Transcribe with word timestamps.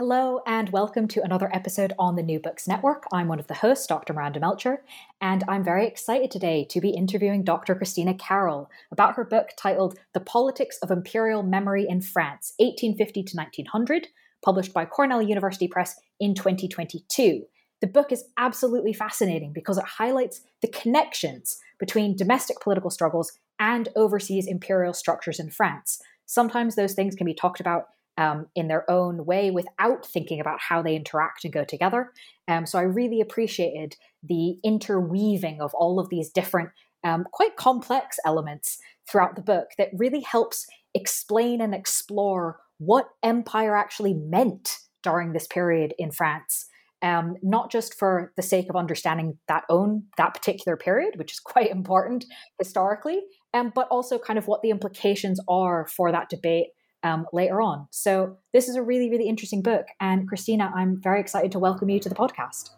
Hello, 0.00 0.40
and 0.46 0.70
welcome 0.70 1.06
to 1.08 1.22
another 1.22 1.54
episode 1.54 1.92
on 1.98 2.16
the 2.16 2.22
New 2.22 2.40
Books 2.40 2.66
Network. 2.66 3.04
I'm 3.12 3.28
one 3.28 3.38
of 3.38 3.48
the 3.48 3.54
hosts, 3.56 3.86
Dr. 3.86 4.14
Miranda 4.14 4.40
Melcher, 4.40 4.82
and 5.20 5.44
I'm 5.46 5.62
very 5.62 5.86
excited 5.86 6.30
today 6.30 6.66
to 6.70 6.80
be 6.80 6.88
interviewing 6.88 7.44
Dr. 7.44 7.74
Christina 7.74 8.14
Carroll 8.14 8.70
about 8.90 9.16
her 9.16 9.24
book 9.24 9.50
titled 9.58 9.98
The 10.14 10.20
Politics 10.20 10.78
of 10.82 10.90
Imperial 10.90 11.42
Memory 11.42 11.84
in 11.86 12.00
France, 12.00 12.54
1850 12.56 13.24
to 13.24 13.36
1900, 13.36 14.08
published 14.42 14.72
by 14.72 14.86
Cornell 14.86 15.20
University 15.20 15.68
Press 15.68 16.00
in 16.18 16.34
2022. 16.34 17.42
The 17.82 17.86
book 17.86 18.10
is 18.10 18.24
absolutely 18.38 18.94
fascinating 18.94 19.52
because 19.52 19.76
it 19.76 19.84
highlights 19.84 20.40
the 20.62 20.68
connections 20.68 21.58
between 21.78 22.16
domestic 22.16 22.58
political 22.62 22.88
struggles 22.88 23.32
and 23.58 23.90
overseas 23.94 24.46
imperial 24.46 24.94
structures 24.94 25.38
in 25.38 25.50
France. 25.50 26.00
Sometimes 26.24 26.74
those 26.74 26.94
things 26.94 27.14
can 27.14 27.26
be 27.26 27.34
talked 27.34 27.60
about 27.60 27.88
um, 28.20 28.48
in 28.54 28.68
their 28.68 28.88
own 28.90 29.24
way 29.24 29.50
without 29.50 30.04
thinking 30.04 30.40
about 30.40 30.60
how 30.60 30.82
they 30.82 30.94
interact 30.94 31.42
and 31.44 31.54
go 31.54 31.64
together. 31.64 32.12
Um, 32.46 32.66
so 32.66 32.78
I 32.78 32.82
really 32.82 33.22
appreciated 33.22 33.96
the 34.22 34.58
interweaving 34.62 35.62
of 35.62 35.72
all 35.72 35.98
of 35.98 36.10
these 36.10 36.28
different, 36.28 36.68
um, 37.02 37.24
quite 37.32 37.56
complex 37.56 38.18
elements 38.26 38.78
throughout 39.10 39.36
the 39.36 39.42
book 39.42 39.68
that 39.78 39.88
really 39.94 40.20
helps 40.20 40.66
explain 40.94 41.62
and 41.62 41.74
explore 41.74 42.58
what 42.76 43.08
empire 43.22 43.74
actually 43.74 44.12
meant 44.12 44.76
during 45.02 45.32
this 45.32 45.46
period 45.46 45.94
in 45.98 46.10
France. 46.10 46.66
Um, 47.02 47.36
not 47.42 47.70
just 47.70 47.98
for 47.98 48.34
the 48.36 48.42
sake 48.42 48.68
of 48.68 48.76
understanding 48.76 49.38
that 49.48 49.64
own 49.70 50.04
that 50.18 50.34
particular 50.34 50.76
period, 50.76 51.14
which 51.16 51.32
is 51.32 51.40
quite 51.44 51.70
important 51.70 52.26
historically, 52.58 53.22
um, 53.54 53.72
but 53.74 53.88
also 53.88 54.18
kind 54.18 54.38
of 54.38 54.46
what 54.46 54.60
the 54.60 54.68
implications 54.68 55.40
are 55.48 55.86
for 55.86 56.12
that 56.12 56.28
debate 56.28 56.66
um, 57.02 57.26
later 57.32 57.60
on. 57.60 57.86
So 57.90 58.36
this 58.52 58.68
is 58.68 58.76
a 58.76 58.82
really, 58.82 59.10
really 59.10 59.28
interesting 59.28 59.62
book. 59.62 59.86
And 60.00 60.28
Christina, 60.28 60.72
I'm 60.74 61.00
very 61.00 61.20
excited 61.20 61.52
to 61.52 61.58
welcome 61.58 61.88
you 61.88 62.00
to 62.00 62.08
the 62.08 62.14
podcast. 62.14 62.70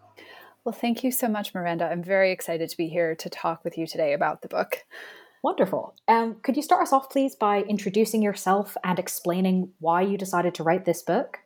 Well, 0.64 0.72
thank 0.72 1.02
you 1.02 1.10
so 1.10 1.28
much, 1.28 1.54
Miranda. 1.54 1.86
I'm 1.86 2.02
very 2.02 2.30
excited 2.30 2.68
to 2.68 2.76
be 2.76 2.88
here 2.88 3.16
to 3.16 3.28
talk 3.28 3.64
with 3.64 3.76
you 3.76 3.86
today 3.86 4.12
about 4.12 4.42
the 4.42 4.48
book. 4.48 4.84
Wonderful. 5.42 5.94
Um, 6.06 6.36
could 6.42 6.56
you 6.56 6.62
start 6.62 6.82
us 6.82 6.92
off, 6.92 7.10
please, 7.10 7.34
by 7.34 7.62
introducing 7.62 8.22
yourself 8.22 8.76
and 8.84 8.98
explaining 8.98 9.72
why 9.80 10.02
you 10.02 10.16
decided 10.16 10.54
to 10.54 10.62
write 10.62 10.84
this 10.84 11.02
book? 11.02 11.38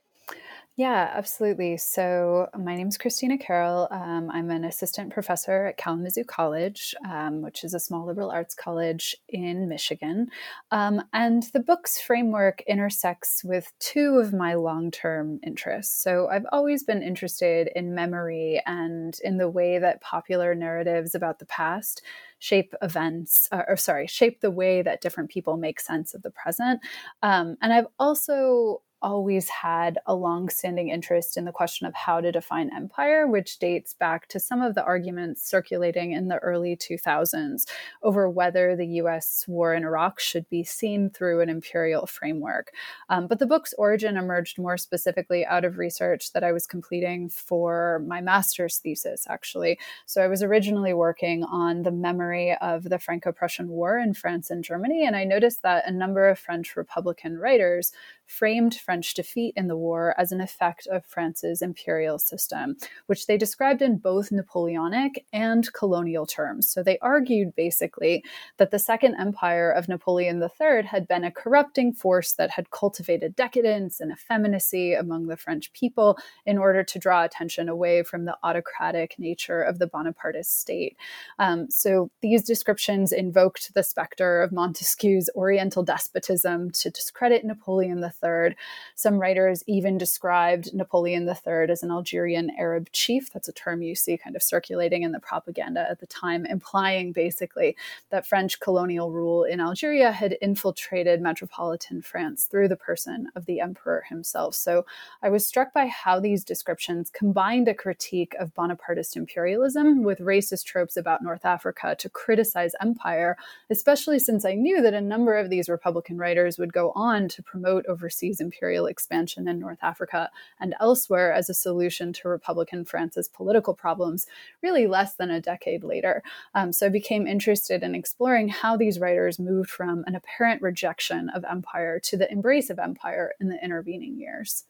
Yeah, 0.79 1.11
absolutely. 1.15 1.79
So, 1.79 2.51
my 2.55 2.77
name 2.77 2.89
is 2.89 2.99
Christina 2.99 3.39
Carroll. 3.39 3.89
Um, 3.91 4.31
I'm 4.31 4.51
an 4.51 4.63
assistant 4.63 5.11
professor 5.11 5.65
at 5.69 5.79
Kalamazoo 5.79 6.25
College, 6.25 6.95
um, 7.09 7.41
which 7.41 7.65
is 7.65 7.73
a 7.73 7.81
small 7.81 8.05
liberal 8.05 8.31
arts 8.31 8.55
college 8.55 9.17
in 9.31 9.71
Michigan. 9.71 10.29
Um, 10.71 11.03
and 11.15 11.45
the 11.55 11.61
book's 11.61 11.99
framework 11.99 12.61
intersects 12.67 13.43
with 13.43 13.73
two 13.79 14.19
of 14.19 14.35
my 14.35 14.53
long 14.53 14.91
term 14.91 15.41
interests. 15.47 15.99
So, 16.03 16.29
I've 16.29 16.45
always 16.53 16.85
been 16.85 17.03
interested 17.03 17.71
in 17.75 17.95
memory 17.95 18.61
and 18.67 19.19
in 19.25 19.39
the 19.39 19.49
way 19.49 19.79
that 19.79 20.03
popular 20.03 20.55
narratives 20.55 21.15
about 21.15 21.39
the 21.39 21.47
past 21.47 22.03
shape 22.39 22.75
events, 22.83 23.49
uh, 23.51 23.63
or 23.67 23.79
sorry, 23.79 24.07
shape 24.07 24.43
the 24.43 24.51
way 24.51 24.83
that 24.83 25.01
different 25.01 25.31
people 25.31 25.57
make 25.57 25.81
sense 25.81 26.13
of 26.13 26.21
the 26.21 26.31
present. 26.31 26.81
Um, 27.23 27.57
and 27.63 27.73
I've 27.73 27.87
also 27.99 28.83
always 29.07 29.49
had 29.49 30.01
a 30.05 30.15
long-standing 30.17 30.89
interest 30.89 31.37
in 31.37 31.45
the 31.45 31.53
question 31.53 31.87
of 31.87 31.95
how 31.95 32.21
to 32.21 32.33
define 32.33 32.75
empire, 32.75 33.29
which 33.29 33.61
dates 33.61 33.95
back 33.95 34.27
to 34.27 34.41
some 34.41 34.61
of 34.61 34.75
the 34.75 34.83
arguments 34.83 35.49
circulating 35.49 36.11
in 36.11 36.27
the 36.27 36.39
early 36.39 36.77
2000s 36.77 37.69
over 38.03 38.29
whether 38.29 38.75
the 38.75 38.87
U.S. 39.03 39.45
war 39.47 39.75
in 39.75 39.85
Iraq 39.85 40.19
should 40.19 40.49
be 40.49 40.65
seen 40.65 41.09
through 41.09 41.41
an 41.41 41.49
imperial 41.49 42.09
framework. 42.09 42.73
Um, 43.09 43.29
but 43.29 43.39
the 43.39 43.47
book's 43.47 43.73
origin 43.79 44.17
emerged 44.17 44.59
more 44.59 44.77
specifically 44.77 45.47
out 45.47 45.65
of 45.65 45.79
research 45.79 46.33
that 46.33 46.43
I 46.43 46.51
was 46.51 46.67
completing 46.67 47.29
for 47.29 48.03
my 48.09 48.21
master's 48.21 48.79
thesis, 48.79 49.25
actually. 49.31 49.79
So 50.07 50.21
I 50.21 50.27
was 50.27 50.43
originally 50.43 50.95
working 50.95 51.45
on 51.45 51.85
the 51.85 51.93
memory 51.93 52.57
of 52.61 52.83
the 52.83 52.99
Franco-Prussian 52.99 53.69
War 53.69 53.99
in 53.99 54.15
France 54.15 54.51
and 54.51 54.65
Germany, 54.65 55.07
and 55.07 55.15
I 55.15 55.23
noticed 55.23 55.63
that 55.63 55.87
a 55.87 55.93
number 55.93 56.29
of 56.29 56.41
French 56.41 56.75
Republican 56.75 57.39
writers 57.39 57.93
framed 58.27 58.75
French 58.75 58.96
defeat 59.15 59.55
in 59.57 59.69
the 59.69 59.77
war 59.77 60.15
as 60.19 60.33
an 60.33 60.41
effect 60.41 60.87
of 60.87 61.05
France's 61.05 61.63
imperial 61.63 62.19
system, 62.19 62.77
which 63.07 63.27
they 63.27 63.37
described 63.37 63.83
in 63.83 63.99
both 63.99 64.33
Napoleonic 64.33 65.25
and 65.33 65.73
colonial 65.73 66.27
terms. 66.27 66.71
So 66.71 66.83
they 66.83 66.99
argued 66.99 67.55
basically 67.55 68.25
that 68.59 68.71
the 68.71 68.79
Second 68.79 69.17
Empire 69.17 69.71
of 69.71 69.89
Napoleon 69.89 70.43
III 70.43 70.85
had 70.85 71.09
been 71.09 71.25
a 71.25 71.31
corrupting 71.31 71.93
force 71.93 72.33
that 72.33 72.51
had 72.51 72.71
cultivated 72.71 73.37
decadence 73.37 74.01
and 74.01 74.13
effeminacy 74.13 74.95
among 74.95 75.27
the 75.27 75.37
French 75.37 75.73
people 75.73 76.19
in 76.45 76.59
order 76.59 76.83
to 76.83 76.99
draw 76.99 77.25
attention 77.25 77.69
away 77.69 78.03
from 78.03 78.25
the 78.25 78.37
autocratic 78.43 79.19
nature 79.19 79.63
of 79.63 79.79
the 79.79 79.87
Bonapartist 79.87 80.61
state. 80.61 80.97
Um, 81.39 81.71
so 81.71 82.11
these 82.21 82.43
descriptions 82.45 83.13
invoked 83.13 83.75
the 83.75 83.83
specter 83.83 84.43
of 84.43 84.53
Montesquieu's 84.53 85.31
Oriental 85.35 85.83
despotism 85.83 86.71
to 86.73 86.91
discredit 86.91 87.45
Napoleon 87.45 88.03
III. 88.03 88.57
Some 88.95 89.19
writers 89.19 89.63
even 89.67 89.99
described 89.99 90.75
Napoleon 90.75 91.29
III 91.29 91.71
as 91.71 91.83
an 91.83 91.91
Algerian 91.91 92.51
Arab 92.59 92.91
chief. 92.93 93.33
That's 93.33 93.49
a 93.49 93.53
term 93.53 93.83
you 93.83 93.95
see 93.95 94.17
kind 94.17 94.37
of 94.37 94.43
circulating 94.43 95.03
in 95.03 95.13
the 95.13 95.21
propaganda 95.21 95.87
at 95.89 96.01
the 96.01 96.07
time, 96.07 96.47
implying 96.47 97.13
basically 97.13 97.77
that 98.11 98.27
French 98.27 98.61
colonial 98.61 99.11
rule 99.11 99.45
in 99.45 99.61
Algeria 99.61 100.13
had 100.13 100.37
infiltrated 100.41 101.21
metropolitan 101.21 102.03
France 102.03 102.47
through 102.47 102.69
the 102.69 102.77
person 102.77 103.29
of 103.35 103.47
the 103.47 103.61
emperor 103.61 104.05
himself. 104.09 104.55
So 104.55 104.87
I 105.23 105.29
was 105.29 105.47
struck 105.47 105.73
by 105.73 105.87
how 105.87 106.21
these 106.21 106.45
descriptions 106.45 107.11
combined 107.11 107.69
a 107.69 107.75
critique 107.75 108.35
of 108.39 108.55
Bonapartist 108.55 109.17
imperialism 109.17 110.03
with 110.03 110.19
racist 110.21 110.65
tropes 110.65 110.97
about 110.97 111.23
North 111.23 111.45
Africa 111.45 111.97
to 111.99 112.09
criticize 112.09 112.73
empire, 112.81 113.37
especially 113.71 114.19
since 114.19 114.45
I 114.45 114.55
knew 114.55 114.83
that 114.83 114.95
a 114.95 115.01
number 115.01 115.37
of 115.37 115.51
these 115.51 115.69
Republican 115.69 116.19
writers 116.19 116.59
would 116.59 116.73
go 116.73 116.93
on 116.95 117.29
to 117.29 117.43
promote 117.43 117.87
overseas 117.87 118.41
imperial 118.67 118.87
expansion 118.87 119.47
in 119.47 119.61
North 119.61 119.79
Africa 119.81 120.29
and 120.59 120.75
elsewhere 120.81 121.33
as 121.33 121.49
a 121.49 121.55
solution 121.55 122.13
to 122.13 122.29
Republican 122.29 122.85
France's 122.85 123.29
political 123.29 123.75
problems, 123.75 124.27
really 124.61 124.89
less 124.89 125.15
than 125.15 125.31
a 125.31 125.41
decade 125.41 125.85
later. 125.85 126.21
Um, 126.53 126.73
so 126.73 126.87
I 126.87 126.89
became 126.89 127.29
interested 127.29 127.85
in 127.85 127.95
exploring 127.95 128.49
how 128.49 128.77
these 128.77 128.99
writers 128.99 129.39
moved 129.39 129.71
from 129.71 130.03
an 130.09 130.17
apparent 130.17 130.63
rejection 130.63 131.31
of 131.31 131.45
empire 131.45 132.01
to 132.01 132.17
the 132.17 132.29
embrace 132.33 132.69
of 132.69 132.81
empire 132.81 133.35
in 133.41 133.49
the 133.49 133.65
intervening 133.65 134.19
years. 134.19 134.65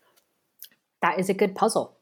That 1.01 1.19
is 1.19 1.31
a 1.31 1.35
good 1.35 1.55
puzzle. 1.55 1.97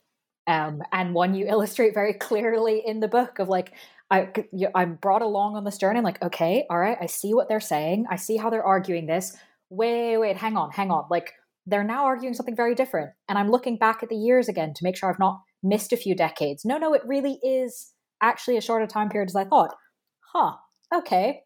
um, 0.47 0.83
and 0.93 1.15
one 1.15 1.35
you 1.35 1.47
illustrate 1.47 1.95
very 1.95 2.13
clearly 2.15 2.83
in 2.85 3.01
the 3.01 3.09
book 3.09 3.39
of 3.39 3.49
like 3.49 3.73
I, 4.11 4.29
I'm 4.75 4.97
brought 4.97 5.23
along 5.23 5.57
on 5.57 5.65
this 5.65 5.79
journey. 5.79 6.01
Like, 6.01 6.23
okay, 6.23 6.67
all 6.69 6.79
right, 6.79 6.99
I 7.01 7.07
see 7.07 7.33
what 7.35 7.49
they're 7.49 7.59
saying. 7.59 8.05
I 8.11 8.17
see 8.17 8.37
how 8.37 8.51
they're 8.51 8.63
arguing 8.65 9.07
this. 9.07 9.37
Wait, 9.71 10.19
wait, 10.19 10.37
hang 10.37 10.57
on, 10.57 10.71
hang 10.71 10.91
on. 10.91 11.07
Like 11.11 11.33
they're 11.67 11.85
now 11.85 12.05
arguing 12.05 12.35
something 12.35 12.57
very 12.57 12.75
different. 12.75 13.11
And 13.29 13.39
I'm 13.39 13.51
looking 13.51 13.79
back 13.79 14.03
at 14.03 14.09
the 14.09 14.17
years 14.17 14.49
again 14.49 14.75
to 14.75 14.85
make 14.85 14.97
sure 14.97 15.09
I've 15.09 15.19
not 15.19 15.41
missed 15.63 15.93
a 15.93 15.97
few 15.97 16.15
decades. 16.15 16.65
No, 16.65 16.79
no, 16.79 16.93
it 16.95 17.03
really 17.07 17.39
is 17.43 17.93
actually 18.23 18.57
as 18.57 18.65
short 18.65 18.83
a 18.83 18.87
time 18.87 19.09
period 19.09 19.31
as 19.31 19.37
I 19.37 19.45
thought. 19.45 19.75
Huh, 20.33 20.55
okay. 20.95 21.43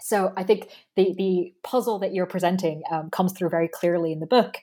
So 0.00 0.32
I 0.36 0.42
think 0.42 0.68
the 0.96 1.14
the 1.16 1.54
puzzle 1.62 1.98
that 2.00 2.12
you're 2.12 2.26
presenting 2.26 2.82
um, 2.90 3.10
comes 3.10 3.32
through 3.32 3.50
very 3.50 3.68
clearly 3.68 4.12
in 4.12 4.20
the 4.20 4.26
book. 4.26 4.56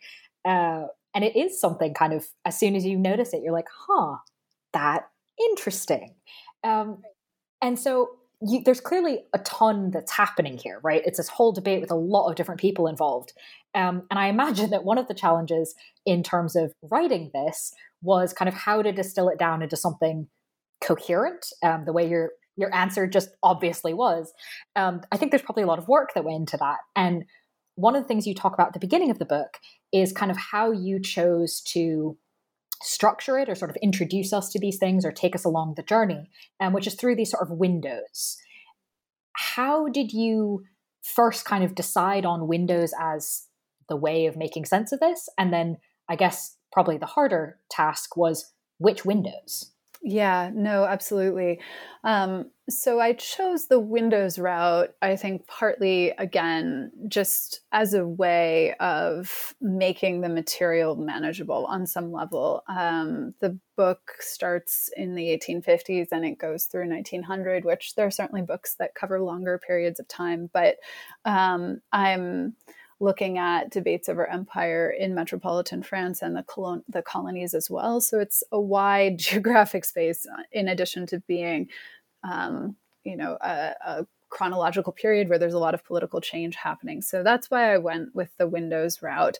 Uh, 0.45 0.85
and 1.13 1.23
it 1.23 1.35
is 1.35 1.59
something 1.59 1.93
kind 1.93 2.13
of 2.13 2.27
as 2.45 2.59
soon 2.59 2.75
as 2.75 2.85
you 2.85 2.97
notice 2.97 3.33
it, 3.33 3.41
you're 3.43 3.53
like, 3.53 3.69
huh, 3.87 4.17
that 4.73 5.09
interesting. 5.51 6.15
Um, 6.63 7.01
and 7.61 7.79
so 7.79 8.18
you, 8.41 8.61
there's 8.63 8.79
clearly 8.81 9.25
a 9.33 9.39
ton 9.39 9.91
that's 9.91 10.11
happening 10.11 10.57
here, 10.57 10.79
right? 10.83 11.01
It's 11.05 11.17
this 11.17 11.27
whole 11.27 11.51
debate 11.51 11.81
with 11.81 11.91
a 11.91 11.95
lot 11.95 12.29
of 12.29 12.35
different 12.35 12.61
people 12.61 12.87
involved. 12.87 13.33
Um, 13.75 14.03
and 14.09 14.19
I 14.19 14.27
imagine 14.27 14.69
that 14.69 14.83
one 14.83 14.97
of 14.97 15.07
the 15.07 15.13
challenges 15.13 15.75
in 16.05 16.23
terms 16.23 16.55
of 16.55 16.73
writing 16.81 17.31
this 17.33 17.73
was 18.01 18.33
kind 18.33 18.47
of 18.47 18.55
how 18.55 18.81
to 18.81 18.91
distill 18.91 19.29
it 19.29 19.37
down 19.37 19.61
into 19.61 19.75
something 19.75 20.27
coherent, 20.81 21.47
um, 21.63 21.83
the 21.85 21.93
way 21.93 22.07
your 22.07 22.31
your 22.55 22.73
answer 22.75 23.07
just 23.07 23.29
obviously 23.41 23.93
was. 23.93 24.33
Um, 24.75 25.01
I 25.13 25.17
think 25.17 25.31
there's 25.31 25.41
probably 25.41 25.63
a 25.63 25.67
lot 25.67 25.79
of 25.79 25.87
work 25.87 26.13
that 26.13 26.25
went 26.25 26.39
into 26.39 26.57
that. 26.57 26.79
And 26.93 27.23
one 27.75 27.95
of 27.95 28.03
the 28.03 28.07
things 28.07 28.27
you 28.27 28.35
talk 28.35 28.53
about 28.53 28.67
at 28.67 28.73
the 28.73 28.79
beginning 28.79 29.11
of 29.11 29.19
the 29.19 29.25
book 29.25 29.57
is 29.93 30.11
kind 30.11 30.29
of 30.29 30.35
how 30.35 30.71
you 30.71 30.99
chose 30.99 31.61
to 31.61 32.17
structure 32.81 33.37
it 33.37 33.49
or 33.49 33.55
sort 33.55 33.71
of 33.71 33.77
introduce 33.81 34.31
us 34.31 34.49
to 34.49 34.59
these 34.59 34.77
things 34.77 35.05
or 35.05 35.11
take 35.11 35.35
us 35.35 35.45
along 35.45 35.73
the 35.75 35.83
journey, 35.83 36.29
um, 36.59 36.73
which 36.73 36.87
is 36.87 36.95
through 36.95 37.15
these 37.15 37.31
sort 37.31 37.43
of 37.43 37.57
windows. 37.57 38.37
How 39.33 39.87
did 39.87 40.11
you 40.11 40.63
first 41.01 41.45
kind 41.45 41.63
of 41.63 41.75
decide 41.75 42.25
on 42.25 42.47
windows 42.47 42.93
as 42.99 43.47
the 43.87 43.95
way 43.95 44.25
of 44.25 44.37
making 44.37 44.65
sense 44.65 44.91
of 44.91 44.99
this? 44.99 45.27
And 45.37 45.51
then 45.51 45.77
I 46.07 46.15
guess 46.15 46.55
probably 46.71 46.97
the 46.97 47.05
harder 47.05 47.59
task 47.69 48.15
was 48.15 48.53
which 48.77 49.05
windows? 49.05 49.71
Yeah, 50.01 50.49
no, 50.53 50.85
absolutely. 50.85 51.59
Um, 52.05 52.51
so 52.69 53.01
I 53.01 53.13
chose 53.13 53.67
the 53.67 53.79
Windows 53.79 54.39
route, 54.39 54.91
I 55.01 55.17
think, 55.17 55.45
partly 55.47 56.11
again, 56.11 56.91
just 57.09 57.61
as 57.73 57.93
a 57.93 58.07
way 58.07 58.75
of 58.79 59.53
making 59.59 60.21
the 60.21 60.29
material 60.29 60.95
manageable 60.95 61.65
on 61.65 61.85
some 61.85 62.13
level. 62.13 62.63
Um, 62.69 63.33
the 63.41 63.57
book 63.75 64.13
starts 64.21 64.89
in 64.95 65.15
the 65.15 65.31
1850s 65.31 66.07
and 66.13 66.23
it 66.25 66.37
goes 66.37 66.65
through 66.65 66.87
1900, 66.87 67.65
which 67.65 67.95
there 67.95 68.07
are 68.07 68.11
certainly 68.11 68.41
books 68.43 68.75
that 68.79 68.95
cover 68.95 69.19
longer 69.21 69.59
periods 69.65 69.99
of 69.99 70.07
time, 70.07 70.49
but 70.53 70.77
um, 71.25 71.81
I'm 71.91 72.55
looking 72.99 73.37
at 73.37 73.71
debates 73.71 74.09
over 74.09 74.27
empire 74.27 74.89
in 74.89 75.15
metropolitan 75.15 75.81
France 75.81 76.21
and 76.21 76.35
the, 76.35 76.43
colon- 76.43 76.83
the 76.89 77.01
colonies 77.01 77.53
as 77.53 77.69
well. 77.69 78.01
So 78.01 78.19
it's 78.19 78.43
a 78.51 78.59
wide 78.59 79.17
geographic 79.19 79.85
space, 79.85 80.27
uh, 80.27 80.43
in 80.51 80.67
addition 80.67 81.05
to 81.07 81.19
being, 81.21 81.69
um, 82.23 82.75
you 83.03 83.15
know, 83.15 83.37
a, 83.41 83.73
a 83.85 84.07
chronological 84.29 84.93
period 84.93 85.29
where 85.29 85.39
there's 85.39 85.53
a 85.53 85.59
lot 85.59 85.73
of 85.73 85.83
political 85.83 86.21
change 86.21 86.55
happening. 86.55 87.01
So 87.01 87.23
that's 87.23 87.49
why 87.49 87.73
I 87.73 87.77
went 87.77 88.13
with 88.15 88.29
the 88.37 88.47
Windows 88.47 89.01
route. 89.01 89.37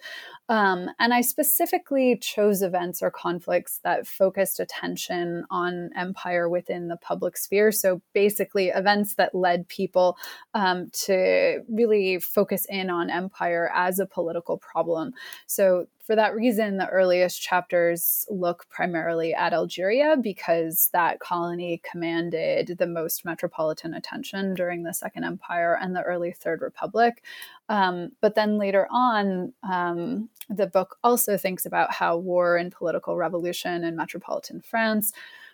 Um, 0.48 0.90
and 1.00 1.14
I 1.14 1.22
specifically 1.22 2.18
chose 2.18 2.62
events 2.62 3.02
or 3.02 3.12
conflicts 3.12 3.80
that 3.84 4.08
focused 4.08 4.60
attention 4.60 5.46
on 5.50 5.92
empire 5.96 6.50
within 6.50 6.88
the 6.88 6.98
public 6.98 7.38
sphere. 7.38 7.72
So 7.72 8.02
basically, 8.14 8.70
events 8.70 9.16
that 9.16 9.36
led 9.36 9.68
people 9.68 10.18
um, 10.54 10.90
to 11.06 11.62
really 11.70 12.20
focus 12.20 12.66
in 12.70 12.90
on 12.90 13.10
empire 13.10 13.72
as 13.74 14.00
a 14.00 14.06
political 14.06 14.58
problem. 14.58 15.14
So 15.46 15.88
for 16.10 16.16
that 16.16 16.34
reason, 16.34 16.78
the 16.78 16.90
earliest 16.90 17.40
chapters 17.40 18.26
look 18.32 18.66
primarily 18.68 19.32
at 19.32 19.54
Algeria 19.54 20.18
because 20.20 20.90
that 20.92 21.20
colony 21.20 21.84
commanded 21.84 22.78
the 22.80 22.88
most 22.88 23.24
metropolitan 23.26 23.94
attention 23.94 24.56
during 24.56 24.82
the 24.82 24.92
Second 24.92 25.24
Empire 25.24 25.78
and 25.80 25.96
the 25.96 26.02
early 26.02 26.32
Third 26.32 26.64
Republic. 26.64 27.24
Um, 27.70 28.14
but 28.22 28.34
then 28.34 28.58
later 28.58 28.88
on, 28.90 29.54
um, 29.62 30.30
the 30.50 30.66
book 30.66 30.98
also 31.04 31.38
thinks 31.38 31.68
about 31.68 31.94
how 31.94 32.18
war 32.18 32.58
and 32.58 32.72
political 32.72 33.16
revolution 33.16 33.84
in 33.84 33.96
metropolitan 33.96 34.62
France 34.62 35.14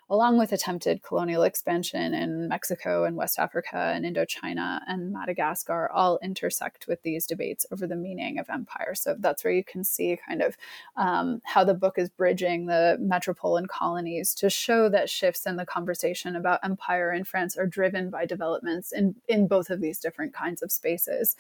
along 0.09 0.37
with 0.37 0.51
attempted 0.51 1.01
colonial 1.01 1.41
expansion 1.41 2.13
in 2.13 2.47
Mexico 2.47 3.05
and 3.05 3.15
West 3.15 3.39
Africa 3.39 3.91
and 3.95 4.05
Indochina 4.05 4.81
and 4.87 5.11
Madagascar, 5.11 5.89
all 5.91 6.19
intersect 6.21 6.87
with 6.87 7.01
these 7.01 7.25
debates 7.25 7.65
over 7.71 7.87
the 7.87 7.95
meaning 7.95 8.37
of 8.37 8.49
empire. 8.49 8.93
So 8.93 9.15
that's 9.17 9.43
where 9.43 9.53
you 9.53 9.63
can 9.63 9.83
see 9.83 10.19
kind 10.27 10.43
of 10.43 10.57
um, 10.95 11.41
how 11.43 11.63
the 11.63 11.73
book 11.73 11.97
is 11.97 12.09
bridging 12.09 12.67
the 12.67 12.97
metropole 12.99 13.57
and 13.57 13.67
colonies 13.67 14.35
to 14.35 14.49
show 14.49 14.89
that 14.89 15.09
shifts 15.09 15.47
in 15.47 15.55
the 15.55 15.65
conversation 15.65 16.35
about 16.35 16.59
empire 16.63 17.11
in 17.11 17.23
France 17.23 17.57
are 17.57 17.65
driven 17.65 18.11
by 18.11 18.25
developments 18.25 18.91
in, 18.91 19.15
in 19.27 19.47
both 19.47 19.71
of 19.71 19.81
these 19.81 19.99
different 19.99 20.35
kinds 20.35 20.61
of 20.61 20.71
spaces. 20.71 21.35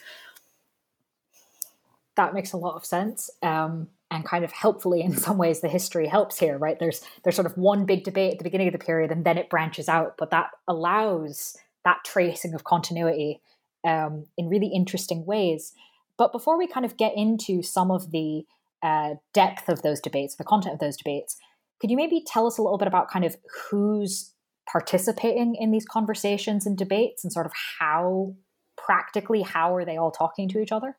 That 2.15 2.33
makes 2.33 2.53
a 2.53 2.57
lot 2.57 2.75
of 2.75 2.85
sense. 2.85 3.29
Um, 3.43 3.89
and 4.15 4.25
kind 4.25 4.43
of 4.43 4.51
helpfully 4.51 5.01
in 5.01 5.15
some 5.25 5.37
ways 5.37 5.61
the 5.61 5.67
history 5.67 6.07
helps 6.07 6.39
here 6.39 6.57
right? 6.57 6.79
There's 6.79 7.01
there's 7.23 7.35
sort 7.35 7.45
of 7.45 7.57
one 7.57 7.85
big 7.85 8.03
debate 8.03 8.33
at 8.33 8.37
the 8.39 8.43
beginning 8.43 8.67
of 8.67 8.73
the 8.73 8.79
period 8.79 9.11
and 9.11 9.25
then 9.25 9.37
it 9.37 9.49
branches 9.49 9.87
out 9.89 10.15
but 10.17 10.31
that 10.31 10.51
allows 10.67 11.55
that 11.83 12.03
tracing 12.03 12.53
of 12.53 12.63
continuity 12.63 13.41
um, 13.85 14.25
in 14.37 14.49
really 14.49 14.67
interesting 14.67 15.25
ways. 15.25 15.73
But 16.17 16.31
before 16.31 16.57
we 16.57 16.65
kind 16.65 16.85
of 16.85 16.97
get 16.97 17.13
into 17.15 17.61
some 17.61 17.91
of 17.91 18.11
the 18.11 18.45
uh, 18.81 19.15
depth 19.33 19.69
of 19.69 19.81
those 19.81 19.99
debates 19.99 20.35
the 20.35 20.43
content 20.43 20.73
of 20.73 20.79
those 20.79 20.97
debates 20.97 21.37
could 21.79 21.89
you 21.89 21.97
maybe 21.97 22.23
tell 22.25 22.47
us 22.47 22.57
a 22.57 22.61
little 22.61 22.77
bit 22.77 22.87
about 22.87 23.09
kind 23.09 23.25
of 23.25 23.35
who's 23.69 24.33
participating 24.71 25.55
in 25.55 25.71
these 25.71 25.85
conversations 25.85 26.65
and 26.65 26.77
debates 26.77 27.23
and 27.23 27.31
sort 27.31 27.45
of 27.45 27.51
how 27.79 28.33
practically 28.77 29.41
how 29.41 29.75
are 29.75 29.85
they 29.85 29.97
all 29.97 30.11
talking 30.11 30.49
to 30.49 30.59
each 30.59 30.71
other 30.71 30.97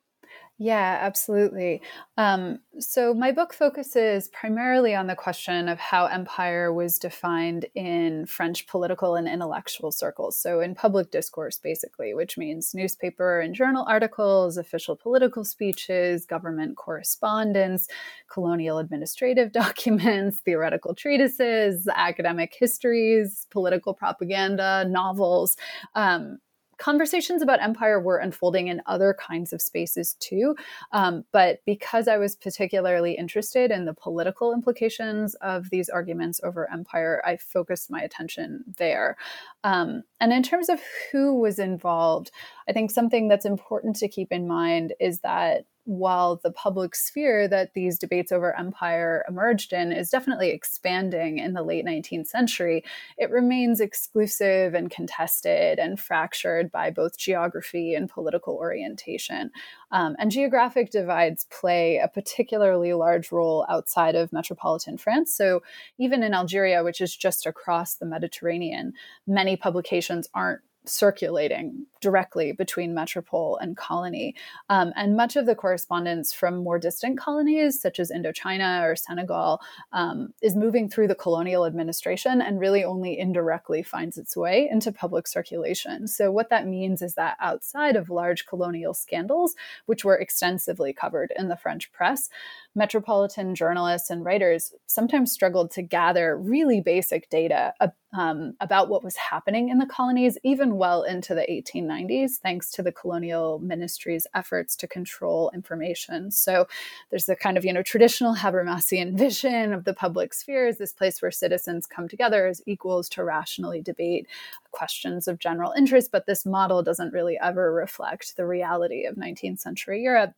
yeah, 0.59 1.01
absolutely. 1.03 1.83
Um, 2.17 2.61
so, 2.79 3.13
my 3.13 3.31
book 3.31 3.53
focuses 3.53 4.29
primarily 4.29 4.95
on 4.95 5.07
the 5.07 5.15
question 5.15 5.69
of 5.69 5.79
how 5.79 6.07
empire 6.07 6.73
was 6.73 6.99
defined 6.99 7.67
in 7.75 8.25
French 8.25 8.67
political 8.67 9.17
and 9.17 9.29
intellectual 9.29 9.93
circles. 9.93 10.39
So, 10.39 10.61
in 10.61 10.75
public 10.75 11.11
discourse, 11.11 11.59
basically, 11.59 12.15
which 12.15 12.39
means 12.39 12.73
newspaper 12.75 13.39
and 13.41 13.55
journal 13.55 13.85
articles, 13.87 14.57
official 14.57 14.97
political 14.97 15.45
speeches, 15.45 16.25
government 16.25 16.79
correspondence, 16.79 17.87
colonial 18.33 18.79
administrative 18.79 19.53
documents, 19.65 20.39
theoretical 20.39 20.95
treatises, 20.95 21.87
academic 21.95 22.55
histories, 22.59 23.47
political 23.51 23.93
propaganda, 23.93 24.87
novels. 24.89 25.55
Um, 25.95 26.39
conversations 26.79 27.43
about 27.43 27.63
empire 27.63 28.01
were 28.01 28.19
unfolding 28.19 28.69
in 28.69 28.83
other 28.87 29.17
kinds 29.19 29.53
of 29.53 29.63
spaces 29.63 30.15
too. 30.21 30.57
Um, 30.93 31.25
but 31.33 31.61
because 31.65 32.09
I 32.09 32.19
was 32.19 32.37
particularly 32.37 33.13
interested 33.13 33.71
in 33.71 33.85
the 33.85 33.95
political 33.95 34.53
implications 34.53 35.35
of 35.37 35.71
these 35.71 35.89
arguments 35.89 36.41
over 36.43 36.71
empire, 36.71 37.23
I 37.25 37.37
focused 37.37 37.91
my 37.91 38.01
attention 38.01 38.65
there. 38.77 39.17
Um, 39.65 40.03
and 40.21 40.33
in 40.33 40.43
terms 40.43 40.69
of 40.69 40.81
who 41.11 41.39
was 41.41 41.59
involved, 41.59 42.31
I 42.69 42.73
think 42.73 42.91
something 42.91 43.29
that's 43.29 43.47
important 43.47 43.97
to 43.97 44.09
keep 44.09 44.33
in 44.33 44.47
mind 44.47 44.93
is 45.01 45.21
that 45.21 45.65
while 45.87 46.41
the 46.43 46.51
public 46.51 46.97
sphere 46.97 47.47
that 47.47 47.73
these 47.75 47.97
debates 47.97 48.33
over 48.33 48.57
empire 48.59 49.25
emerged 49.29 49.73
in 49.73 49.93
is 49.93 50.11
definitely 50.11 50.51
expanding 50.51 51.39
in 51.39 51.55
the 51.55 51.63
late 51.63 51.87
19th 51.87 52.27
century, 52.27 52.85
it 53.17 53.31
remains 53.31 53.81
exclusive 53.81 54.75
and 54.75 54.91
contested 54.91 55.79
and 55.79 56.01
fractured 56.01 56.73
by 56.73 56.91
both 56.91 57.17
geography 57.17 57.95
and 57.95 58.11
political 58.11 58.55
orientation. 58.57 59.51
Um, 59.93 60.17
and 60.19 60.33
geographic 60.33 60.91
divides 60.91 61.47
play 61.51 61.99
a 61.99 62.09
particularly 62.09 62.93
large 62.93 63.31
role 63.31 63.65
outside 63.69 64.17
of 64.17 64.33
metropolitan 64.33 64.99
France. 64.99 65.33
So, 65.35 65.63
even 65.99 66.25
in 66.25 66.35
Algeria, 66.35 66.83
which 66.83 67.01
is 67.01 67.15
just 67.15 67.47
across 67.47 67.95
the 67.95 68.07
Mediterranean, 68.07 68.93
many 69.27 69.57
publications 69.57 70.29
aren't 70.35 70.63
circulating 70.89 71.87
directly 72.01 72.53
between 72.53 72.95
metropole 72.95 73.57
and 73.57 73.77
colony. 73.77 74.35
Um, 74.69 74.93
and 74.97 75.17
much 75.17 75.37
of 75.37 75.47
the 75.47 75.55
correspondence 75.55 76.33
from 76.33 76.63
more 76.63 76.79
distant 76.79 77.19
colonies, 77.19 77.81
such 77.81 77.99
as 77.99 78.11
Indochina 78.11 78.83
or 78.83 78.97
Senegal, 78.97 79.61
um, 79.93 80.33
is 80.43 80.57
moving 80.57 80.89
through 80.89 81.09
the 81.09 81.15
colonial 81.15 81.67
administration 81.67 82.41
and 82.41 82.61
really 82.61 82.85
only 82.85 83.19
indirectly 83.19 83.83
finds 83.83 84.19
its 84.19 84.37
way 84.37 84.69
into 84.71 84.93
public 84.93 85.27
circulation. 85.27 86.07
So, 86.07 86.31
what 86.31 86.51
that 86.51 86.67
means 86.67 87.03
is 87.03 87.15
that 87.15 87.37
outside 87.41 87.97
of 87.97 88.11
large 88.11 88.47
colonial 88.47 88.95
scandals, 88.95 89.55
which 89.87 90.05
were 90.05 90.17
extensively 90.17 90.93
covered 90.93 91.33
in 91.37 91.49
the 91.49 91.57
French 91.57 91.91
press, 91.93 92.29
metropolitan 92.77 93.55
journalists 93.55 94.11
and 94.11 94.25
writers 94.25 94.73
sometimes 94.87 95.33
struggled 95.33 95.71
to 95.71 95.83
gather 95.83 96.37
really 96.37 96.81
basic 96.83 97.29
data 97.31 97.73
um, 98.17 98.55
about 98.61 98.89
what 98.89 99.03
was 99.03 99.17
happening 99.17 99.71
in 99.71 99.79
the 99.79 99.87
colonies, 99.87 100.39
even 100.45 100.77
well 100.77 101.03
into 101.03 101.35
the 101.35 101.47
1890s, 101.51 102.37
thanks 102.37 102.71
to 102.71 102.83
the 102.83 102.93
colonial 102.93 103.59
ministry's 103.61 104.27
efforts 104.35 104.77
to 104.77 104.87
control 104.87 105.51
information. 105.55 106.31
So 106.31 106.67
there's 107.11 107.27
the 107.27 107.35
kind 107.35 107.57
of, 107.57 107.65
you 107.65 107.73
know, 107.73 107.83
traditional 107.83 108.35
Habermasian 108.35 109.15
vision 109.19 109.73
of 109.73 109.85
the 109.85 109.95
public 109.95 110.35
sphere 110.35 110.69
as 110.69 110.79
this 110.79 110.93
place 110.93 111.21
where 111.21 111.31
citizens 111.31 111.87
come 111.87 112.09
together 112.09 112.47
as 112.47 112.63
equals 112.67 113.09
to 113.11 113.25
rationally 113.25 113.81
debate 113.81 114.27
questions 114.71 115.27
of 115.27 115.39
general 115.39 115.73
interest. 115.73 116.11
But 116.13 116.27
this 116.27 116.45
model 116.45 116.83
doesn't 116.83 117.15
really 117.15 117.39
ever 117.43 117.73
reflect 117.73 118.37
the 118.37 118.47
reality 118.47 119.07
of 119.07 119.17
19th 119.17 119.61
century 119.61 120.03
Europe 120.03 120.35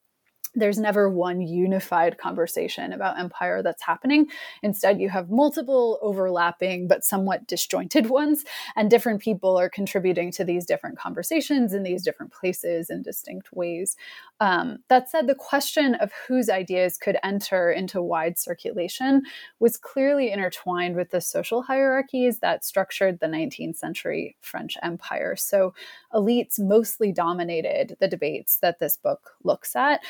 there's 0.54 0.78
never 0.78 1.08
one 1.08 1.40
unified 1.40 2.18
conversation 2.18 2.92
about 2.92 3.18
empire 3.18 3.62
that's 3.62 3.82
happening. 3.82 4.26
Instead, 4.62 5.00
you 5.00 5.08
have 5.08 5.30
multiple 5.30 5.98
overlapping 6.02 6.88
but 6.88 7.04
somewhat 7.04 7.46
disjointed 7.46 8.08
ones, 8.10 8.44
and 8.76 8.90
different 8.90 9.20
people 9.20 9.58
are 9.58 9.68
contributing 9.68 10.30
to 10.32 10.44
these 10.44 10.66
different 10.66 10.98
conversations 10.98 11.72
in 11.72 11.82
these 11.82 12.02
different 12.02 12.32
places 12.32 12.90
in 12.90 13.02
distinct 13.02 13.52
ways. 13.52 13.96
Um, 14.40 14.78
that 14.88 15.10
said, 15.10 15.26
the 15.26 15.34
question 15.34 15.94
of 15.96 16.12
whose 16.26 16.48
ideas 16.48 16.96
could 16.96 17.18
enter 17.22 17.70
into 17.70 18.00
wide 18.00 18.38
circulation 18.38 19.22
was 19.58 19.76
clearly 19.76 20.30
intertwined 20.30 20.96
with 20.96 21.10
the 21.10 21.20
social 21.20 21.62
hierarchies 21.62 22.38
that 22.40 22.64
structured 22.64 23.20
the 23.20 23.26
19th 23.26 23.76
century 23.76 24.36
French 24.40 24.76
Empire. 24.82 25.36
So, 25.36 25.74
elites 26.12 26.58
mostly 26.58 27.12
dominated 27.12 27.96
the 28.00 28.08
debates 28.08 28.58
that 28.60 28.78
this 28.78 28.96
book 28.96 29.30
looks 29.42 29.74
at 29.76 30.00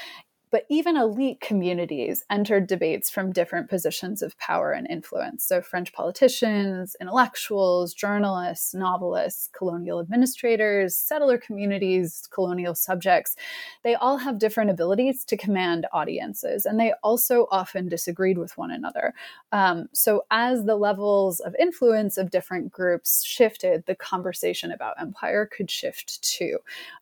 but 0.50 0.64
even 0.68 0.96
elite 0.96 1.40
communities 1.40 2.24
entered 2.30 2.66
debates 2.66 3.10
from 3.10 3.32
different 3.32 3.68
positions 3.68 4.22
of 4.22 4.38
power 4.38 4.72
and 4.72 4.86
influence. 4.88 5.44
So, 5.44 5.60
French 5.60 5.92
politicians, 5.92 6.96
intellectuals, 7.00 7.94
journalists, 7.94 8.74
novelists, 8.74 9.48
colonial 9.56 10.00
administrators, 10.00 10.96
settler 10.96 11.38
communities, 11.38 12.28
colonial 12.30 12.74
subjects, 12.74 13.36
they 13.82 13.94
all 13.94 14.18
have 14.18 14.38
different 14.38 14.70
abilities 14.70 15.24
to 15.26 15.36
command 15.36 15.86
audiences, 15.92 16.64
and 16.66 16.78
they 16.78 16.92
also 17.02 17.46
often 17.50 17.88
disagreed 17.88 18.38
with 18.38 18.56
one 18.56 18.70
another. 18.70 19.14
Um, 19.52 19.88
so, 19.92 20.24
as 20.30 20.64
the 20.64 20.76
levels 20.76 21.40
of 21.40 21.54
influence 21.58 22.16
of 22.16 22.30
different 22.30 22.70
groups 22.70 23.24
shifted, 23.24 23.84
the 23.86 23.94
conversation 23.94 24.70
about 24.70 25.00
empire 25.00 25.46
could 25.46 25.70
shift 25.70 26.22
too. 26.22 26.58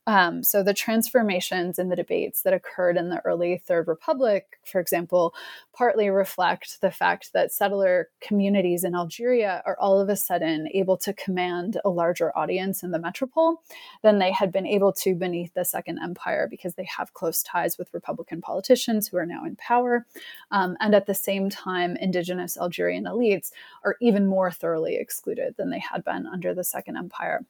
Um, 0.06 0.42
so, 0.42 0.62
the 0.62 0.74
transformations 0.74 1.78
in 1.78 1.88
the 1.88 1.96
debates 1.96 2.42
that 2.42 2.54
occurred 2.54 2.96
in 2.96 3.08
the 3.08 3.20
early 3.24 3.35
early 3.36 3.58
Third 3.58 3.86
Republic, 3.88 4.58
for 4.64 4.80
example, 4.80 5.34
partly 5.74 6.08
reflect 6.08 6.80
the 6.80 6.90
fact 6.90 7.32
that 7.32 7.52
settler 7.52 8.08
communities 8.20 8.82
in 8.84 8.94
Algeria 8.94 9.62
are 9.66 9.76
all 9.78 10.00
of 10.00 10.08
a 10.08 10.16
sudden 10.16 10.68
able 10.72 10.96
to 10.96 11.12
command 11.12 11.78
a 11.84 11.90
larger 11.90 12.36
audience 12.36 12.82
in 12.82 12.90
the 12.90 12.98
metropole 12.98 13.62
than 14.02 14.18
they 14.18 14.32
had 14.32 14.50
been 14.50 14.66
able 14.66 14.92
to 14.92 15.14
beneath 15.14 15.52
the 15.54 15.64
Second 15.64 15.98
Empire 16.02 16.46
because 16.50 16.74
they 16.74 16.84
have 16.84 17.14
close 17.14 17.42
ties 17.42 17.76
with 17.78 17.92
Republican 17.92 18.40
politicians 18.40 19.08
who 19.08 19.16
are 19.18 19.26
now 19.26 19.44
in 19.44 19.56
power. 19.56 20.06
Um, 20.50 20.76
and 20.80 20.94
at 20.94 21.06
the 21.06 21.14
same 21.14 21.50
time, 21.50 21.96
indigenous 21.96 22.56
Algerian 22.56 23.04
elites 23.04 23.50
are 23.84 23.96
even 24.00 24.26
more 24.26 24.50
thoroughly 24.50 24.96
excluded 24.96 25.54
than 25.56 25.70
they 25.70 25.80
had 25.80 26.04
been 26.04 26.26
under 26.26 26.54
the 26.54 26.64
Second 26.64 26.96
Empire. 26.96 27.44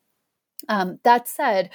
Um, 0.68 0.98
that 1.04 1.28
said, 1.28 1.70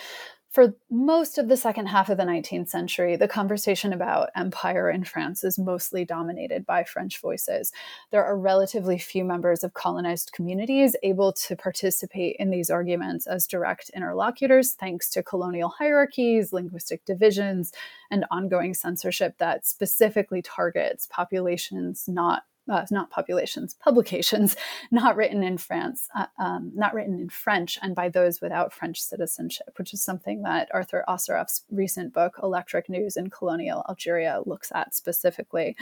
for 0.52 0.76
most 0.90 1.38
of 1.38 1.48
the 1.48 1.56
second 1.56 1.86
half 1.86 2.10
of 2.10 2.18
the 2.18 2.24
19th 2.24 2.68
century, 2.68 3.16
the 3.16 3.28
conversation 3.28 3.94
about 3.94 4.32
empire 4.36 4.90
in 4.90 5.06
France 5.06 5.46
is 5.46 5.58
mostly 5.58 6.04
dominated 6.04 6.66
by 6.66 6.84
French 6.84 7.22
voices. 7.22 7.72
There 8.12 8.26
are 8.26 8.38
relatively 8.38 8.98
few 8.98 9.24
members 9.24 9.64
of 9.64 9.74
colonized 9.74 10.34
communities 10.34 10.94
able 11.04 11.32
to 11.34 11.56
participate 11.56 12.36
in 12.38 12.50
these 12.50 12.70
arguments 12.70 13.28
as 13.28 13.48
direct 13.48 13.92
interlocutors, 13.92 14.74
thanks 14.74 15.10
to 15.12 15.24
colonial 15.24 15.70
hierarchies, 15.70 16.52
linguistic 16.52 17.06
divisions, 17.06 17.72
and 18.10 18.26
ongoing 18.30 18.74
censorship 18.74 19.38
that 19.38 19.66
specifically 19.66 20.42
targets 20.42 21.08
populations 21.10 22.10
not 22.10 22.44
uh, 22.70 22.86
not 22.92 23.10
populations, 23.10 23.76
publications 23.76 24.56
not 24.92 25.16
written 25.16 25.44
in 25.44 25.58
France, 25.58 26.08
uh, 26.16 26.26
um, 26.40 26.72
not 26.76 26.94
written 26.94 27.20
in 27.20 27.30
French, 27.30 27.78
and 27.82 27.96
by 27.96 28.10
those 28.10 28.42
without 28.42 28.74
French 28.74 29.02
citizenship, 29.02 29.74
which 29.78 29.94
is 29.94 30.04
something 30.04 30.44
that 30.44 30.70
Arthur 30.74 31.04
Asseraf's 31.08 31.64
recent 31.72 32.14
book, 32.14 32.36
Electric 32.42 32.90
News 32.90 33.18
in 33.18 33.30
Colonial 33.30 33.84
Algeria, 33.90 34.42
looks 34.46 34.72
at 34.74 34.94
specifically. 34.96 35.76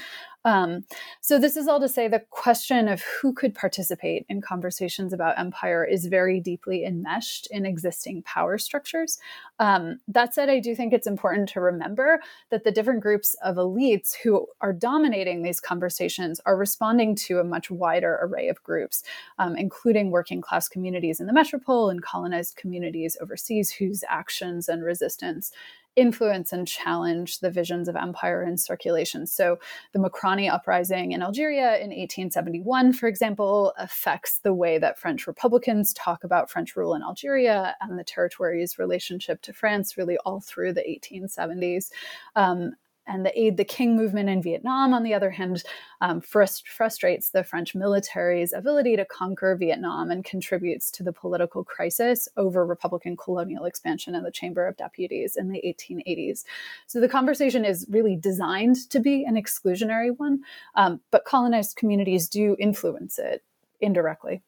Um, 0.45 0.85
so, 1.21 1.37
this 1.37 1.57
is 1.57 1.67
all 1.67 1.79
to 1.79 1.89
say 1.89 2.07
the 2.07 2.23
question 2.29 2.87
of 2.87 3.01
who 3.01 3.33
could 3.33 3.53
participate 3.53 4.25
in 4.29 4.41
conversations 4.41 5.13
about 5.13 5.37
empire 5.37 5.83
is 5.83 6.05
very 6.05 6.39
deeply 6.39 6.85
enmeshed 6.85 7.47
in 7.51 7.65
existing 7.65 8.23
power 8.23 8.57
structures. 8.57 9.19
Um, 9.59 9.99
that 10.07 10.33
said, 10.33 10.49
I 10.49 10.59
do 10.59 10.75
think 10.75 10.93
it's 10.93 11.07
important 11.07 11.49
to 11.49 11.61
remember 11.61 12.21
that 12.49 12.63
the 12.63 12.71
different 12.71 13.01
groups 13.01 13.35
of 13.43 13.57
elites 13.57 14.15
who 14.23 14.47
are 14.61 14.73
dominating 14.73 15.41
these 15.41 15.59
conversations 15.59 16.39
are 16.45 16.57
responding 16.69 17.15
to 17.15 17.39
a 17.39 17.43
much 17.43 17.71
wider 17.71 18.19
array 18.21 18.47
of 18.47 18.61
groups, 18.61 19.01
um, 19.39 19.55
including 19.55 20.11
working 20.11 20.39
class 20.39 20.67
communities 20.67 21.19
in 21.19 21.25
the 21.25 21.33
metropole 21.33 21.89
and 21.89 22.03
colonized 22.03 22.57
communities 22.57 23.17
overseas 23.19 23.71
whose 23.71 24.03
actions 24.07 24.69
and 24.69 24.83
resistance 24.83 25.51
influence 25.95 26.53
and 26.53 26.67
challenge 26.67 27.39
the 27.39 27.49
visions 27.49 27.87
of 27.89 27.95
empire 27.95 28.43
in 28.43 28.55
circulation. 28.55 29.25
So, 29.25 29.57
the 29.93 29.99
Mokrani 29.99 30.47
uprising 30.47 31.11
in 31.11 31.23
Algeria 31.23 31.77
in 31.77 31.89
1871, 31.89 32.93
for 32.93 33.07
example, 33.07 33.73
affects 33.79 34.37
the 34.39 34.53
way 34.53 34.77
that 34.77 34.99
French 34.99 35.25
Republicans 35.25 35.91
talk 35.93 36.23
about 36.23 36.51
French 36.51 36.75
rule 36.75 36.93
in 36.93 37.01
Algeria 37.01 37.75
and 37.81 37.97
the 37.97 38.03
territory's 38.03 38.77
relationship 38.77 39.41
to 39.41 39.53
France, 39.53 39.97
really 39.97 40.17
all 40.19 40.39
through 40.39 40.73
the 40.73 40.81
1870s. 40.81 41.89
Um, 42.35 42.73
and 43.09 43.25
the 43.25 43.37
Aid 43.37 43.57
the 43.57 43.65
King 43.65 43.95
movement 43.95 44.29
in 44.29 44.41
Vietnam, 44.41 44.93
on 44.93 45.03
the 45.03 45.13
other 45.13 45.31
hand, 45.31 45.63
um, 45.99 46.21
frust- 46.21 46.67
frustrates 46.67 47.31
the 47.31 47.43
French 47.43 47.75
military's 47.75 48.53
ability 48.53 48.95
to 48.95 49.05
conquer 49.05 49.55
Vietnam 49.55 50.11
and 50.11 50.23
contributes 50.23 50.91
to 50.91 51.03
the 51.03 51.11
political 51.11 51.63
crisis 51.63 52.29
over 52.37 52.65
Republican 52.65 53.17
colonial 53.17 53.65
expansion 53.65 54.15
in 54.15 54.23
the 54.23 54.31
Chamber 54.31 54.67
of 54.67 54.77
Deputies 54.77 55.35
in 55.35 55.49
the 55.49 55.59
1880s. 55.59 56.43
So 56.87 56.99
the 56.99 57.09
conversation 57.09 57.65
is 57.65 57.85
really 57.89 58.15
designed 58.15 58.89
to 58.91 58.99
be 58.99 59.25
an 59.25 59.35
exclusionary 59.35 60.15
one, 60.15 60.41
um, 60.75 61.01
but 61.11 61.25
colonized 61.25 61.75
communities 61.75 62.29
do 62.29 62.55
influence 62.59 63.17
it 63.17 63.43
indirectly. 63.81 64.43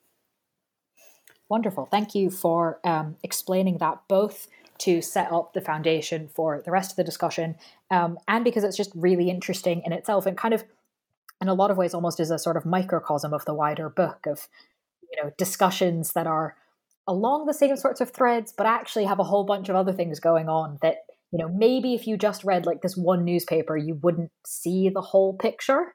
Wonderful. 1.49 1.85
Thank 1.85 2.15
you 2.15 2.29
for 2.29 2.79
um, 2.85 3.17
explaining 3.23 3.79
that 3.79 3.99
both 4.07 4.47
to 4.81 5.01
set 5.01 5.31
up 5.31 5.53
the 5.53 5.61
foundation 5.61 6.27
for 6.27 6.61
the 6.63 6.71
rest 6.71 6.91
of 6.91 6.97
the 6.97 7.03
discussion, 7.03 7.55
um, 7.89 8.17
and 8.27 8.43
because 8.43 8.63
it's 8.63 8.77
just 8.77 8.91
really 8.95 9.29
interesting 9.29 9.81
in 9.85 9.93
itself 9.93 10.25
and 10.25 10.37
kind 10.37 10.53
of, 10.53 10.63
in 11.41 11.47
a 11.47 11.53
lot 11.53 11.71
of 11.71 11.77
ways, 11.77 11.93
almost 11.93 12.19
is 12.19 12.31
a 12.31 12.39
sort 12.39 12.57
of 12.57 12.65
microcosm 12.65 13.33
of 13.33 13.45
the 13.45 13.53
wider 13.53 13.89
book 13.89 14.25
of, 14.27 14.47
you 15.11 15.21
know, 15.21 15.31
discussions 15.37 16.13
that 16.13 16.27
are 16.27 16.55
along 17.07 17.45
the 17.45 17.53
same 17.53 17.75
sorts 17.75 18.01
of 18.01 18.11
threads, 18.11 18.53
but 18.55 18.67
actually 18.67 19.05
have 19.05 19.19
a 19.19 19.23
whole 19.23 19.43
bunch 19.43 19.69
of 19.69 19.75
other 19.75 19.91
things 19.91 20.19
going 20.19 20.47
on 20.47 20.77
that 20.81 20.97
you 21.31 21.39
know 21.39 21.49
maybe 21.49 21.93
if 21.93 22.07
you 22.07 22.17
just 22.17 22.43
read 22.43 22.65
like 22.65 22.81
this 22.81 22.97
one 22.97 23.23
newspaper 23.23 23.77
you 23.77 23.95
wouldn't 24.03 24.31
see 24.45 24.89
the 24.89 25.01
whole 25.01 25.33
picture 25.33 25.93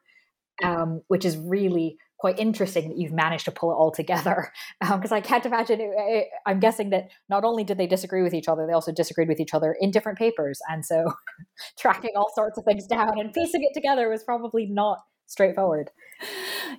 um, 0.64 1.02
which 1.08 1.24
is 1.24 1.36
really 1.36 1.98
quite 2.18 2.38
interesting 2.38 2.88
that 2.88 2.98
you've 2.98 3.12
managed 3.12 3.44
to 3.44 3.50
pull 3.50 3.70
it 3.70 3.74
all 3.74 3.90
together 3.90 4.52
because 4.80 5.12
um, 5.12 5.16
I 5.16 5.20
can't 5.20 5.44
imagine. 5.44 5.80
It, 5.80 5.90
it, 5.96 6.28
I'm 6.46 6.60
guessing 6.60 6.90
that 6.90 7.08
not 7.28 7.44
only 7.44 7.64
did 7.64 7.78
they 7.78 7.86
disagree 7.86 8.22
with 8.22 8.34
each 8.34 8.48
other, 8.48 8.66
they 8.66 8.72
also 8.72 8.92
disagreed 8.92 9.28
with 9.28 9.40
each 9.40 9.54
other 9.54 9.76
in 9.80 9.90
different 9.90 10.18
papers, 10.18 10.60
and 10.68 10.84
so 10.84 11.12
tracking 11.78 12.12
all 12.16 12.32
sorts 12.34 12.58
of 12.58 12.64
things 12.64 12.86
down 12.86 13.18
and 13.18 13.32
piecing 13.32 13.62
it 13.62 13.74
together 13.74 14.08
was 14.08 14.24
probably 14.24 14.66
not 14.66 14.98
straightforward. 15.26 15.90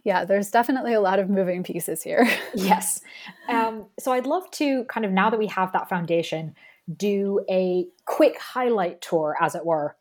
Yeah, 0.03 0.25
there's 0.25 0.49
definitely 0.49 0.93
a 0.93 1.01
lot 1.01 1.19
of 1.19 1.29
moving 1.29 1.63
pieces 1.63 2.01
here. 2.01 2.27
yes. 2.55 3.01
Um, 3.49 3.87
so 3.99 4.11
I'd 4.11 4.25
love 4.25 4.49
to 4.51 4.85
kind 4.85 5.05
of 5.05 5.11
now 5.11 5.29
that 5.29 5.39
we 5.39 5.47
have 5.47 5.73
that 5.73 5.89
foundation, 5.89 6.55
do 6.95 7.41
a 7.49 7.85
quick 8.05 8.39
highlight 8.39 9.01
tour, 9.01 9.35
as 9.41 9.55
it 9.55 9.65
were, 9.65 9.96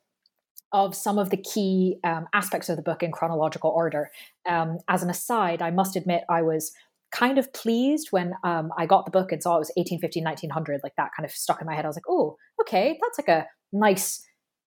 of 0.73 0.95
some 0.95 1.19
of 1.19 1.31
the 1.31 1.37
key 1.37 1.99
um, 2.05 2.27
aspects 2.35 2.69
of 2.69 2.77
the 2.77 2.83
book 2.83 3.03
in 3.03 3.13
chronological 3.13 3.71
order. 3.71 4.11
Um, 4.49 4.79
as 4.89 5.03
an 5.03 5.11
aside, 5.11 5.63
I 5.63 5.71
must 5.71 5.97
admit 5.97 6.25
I 6.29 6.43
was 6.43 6.73
kind 7.13 7.39
of 7.39 7.53
pleased 7.53 8.09
when 8.11 8.35
um, 8.45 8.71
I 8.77 8.87
got 8.87 9.05
the 9.05 9.11
book 9.11 9.33
and 9.33 9.43
saw 9.43 9.57
it 9.57 9.61
was 9.61 9.73
1850, 9.77 10.23
1900, 10.23 10.81
like 10.83 10.95
that 10.97 11.11
kind 11.17 11.25
of 11.25 11.31
stuck 11.31 11.61
in 11.61 11.67
my 11.67 11.75
head. 11.75 11.85
I 11.85 11.89
was 11.89 11.97
like, 11.97 12.09
oh, 12.09 12.37
okay, 12.61 12.99
that's 13.01 13.19
like 13.19 13.29
a 13.29 13.47
nice, 13.73 14.23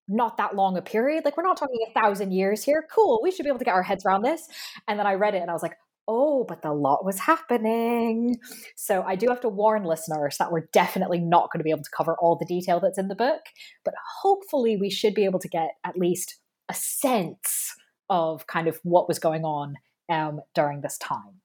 not 0.07 0.37
that 0.37 0.55
long 0.55 0.77
a 0.77 0.81
period. 0.81 1.25
Like 1.25 1.37
we're 1.37 1.43
not 1.43 1.57
talking 1.57 1.77
a 1.87 1.99
thousand 1.99 2.31
years 2.31 2.63
here. 2.63 2.85
Cool, 2.93 3.19
we 3.21 3.31
should 3.31 3.43
be 3.43 3.49
able 3.49 3.59
to 3.59 3.65
get 3.65 3.73
our 3.73 3.83
heads 3.83 4.05
around 4.05 4.23
this. 4.23 4.47
And 4.87 4.97
then 4.97 5.05
I 5.05 5.13
read 5.13 5.35
it 5.35 5.41
and 5.41 5.49
I 5.49 5.53
was 5.53 5.61
like, 5.61 5.75
oh, 6.09 6.43
but 6.43 6.63
the 6.63 6.73
lot 6.73 7.05
was 7.05 7.19
happening. 7.19 8.35
So 8.75 9.03
I 9.03 9.15
do 9.15 9.27
have 9.27 9.41
to 9.41 9.49
warn 9.49 9.83
listeners 9.83 10.37
that 10.39 10.51
we're 10.51 10.67
definitely 10.73 11.19
not 11.19 11.51
going 11.53 11.59
to 11.59 11.63
be 11.63 11.69
able 11.69 11.83
to 11.83 11.89
cover 11.95 12.15
all 12.19 12.35
the 12.35 12.47
detail 12.47 12.79
that's 12.79 12.97
in 12.97 13.09
the 13.09 13.15
book, 13.15 13.41
but 13.85 13.93
hopefully 14.21 14.75
we 14.75 14.89
should 14.89 15.13
be 15.13 15.25
able 15.25 15.39
to 15.39 15.47
get 15.47 15.69
at 15.85 15.97
least 15.97 16.39
a 16.67 16.73
sense 16.73 17.75
of 18.09 18.47
kind 18.47 18.67
of 18.67 18.79
what 18.83 19.07
was 19.07 19.19
going 19.19 19.45
on 19.45 19.75
um, 20.09 20.41
during 20.55 20.81
this 20.81 20.97
time. 20.97 21.41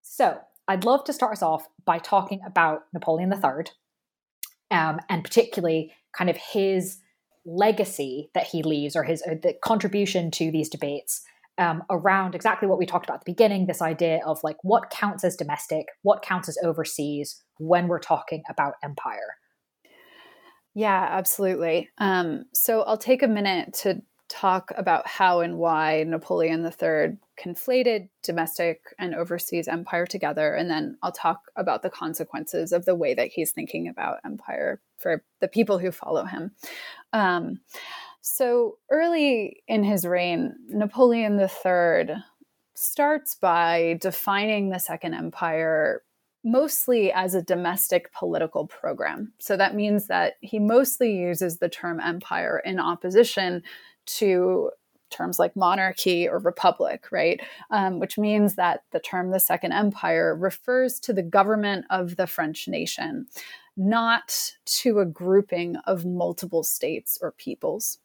So 0.00 0.38
I'd 0.66 0.84
love 0.84 1.04
to 1.04 1.12
start 1.12 1.32
us 1.32 1.42
off 1.42 1.66
by 1.84 1.98
talking 1.98 2.40
about 2.46 2.84
Napoleon 2.94 3.30
III, 3.30 3.66
um, 4.70 4.98
and 5.10 5.22
particularly 5.22 5.92
kind 6.16 6.30
of 6.30 6.38
his 6.38 6.98
legacy 7.44 8.30
that 8.34 8.46
he 8.46 8.62
leaves 8.62 8.96
or 8.96 9.04
his 9.04 9.20
the 9.20 9.54
contribution 9.62 10.30
to 10.32 10.50
these 10.50 10.68
debates 10.68 11.22
um, 11.58 11.82
around 11.90 12.34
exactly 12.34 12.68
what 12.68 12.78
we 12.78 12.86
talked 12.86 13.06
about 13.06 13.20
at 13.20 13.24
the 13.24 13.32
beginning 13.32 13.66
this 13.66 13.82
idea 13.82 14.20
of 14.24 14.38
like 14.42 14.56
what 14.62 14.90
counts 14.90 15.24
as 15.24 15.36
domestic, 15.36 15.86
what 16.02 16.22
counts 16.22 16.48
as 16.48 16.58
overseas 16.62 17.42
when 17.58 17.88
we're 17.88 17.98
talking 17.98 18.42
about 18.48 18.74
empire. 18.82 19.36
Yeah, 20.74 21.08
absolutely. 21.10 21.88
Um, 21.98 22.44
so 22.52 22.82
I'll 22.82 22.98
take 22.98 23.22
a 23.22 23.28
minute 23.28 23.72
to 23.82 24.02
talk 24.28 24.72
about 24.76 25.06
how 25.06 25.40
and 25.40 25.56
why 25.56 26.04
Napoleon 26.06 26.64
III 26.64 27.16
conflated 27.42 28.08
domestic 28.22 28.80
and 28.98 29.14
overseas 29.14 29.68
empire 29.68 30.04
together. 30.04 30.54
And 30.54 30.68
then 30.68 30.98
I'll 31.02 31.12
talk 31.12 31.42
about 31.56 31.82
the 31.82 31.90
consequences 31.90 32.72
of 32.72 32.84
the 32.84 32.94
way 32.94 33.14
that 33.14 33.28
he's 33.28 33.52
thinking 33.52 33.88
about 33.88 34.18
empire 34.24 34.80
for 34.98 35.22
the 35.40 35.48
people 35.48 35.78
who 35.78 35.92
follow 35.92 36.24
him. 36.24 36.50
Um, 37.12 37.60
so 38.28 38.78
early 38.90 39.62
in 39.68 39.84
his 39.84 40.04
reign, 40.04 40.56
Napoleon 40.68 41.38
III 41.38 42.16
starts 42.74 43.36
by 43.36 43.98
defining 44.00 44.68
the 44.68 44.80
Second 44.80 45.14
Empire 45.14 46.02
mostly 46.42 47.12
as 47.12 47.36
a 47.36 47.42
domestic 47.42 48.12
political 48.12 48.66
program. 48.66 49.32
So 49.38 49.56
that 49.56 49.76
means 49.76 50.08
that 50.08 50.34
he 50.40 50.58
mostly 50.58 51.16
uses 51.16 51.58
the 51.58 51.68
term 51.68 52.00
empire 52.00 52.60
in 52.64 52.80
opposition 52.80 53.62
to 54.06 54.70
terms 55.10 55.38
like 55.38 55.54
monarchy 55.54 56.28
or 56.28 56.38
republic, 56.40 57.04
right? 57.12 57.40
Um, 57.70 58.00
which 58.00 58.18
means 58.18 58.56
that 58.56 58.82
the 58.90 58.98
term 58.98 59.30
the 59.30 59.38
Second 59.38 59.70
Empire 59.70 60.34
refers 60.34 60.98
to 61.00 61.12
the 61.12 61.22
government 61.22 61.86
of 61.90 62.16
the 62.16 62.26
French 62.26 62.66
nation, 62.66 63.26
not 63.76 64.52
to 64.64 64.98
a 64.98 65.06
grouping 65.06 65.76
of 65.86 66.04
multiple 66.04 66.64
states 66.64 67.18
or 67.22 67.30
peoples. 67.30 67.98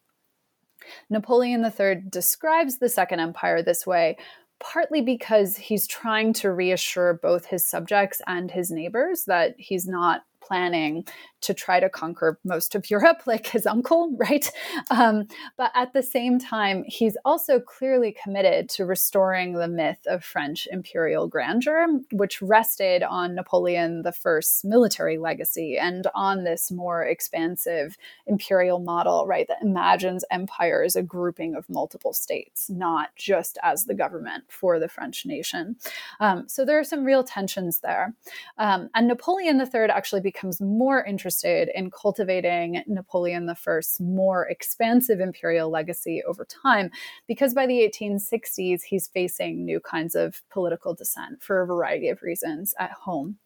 Napoleon 1.09 1.63
III 1.63 2.03
describes 2.09 2.79
the 2.79 2.89
Second 2.89 3.19
Empire 3.19 3.61
this 3.61 3.85
way 3.85 4.17
partly 4.61 5.01
because 5.01 5.57
he's 5.57 5.87
trying 5.87 6.33
to 6.33 6.51
reassure 6.51 7.15
both 7.15 7.47
his 7.47 7.67
subjects 7.67 8.21
and 8.27 8.51
his 8.51 8.69
neighbors 8.69 9.25
that 9.25 9.55
he's 9.57 9.87
not 9.87 10.21
planning 10.39 11.03
to 11.41 11.53
try 11.53 11.79
to 11.79 11.89
conquer 11.89 12.39
most 12.43 12.75
of 12.75 12.89
Europe, 12.89 13.23
like 13.25 13.47
his 13.47 13.65
uncle, 13.65 14.15
right? 14.17 14.49
Um, 14.89 15.27
but 15.57 15.71
at 15.75 15.93
the 15.93 16.03
same 16.03 16.39
time, 16.39 16.83
he's 16.87 17.17
also 17.25 17.59
clearly 17.59 18.15
committed 18.23 18.69
to 18.69 18.85
restoring 18.85 19.53
the 19.53 19.67
myth 19.67 19.99
of 20.07 20.23
French 20.23 20.67
imperial 20.71 21.27
grandeur, 21.27 21.87
which 22.11 22.41
rested 22.41 23.03
on 23.03 23.35
Napoleon 23.35 24.03
I's 24.05 24.61
military 24.63 25.17
legacy 25.17 25.77
and 25.77 26.07
on 26.13 26.43
this 26.43 26.71
more 26.71 27.03
expansive 27.03 27.97
imperial 28.27 28.79
model, 28.79 29.25
right, 29.27 29.47
that 29.47 29.61
imagines 29.61 30.23
empire 30.31 30.83
as 30.83 30.95
a 30.95 31.03
grouping 31.03 31.55
of 31.55 31.69
multiple 31.69 32.13
states, 32.13 32.69
not 32.69 33.15
just 33.15 33.57
as 33.63 33.85
the 33.85 33.93
government 33.93 34.43
for 34.47 34.79
the 34.79 34.87
French 34.87 35.25
nation. 35.25 35.75
Um, 36.19 36.47
so 36.47 36.65
there 36.65 36.79
are 36.79 36.83
some 36.83 37.03
real 37.03 37.23
tensions 37.23 37.79
there. 37.79 38.13
Um, 38.57 38.89
and 38.93 39.07
Napoleon 39.07 39.59
III 39.59 39.89
actually 39.89 40.21
becomes 40.21 40.61
more 40.61 41.03
interested 41.03 41.30
interested 41.31 41.69
in 41.73 41.89
cultivating 41.91 42.83
Napoleon 42.87 43.49
I's 43.49 43.97
more 43.99 44.47
expansive 44.47 45.19
imperial 45.19 45.69
legacy 45.69 46.21
over 46.27 46.45
time, 46.45 46.91
because 47.27 47.53
by 47.53 47.65
the 47.65 47.79
1860s, 47.79 48.81
he's 48.83 49.07
facing 49.07 49.63
new 49.63 49.79
kinds 49.79 50.15
of 50.15 50.41
political 50.51 50.93
dissent 50.93 51.41
for 51.41 51.61
a 51.61 51.67
variety 51.67 52.09
of 52.09 52.21
reasons 52.21 52.73
at 52.79 52.91
home. 52.91 53.37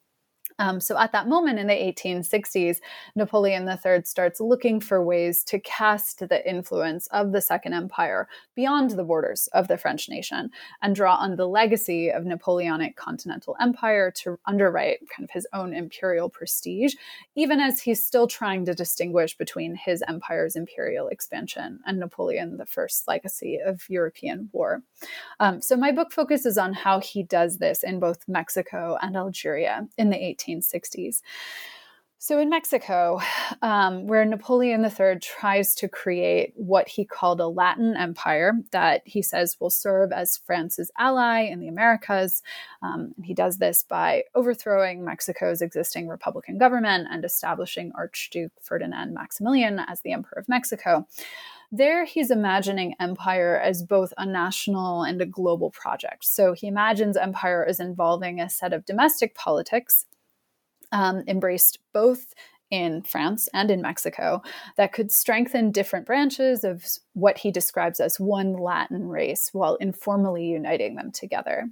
Um, 0.59 0.79
so 0.79 0.97
at 0.97 1.11
that 1.11 1.27
moment 1.27 1.59
in 1.59 1.67
the 1.67 1.73
1860s, 1.73 2.77
Napoleon 3.15 3.67
III 3.67 4.03
starts 4.03 4.39
looking 4.39 4.79
for 4.79 5.03
ways 5.03 5.43
to 5.45 5.59
cast 5.59 6.19
the 6.19 6.49
influence 6.49 7.07
of 7.07 7.31
the 7.31 7.41
Second 7.41 7.73
Empire 7.73 8.27
beyond 8.55 8.91
the 8.91 9.03
borders 9.03 9.47
of 9.53 9.67
the 9.67 9.77
French 9.77 10.07
nation 10.07 10.49
and 10.81 10.95
draw 10.95 11.15
on 11.15 11.35
the 11.35 11.47
legacy 11.47 12.09
of 12.09 12.25
Napoleonic 12.25 12.95
continental 12.95 13.55
empire 13.59 14.11
to 14.11 14.39
underwrite 14.45 14.99
kind 15.09 15.25
of 15.25 15.31
his 15.31 15.47
own 15.53 15.73
imperial 15.73 16.29
prestige, 16.29 16.95
even 17.35 17.59
as 17.59 17.81
he's 17.81 18.03
still 18.03 18.27
trying 18.27 18.65
to 18.65 18.73
distinguish 18.73 19.37
between 19.37 19.75
his 19.75 20.03
empire's 20.07 20.55
imperial 20.55 21.07
expansion 21.09 21.79
and 21.85 21.99
Napoleon 21.99 22.59
I's 22.61 23.03
legacy 23.07 23.59
of 23.63 23.83
European 23.89 24.49
war. 24.53 24.81
Um, 25.39 25.61
so 25.61 25.75
my 25.75 25.91
book 25.91 26.11
focuses 26.11 26.57
on 26.57 26.73
how 26.73 26.99
he 26.99 27.23
does 27.23 27.57
this 27.57 27.83
in 27.83 27.99
both 27.99 28.27
Mexico 28.27 28.97
and 29.01 29.17
Algeria 29.17 29.87
in 29.97 30.09
the 30.09 30.23
18 30.23 30.44
1860s. 30.47 31.21
So, 32.27 32.39
in 32.39 32.49
Mexico, 32.49 33.19
um, 33.61 34.07
where 34.07 34.25
Napoleon 34.25 34.83
III 34.83 35.19
tries 35.19 35.75
to 35.75 35.87
create 35.87 36.53
what 36.55 36.87
he 36.87 37.05
called 37.05 37.39
a 37.39 37.47
Latin 37.47 37.95
empire 37.95 38.53
that 38.71 39.03
he 39.05 39.21
says 39.21 39.57
will 39.59 39.69
serve 39.69 40.11
as 40.11 40.37
France's 40.37 40.89
ally 40.97 41.41
in 41.41 41.59
the 41.59 41.67
Americas, 41.67 42.41
um, 42.81 43.13
and 43.15 43.25
he 43.27 43.35
does 43.35 43.57
this 43.57 43.83
by 43.83 44.23
overthrowing 44.33 45.05
Mexico's 45.05 45.61
existing 45.61 46.07
Republican 46.07 46.57
government 46.57 47.07
and 47.11 47.23
establishing 47.23 47.91
Archduke 47.93 48.53
Ferdinand 48.59 49.13
Maximilian 49.13 49.79
as 49.87 50.01
the 50.01 50.13
Emperor 50.13 50.39
of 50.39 50.49
Mexico. 50.49 51.05
There, 51.71 52.05
he's 52.05 52.31
imagining 52.31 52.95
empire 52.99 53.59
as 53.63 53.83
both 53.83 54.13
a 54.17 54.25
national 54.25 55.03
and 55.03 55.21
a 55.21 55.27
global 55.27 55.69
project. 55.69 56.25
So, 56.25 56.53
he 56.53 56.65
imagines 56.65 57.17
empire 57.17 57.63
as 57.63 57.79
involving 57.79 58.39
a 58.39 58.49
set 58.49 58.73
of 58.73 58.85
domestic 58.85 59.35
politics 59.35 60.07
um, 60.95 61.23
embraced 61.27 61.77
both 61.93 62.33
in 62.71 63.03
France 63.03 63.49
and 63.53 63.69
in 63.69 63.81
Mexico 63.81 64.41
that 64.77 64.93
could 64.93 65.11
strengthen 65.11 65.71
different 65.71 66.05
branches 66.05 66.63
of 66.63 66.85
what 67.15 67.37
he 67.37 67.49
describes 67.49 68.01
as 68.01 68.19
one 68.19 68.53
Latin 68.53 69.07
race 69.07 69.49
while 69.53 69.75
informally 69.75 70.45
uniting 70.45 70.95
them 70.95 71.11
together. 71.11 71.69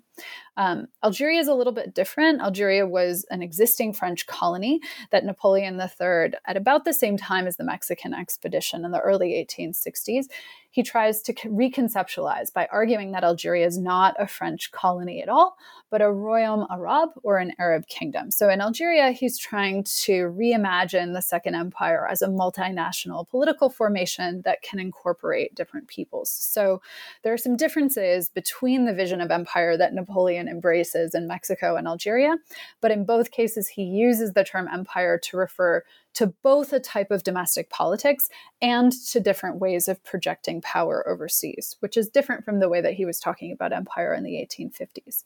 Um, 0.55 0.87
Algeria 1.03 1.39
is 1.39 1.49
a 1.49 1.53
little 1.53 1.73
bit 1.73 1.93
different. 1.93 2.41
Algeria 2.41 2.87
was 2.87 3.25
an 3.29 3.41
existing 3.41 3.91
French 3.91 4.25
colony 4.25 4.79
that 5.11 5.25
Napoleon 5.25 5.77
III, 5.77 6.33
at 6.45 6.55
about 6.55 6.85
the 6.85 6.93
same 6.93 7.17
time 7.17 7.45
as 7.45 7.57
the 7.57 7.63
Mexican 7.65 8.13
expedition 8.13 8.85
in 8.85 8.91
the 8.91 9.01
early 9.01 9.31
1860s, 9.31 10.27
he 10.69 10.81
tries 10.81 11.21
to 11.21 11.33
reconceptualize 11.33 12.51
by 12.51 12.67
arguing 12.71 13.11
that 13.11 13.23
Algeria 13.23 13.67
is 13.67 13.77
not 13.77 14.15
a 14.17 14.25
French 14.25 14.71
colony 14.71 15.21
at 15.21 15.29
all, 15.29 15.55
but 15.91 16.01
a 16.01 16.05
Royaume 16.05 16.65
Arabe 16.71 17.09
or 17.21 17.37
an 17.37 17.53
Arab 17.59 17.85
kingdom. 17.87 18.31
So 18.31 18.49
in 18.49 18.59
Algeria, 18.59 19.11
he's 19.11 19.37
trying 19.37 19.83
to 20.05 20.33
reimagine 20.35 21.13
the 21.13 21.21
Second 21.21 21.53
Empire 21.53 22.07
as 22.09 22.23
a 22.23 22.27
multinational 22.27 23.29
political 23.29 23.69
formation 23.69 24.41
that 24.45 24.63
can 24.63 24.79
incorporate 24.79 25.32
different 25.55 25.87
peoples. 25.87 26.29
So 26.29 26.81
there 27.23 27.33
are 27.33 27.37
some 27.37 27.55
differences 27.55 28.29
between 28.29 28.85
the 28.85 28.93
vision 28.93 29.21
of 29.21 29.31
empire 29.31 29.77
that 29.77 29.93
Napoleon 29.93 30.47
embraces 30.47 31.15
in 31.15 31.27
Mexico 31.27 31.75
and 31.75 31.87
Algeria, 31.87 32.35
but 32.81 32.91
in 32.91 33.05
both 33.05 33.31
cases, 33.31 33.67
he 33.67 33.83
uses 33.83 34.33
the 34.33 34.43
term 34.43 34.67
empire 34.71 35.17
to 35.17 35.37
refer 35.37 35.83
to 36.15 36.27
both 36.43 36.73
a 36.73 36.79
type 36.79 37.11
of 37.11 37.23
domestic 37.23 37.69
politics 37.69 38.29
and 38.61 38.91
to 38.91 39.19
different 39.19 39.59
ways 39.59 39.87
of 39.87 40.03
projecting 40.03 40.61
power 40.61 41.07
overseas, 41.07 41.75
which 41.79 41.97
is 41.97 42.09
different 42.09 42.45
from 42.45 42.59
the 42.59 42.69
way 42.69 42.81
that 42.81 42.93
he 42.93 43.05
was 43.05 43.19
talking 43.19 43.51
about 43.51 43.73
empire 43.73 44.13
in 44.13 44.23
the 44.23 44.33
1850s. 44.33 45.23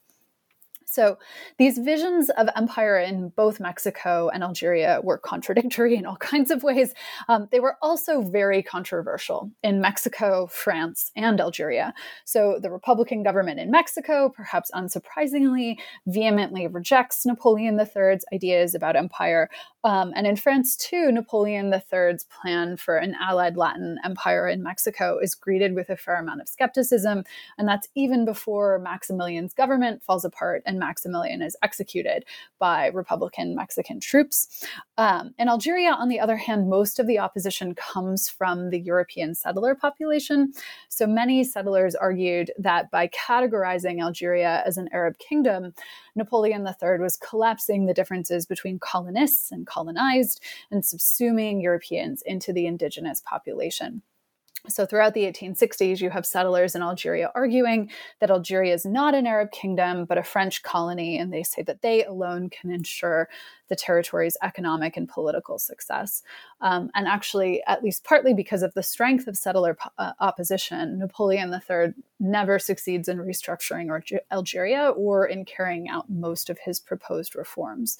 So 0.90 1.18
these 1.58 1.76
visions 1.76 2.30
of 2.30 2.48
empire 2.56 2.98
in 2.98 3.28
both 3.28 3.60
Mexico 3.60 4.30
and 4.30 4.42
Algeria 4.42 5.00
were 5.04 5.18
contradictory 5.32 5.96
in 5.96 6.06
all 6.06 6.16
kinds 6.16 6.50
of 6.50 6.62
ways. 6.62 6.94
Um, 7.28 7.48
they 7.52 7.60
were 7.60 7.76
also 7.82 8.22
very 8.22 8.62
controversial 8.62 9.50
in 9.62 9.80
Mexico, 9.80 10.46
France, 10.46 11.10
and 11.14 11.40
Algeria. 11.40 11.92
So 12.24 12.58
the 12.60 12.70
Republican 12.70 13.22
government 13.22 13.60
in 13.60 13.70
Mexico, 13.70 14.30
perhaps 14.30 14.70
unsurprisingly, 14.74 15.78
vehemently 16.06 16.66
rejects 16.66 17.26
Napoleon 17.26 17.78
III's 17.78 18.24
ideas 18.32 18.74
about 18.74 18.96
empire. 18.96 19.50
Um, 19.84 20.12
and 20.16 20.26
in 20.26 20.36
France, 20.36 20.76
too, 20.76 21.12
Napoleon 21.12 21.72
III's 21.72 22.24
plan 22.24 22.76
for 22.76 22.96
an 22.96 23.14
allied 23.20 23.56
Latin 23.56 23.98
empire 24.04 24.48
in 24.48 24.62
Mexico 24.62 25.18
is 25.18 25.34
greeted 25.34 25.74
with 25.74 25.90
a 25.90 25.96
fair 25.96 26.16
amount 26.16 26.40
of 26.40 26.48
skepticism. 26.48 27.24
And 27.58 27.68
that's 27.68 27.88
even 27.94 28.24
before 28.24 28.78
Maximilian's 28.78 29.54
government 29.54 30.02
falls 30.02 30.24
apart 30.24 30.62
and 30.66 30.77
Maximilian 30.78 31.42
is 31.42 31.56
executed 31.62 32.24
by 32.58 32.86
Republican 32.88 33.54
Mexican 33.54 34.00
troops. 34.00 34.64
Um, 34.96 35.34
in 35.38 35.48
Algeria, 35.48 35.92
on 35.92 36.08
the 36.08 36.20
other 36.20 36.36
hand, 36.36 36.68
most 36.68 36.98
of 36.98 37.06
the 37.06 37.18
opposition 37.18 37.74
comes 37.74 38.28
from 38.28 38.70
the 38.70 38.78
European 38.78 39.34
settler 39.34 39.74
population. 39.74 40.52
So 40.88 41.06
many 41.06 41.44
settlers 41.44 41.94
argued 41.94 42.50
that 42.58 42.90
by 42.90 43.08
categorizing 43.08 44.02
Algeria 44.02 44.62
as 44.66 44.76
an 44.76 44.88
Arab 44.92 45.18
kingdom, 45.18 45.74
Napoleon 46.14 46.66
III 46.66 46.98
was 46.98 47.16
collapsing 47.16 47.86
the 47.86 47.94
differences 47.94 48.46
between 48.46 48.78
colonists 48.78 49.52
and 49.52 49.66
colonized 49.66 50.42
and 50.70 50.82
subsuming 50.82 51.62
Europeans 51.62 52.22
into 52.22 52.52
the 52.52 52.66
indigenous 52.66 53.20
population. 53.20 54.02
So, 54.66 54.84
throughout 54.84 55.14
the 55.14 55.24
1860s, 55.24 56.00
you 56.00 56.10
have 56.10 56.26
settlers 56.26 56.74
in 56.74 56.82
Algeria 56.82 57.30
arguing 57.34 57.90
that 58.20 58.30
Algeria 58.30 58.74
is 58.74 58.84
not 58.84 59.14
an 59.14 59.26
Arab 59.26 59.50
kingdom, 59.52 60.04
but 60.04 60.18
a 60.18 60.22
French 60.22 60.62
colony, 60.62 61.18
and 61.18 61.32
they 61.32 61.42
say 61.42 61.62
that 61.62 61.82
they 61.82 62.04
alone 62.04 62.50
can 62.50 62.70
ensure 62.70 63.28
the 63.68 63.76
territory's 63.76 64.36
economic 64.42 64.96
and 64.96 65.08
political 65.08 65.58
success. 65.58 66.22
Um, 66.60 66.90
and 66.94 67.06
actually, 67.06 67.62
at 67.66 67.82
least 67.82 68.04
partly 68.04 68.34
because 68.34 68.62
of 68.62 68.74
the 68.74 68.82
strength 68.82 69.26
of 69.26 69.36
settler 69.36 69.74
po- 69.74 69.90
uh, 69.98 70.12
opposition, 70.20 70.98
Napoleon 70.98 71.52
III 71.52 71.94
never 72.20 72.58
succeeds 72.58 73.08
in 73.08 73.18
restructuring 73.18 74.20
Algeria 74.32 74.90
or 74.90 75.26
in 75.26 75.44
carrying 75.44 75.88
out 75.88 76.10
most 76.10 76.50
of 76.50 76.58
his 76.64 76.80
proposed 76.80 77.36
reforms. 77.36 77.98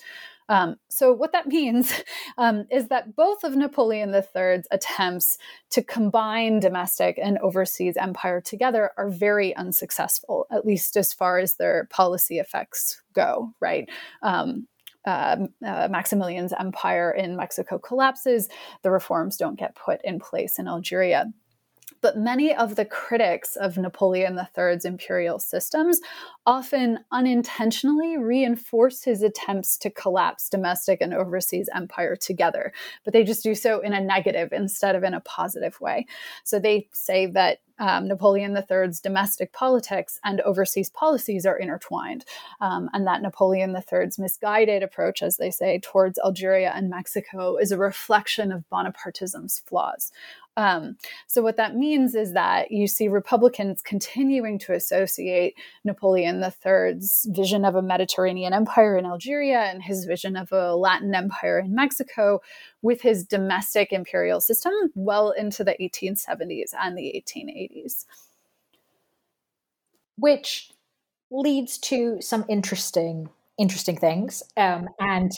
Um, 0.48 0.76
so, 0.88 1.12
what 1.12 1.32
that 1.32 1.46
means 1.58 1.92
um, 2.36 2.66
is 2.70 2.88
that 2.88 3.14
both 3.14 3.44
of 3.44 3.54
Napoleon 3.54 4.14
III's 4.14 4.66
attempts 4.70 5.38
to 5.70 5.82
combine 5.82 6.60
domestic 6.60 7.18
and 7.22 7.38
overseas 7.38 7.96
empire 7.96 8.40
together 8.40 8.90
are 8.96 9.10
very 9.10 9.54
unsuccessful, 9.56 10.46
at 10.50 10.66
least 10.66 10.96
as 10.96 11.12
far 11.12 11.38
as 11.38 11.56
their 11.56 11.86
policy 11.90 12.38
effects 12.38 13.02
go, 13.12 13.52
right? 13.60 13.88
Um, 14.22 14.66
uh, 15.06 15.36
uh, 15.64 15.88
Maximilian's 15.90 16.52
empire 16.58 17.10
in 17.10 17.36
Mexico 17.36 17.78
collapses, 17.78 18.48
the 18.82 18.90
reforms 18.90 19.36
don't 19.36 19.58
get 19.58 19.74
put 19.74 20.00
in 20.04 20.18
place 20.18 20.58
in 20.58 20.68
Algeria. 20.68 21.26
But 22.00 22.18
many 22.18 22.54
of 22.54 22.76
the 22.76 22.84
critics 22.84 23.56
of 23.56 23.76
Napoleon 23.76 24.38
III's 24.56 24.84
imperial 24.84 25.38
systems 25.38 26.00
often 26.46 27.00
unintentionally 27.10 28.18
reinforce 28.18 29.02
his 29.02 29.22
attempts 29.22 29.76
to 29.78 29.90
collapse 29.90 30.48
domestic 30.48 31.00
and 31.00 31.12
overseas 31.12 31.68
empire 31.74 32.14
together, 32.14 32.72
but 33.04 33.12
they 33.12 33.24
just 33.24 33.42
do 33.42 33.54
so 33.54 33.80
in 33.80 33.94
a 33.94 34.00
negative 34.00 34.52
instead 34.52 34.94
of 34.94 35.02
in 35.02 35.14
a 35.14 35.20
positive 35.20 35.80
way. 35.80 36.06
So 36.44 36.58
they 36.58 36.88
say 36.92 37.26
that 37.26 37.58
um, 37.78 38.08
Napoleon 38.08 38.56
III's 38.56 39.00
domestic 39.00 39.52
politics 39.52 40.18
and 40.24 40.40
overseas 40.42 40.90
policies 40.90 41.46
are 41.46 41.56
intertwined, 41.56 42.24
um, 42.60 42.88
and 42.92 43.06
that 43.06 43.22
Napoleon 43.22 43.74
III's 43.74 44.18
misguided 44.18 44.82
approach, 44.82 45.22
as 45.22 45.36
they 45.36 45.50
say, 45.50 45.80
towards 45.82 46.18
Algeria 46.24 46.72
and 46.74 46.90
Mexico 46.90 47.56
is 47.56 47.72
a 47.72 47.78
reflection 47.78 48.52
of 48.52 48.64
Bonapartism's 48.70 49.60
flaws. 49.60 50.12
Um, 50.58 50.96
so, 51.28 51.40
what 51.40 51.56
that 51.56 51.76
means 51.76 52.16
is 52.16 52.32
that 52.32 52.72
you 52.72 52.88
see 52.88 53.06
Republicans 53.06 53.80
continuing 53.80 54.58
to 54.60 54.72
associate 54.74 55.54
Napoleon 55.84 56.42
III's 56.42 57.28
vision 57.30 57.64
of 57.64 57.76
a 57.76 57.82
Mediterranean 57.82 58.52
empire 58.52 58.98
in 58.98 59.06
Algeria 59.06 59.60
and 59.60 59.84
his 59.84 60.04
vision 60.04 60.34
of 60.34 60.50
a 60.50 60.74
Latin 60.74 61.14
empire 61.14 61.60
in 61.60 61.76
Mexico 61.76 62.40
with 62.82 63.02
his 63.02 63.24
domestic 63.24 63.92
imperial 63.92 64.40
system 64.40 64.72
well 64.96 65.30
into 65.30 65.62
the 65.62 65.76
1870s 65.80 66.74
and 66.80 66.98
the 66.98 67.24
1880s. 67.24 67.67
Which 70.16 70.72
leads 71.30 71.78
to 71.78 72.20
some 72.20 72.44
interesting, 72.48 73.28
interesting 73.58 73.96
things. 73.96 74.42
Um, 74.56 74.88
and 74.98 75.32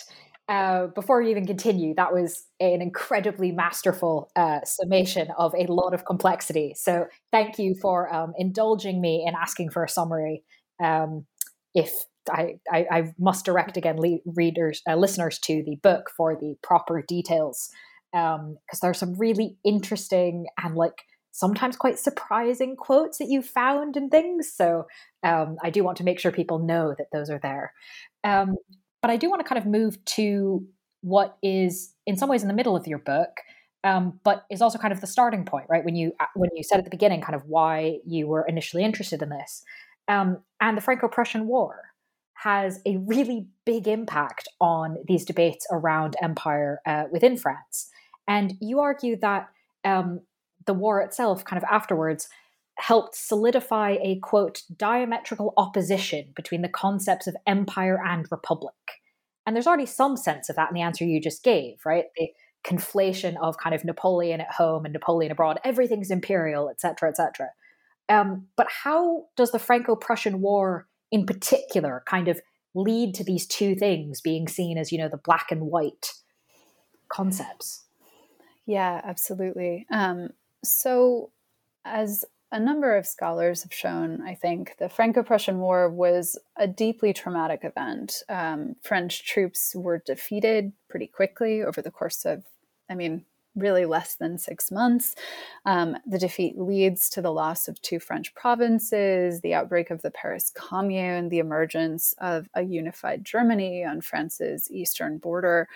uh, 0.49 0.88
before 0.88 1.23
you 1.23 1.31
even 1.31 1.47
continue, 1.47 1.95
that 1.95 2.12
was 2.12 2.45
an 2.59 2.83
incredibly 2.83 3.53
masterful 3.53 4.31
uh, 4.35 4.61
summation 4.64 5.29
of 5.38 5.55
a 5.55 5.71
lot 5.73 5.95
of 5.95 6.05
complexity. 6.05 6.75
So 6.77 7.07
thank 7.31 7.59
you 7.59 7.77
for 7.81 8.12
um, 8.12 8.33
indulging 8.37 9.01
me 9.01 9.25
in 9.27 9.35
asking 9.35 9.71
for 9.71 9.85
a 9.85 9.88
summary. 9.88 10.43
Um, 10.83 11.27
if 11.75 11.93
I, 12.29 12.59
I, 12.71 12.87
I, 12.90 13.14
must 13.19 13.45
direct 13.45 13.77
again 13.77 13.97
le- 13.99 14.19
readers, 14.27 14.83
uh, 14.88 14.97
listeners 14.97 15.38
to 15.40 15.62
the 15.64 15.77
book 15.77 16.11
for 16.16 16.35
the 16.35 16.57
proper 16.62 17.03
details, 17.07 17.71
because 18.12 18.40
um, 18.40 18.57
there 18.83 18.90
are 18.90 18.95
some 18.95 19.14
really 19.14 19.57
interesting 19.64 20.47
and 20.62 20.75
like 20.75 21.05
sometimes 21.33 21.77
quite 21.77 21.99
surprising 21.99 22.77
quotes 22.77 23.19
that 23.19 23.29
you 23.29 23.43
found 23.43 23.97
and 23.97 24.11
things. 24.11 24.53
So 24.53 24.87
um, 25.23 25.57
I 25.62 25.71
do 25.71 25.85
want 25.85 25.97
to 25.99 26.05
make 26.05 26.19
sure 26.19 26.33
people 26.33 26.59
know 26.59 26.95
that 26.99 27.09
those 27.12 27.31
are 27.31 27.38
there. 27.38 27.73
Um, 28.25 28.57
but 29.03 29.11
I 29.11 29.16
do 29.16 29.31
want 29.31 29.40
to 29.40 29.49
kind 29.49 29.59
of 29.59 29.66
move 29.66 30.05
to 30.05 30.66
what 31.03 31.38
is, 31.43 31.95
in 32.07 32.16
some 32.16 32.29
ways, 32.29 32.43
in 32.43 32.49
the 32.49 32.55
middle 32.55 32.77
of 32.77 32.87
your 32.87 32.99
book, 32.99 33.31
um, 33.85 34.21
but 34.25 34.45
is 34.51 34.61
also 34.61 34.79
kind 34.79 34.93
of 34.93 35.01
the 35.01 35.07
starting 35.07 35.45
point, 35.45 35.66
right? 35.69 35.85
When 35.85 35.95
you 35.95 36.12
uh, 36.21 36.27
when 36.35 36.51
you 36.55 36.62
said 36.62 36.79
at 36.79 36.85
the 36.85 36.90
beginning, 36.90 37.23
kind 37.23 37.35
of 37.35 37.47
why 37.47 37.99
you 38.05 38.27
were 38.27 38.45
initially 38.47 38.85
interested 38.85 39.23
in 39.23 39.31
this, 39.31 39.62
um, 40.09 40.38
and 40.61 40.77
the 40.77 40.83
Franco-Prussian 40.83 41.47
War 41.47 41.85
has 42.35 42.81
a 42.87 42.97
really 42.99 43.47
big 43.64 43.87
impact 43.87 44.49
on 44.61 44.97
these 45.07 45.25
debates 45.25 45.66
around 45.71 46.16
empire 46.23 46.81
uh, 46.87 47.05
within 47.11 47.37
France, 47.38 47.88
and 48.29 48.55
you 48.61 48.81
argue 48.81 49.16
that 49.16 49.49
um, 49.85 50.21
the 50.66 50.75
war 50.75 51.01
itself, 51.01 51.44
kind 51.44 51.62
of 51.62 51.68
afterwards, 51.70 52.29
helped 52.77 53.14
solidify 53.14 53.96
a 54.03 54.18
quote 54.20 54.62
diametrical 54.77 55.53
opposition 55.57 56.33
between 56.35 56.62
the 56.62 56.68
concepts 56.68 57.27
of 57.27 57.37
empire 57.46 58.01
and 58.05 58.27
republic. 58.31 58.75
And 59.46 59.55
there's 59.55 59.66
already 59.66 59.87
some 59.87 60.16
sense 60.16 60.49
of 60.49 60.57
that 60.57 60.70
in 60.70 60.75
the 60.75 60.83
answer 60.83 61.05
you 61.05 61.20
just 61.20 61.42
gave, 61.42 61.85
right? 61.85 62.05
The 62.16 62.29
conflation 62.64 63.37
of 63.40 63.59
kind 63.59 63.75
of 63.75 63.85
Napoleon 63.85 64.40
at 64.40 64.53
home 64.53 64.85
and 64.85 64.92
Napoleon 64.92 65.33
abroad, 65.33 65.59
everything's 65.64 66.11
imperial, 66.11 66.68
etc., 66.68 67.11
etc. 67.11 67.49
Um, 68.09 68.46
but 68.57 68.66
how 68.68 69.27
does 69.37 69.53
the 69.53 69.59
Franco-Prussian 69.59 70.40
War, 70.40 70.87
in 71.11 71.27
particular, 71.27 72.03
kind 72.07 72.29
of 72.29 72.40
lead 72.75 73.14
to 73.14 73.25
these 73.25 73.46
two 73.46 73.75
things 73.75 74.20
being 74.20 74.49
seen 74.49 74.79
as, 74.79 74.92
you 74.92 74.99
know, 74.99 75.09
the 75.09 75.16
black 75.16 75.51
and 75.51 75.62
white 75.62 76.12
concepts? 77.09 77.85
Yeah, 78.66 79.01
absolutely. 79.05 79.87
Um, 79.90 80.31
so, 80.64 81.31
as 81.85 82.25
a 82.53 82.59
number 82.59 82.96
of 82.96 83.07
scholars 83.07 83.62
have 83.62 83.73
shown, 83.73 84.20
I 84.23 84.35
think, 84.35 84.77
the 84.79 84.88
Franco 84.88 85.23
Prussian 85.23 85.61
War 85.61 85.88
was 85.88 86.37
a 86.57 86.66
deeply 86.66 87.12
traumatic 87.12 87.61
event. 87.62 88.23
Um, 88.29 88.75
French 88.83 89.25
troops 89.25 89.75
were 89.75 90.03
defeated 90.05 90.73
pretty 90.88 91.07
quickly 91.07 91.62
over 91.62 91.81
the 91.81 91.92
course 91.92 92.25
of, 92.25 92.44
I 92.88 92.96
mean, 92.96 93.25
really 93.57 93.85
less 93.85 94.16
than 94.16 94.38
six 94.38 94.70
months. 94.70 95.14
Um, 95.64 95.96
the 96.07 96.18
defeat 96.18 96.59
leads 96.59 97.09
to 97.11 97.23
the 97.23 97.33
loss 97.33 97.68
of 97.68 97.81
two 97.83 98.01
French 98.01 98.35
provinces, 98.35 99.40
the 99.40 99.55
outbreak 99.55 99.90
of 99.90 100.03
the 100.03 100.11
Paris 100.11 100.51
Commune, 100.55 101.29
the 101.29 101.38
emergence 101.38 102.14
of 102.18 102.49
a 102.55 102.62
unified 102.62 103.25
Germany 103.25 103.85
on 103.85 104.01
France's 104.01 104.70
eastern 104.70 105.18
border. 105.18 105.68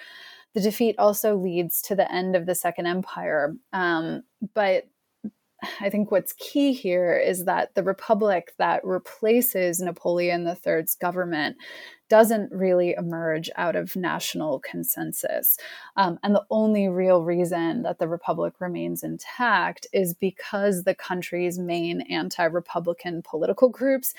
The 0.54 0.60
defeat 0.60 0.96
also 0.98 1.36
leads 1.36 1.82
to 1.82 1.96
the 1.96 2.10
end 2.12 2.36
of 2.36 2.46
the 2.46 2.54
Second 2.54 2.86
Empire. 2.86 3.56
Um, 3.72 4.22
but 4.54 4.84
I 5.80 5.90
think 5.90 6.10
what's 6.10 6.32
key 6.34 6.72
here 6.72 7.16
is 7.16 7.44
that 7.44 7.74
the 7.74 7.82
republic 7.82 8.52
that 8.58 8.84
replaces 8.84 9.80
Napoleon 9.80 10.46
III's 10.46 10.94
government 10.94 11.56
doesn't 12.08 12.52
really 12.52 12.94
emerge 12.96 13.50
out 13.56 13.76
of 13.76 13.96
national 13.96 14.60
consensus. 14.60 15.56
Um, 15.96 16.18
and 16.22 16.34
the 16.34 16.44
only 16.50 16.88
real 16.88 17.22
reason 17.22 17.82
that 17.82 17.98
the 17.98 18.08
republic 18.08 18.54
remains 18.60 19.02
intact 19.02 19.86
is 19.92 20.14
because 20.14 20.84
the 20.84 20.94
country's 20.94 21.58
main 21.58 22.02
anti 22.02 22.44
republican 22.44 23.22
political 23.22 23.68
groups 23.68 24.14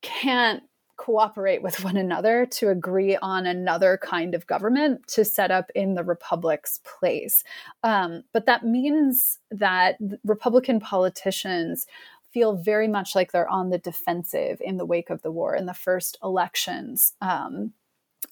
can't 0.00 0.62
cooperate 0.96 1.62
with 1.62 1.82
one 1.84 1.96
another 1.96 2.46
to 2.46 2.68
agree 2.68 3.16
on 3.16 3.46
another 3.46 3.98
kind 4.02 4.34
of 4.34 4.46
government 4.46 5.06
to 5.08 5.24
set 5.24 5.50
up 5.50 5.70
in 5.74 5.94
the 5.94 6.04
republic's 6.04 6.80
place. 6.84 7.44
Um, 7.82 8.24
but 8.32 8.46
that 8.46 8.64
means 8.64 9.38
that 9.50 9.96
Republican 10.24 10.80
politicians 10.80 11.86
feel 12.32 12.56
very 12.56 12.88
much 12.88 13.14
like 13.14 13.32
they're 13.32 13.48
on 13.48 13.70
the 13.70 13.78
defensive 13.78 14.60
in 14.60 14.76
the 14.76 14.86
wake 14.86 15.10
of 15.10 15.22
the 15.22 15.30
war. 15.30 15.54
In 15.54 15.66
the 15.66 15.74
first 15.74 16.16
elections 16.22 17.12
um, 17.20 17.72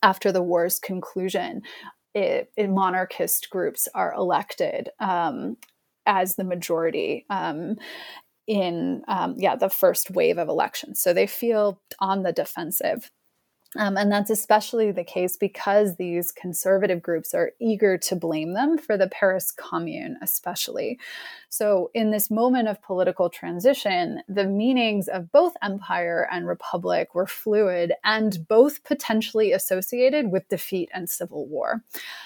after 0.02 0.32
the 0.32 0.42
war's 0.42 0.78
conclusion, 0.78 1.62
it, 2.14 2.50
it 2.56 2.70
monarchist 2.70 3.50
groups 3.50 3.88
are 3.94 4.14
elected 4.14 4.88
um, 4.98 5.56
as 6.06 6.36
the 6.36 6.44
majority. 6.44 7.26
Um, 7.30 7.76
in 8.50 9.04
um, 9.06 9.36
yeah 9.38 9.54
the 9.54 9.70
first 9.70 10.10
wave 10.10 10.36
of 10.36 10.48
elections 10.48 11.00
so 11.00 11.12
they 11.12 11.26
feel 11.26 11.80
on 12.00 12.24
the 12.24 12.32
defensive 12.32 13.08
um, 13.78 13.96
and 13.96 14.10
that's 14.10 14.30
especially 14.30 14.90
the 14.90 15.04
case 15.04 15.36
because 15.36 15.94
these 15.94 16.32
conservative 16.32 17.00
groups 17.00 17.34
are 17.34 17.52
eager 17.60 17.96
to 17.98 18.16
blame 18.16 18.54
them 18.54 18.76
for 18.78 18.96
the 18.96 19.06
Paris 19.08 19.52
Commune, 19.52 20.18
especially. 20.22 20.98
So, 21.52 21.90
in 21.94 22.12
this 22.12 22.30
moment 22.30 22.68
of 22.68 22.80
political 22.80 23.28
transition, 23.28 24.22
the 24.28 24.46
meanings 24.46 25.08
of 25.08 25.32
both 25.32 25.54
empire 25.62 26.28
and 26.30 26.46
republic 26.46 27.12
were 27.14 27.26
fluid 27.26 27.92
and 28.04 28.46
both 28.46 28.84
potentially 28.84 29.50
associated 29.50 30.30
with 30.30 30.48
defeat 30.48 30.90
and 30.94 31.10
civil 31.10 31.46
war. 31.46 31.82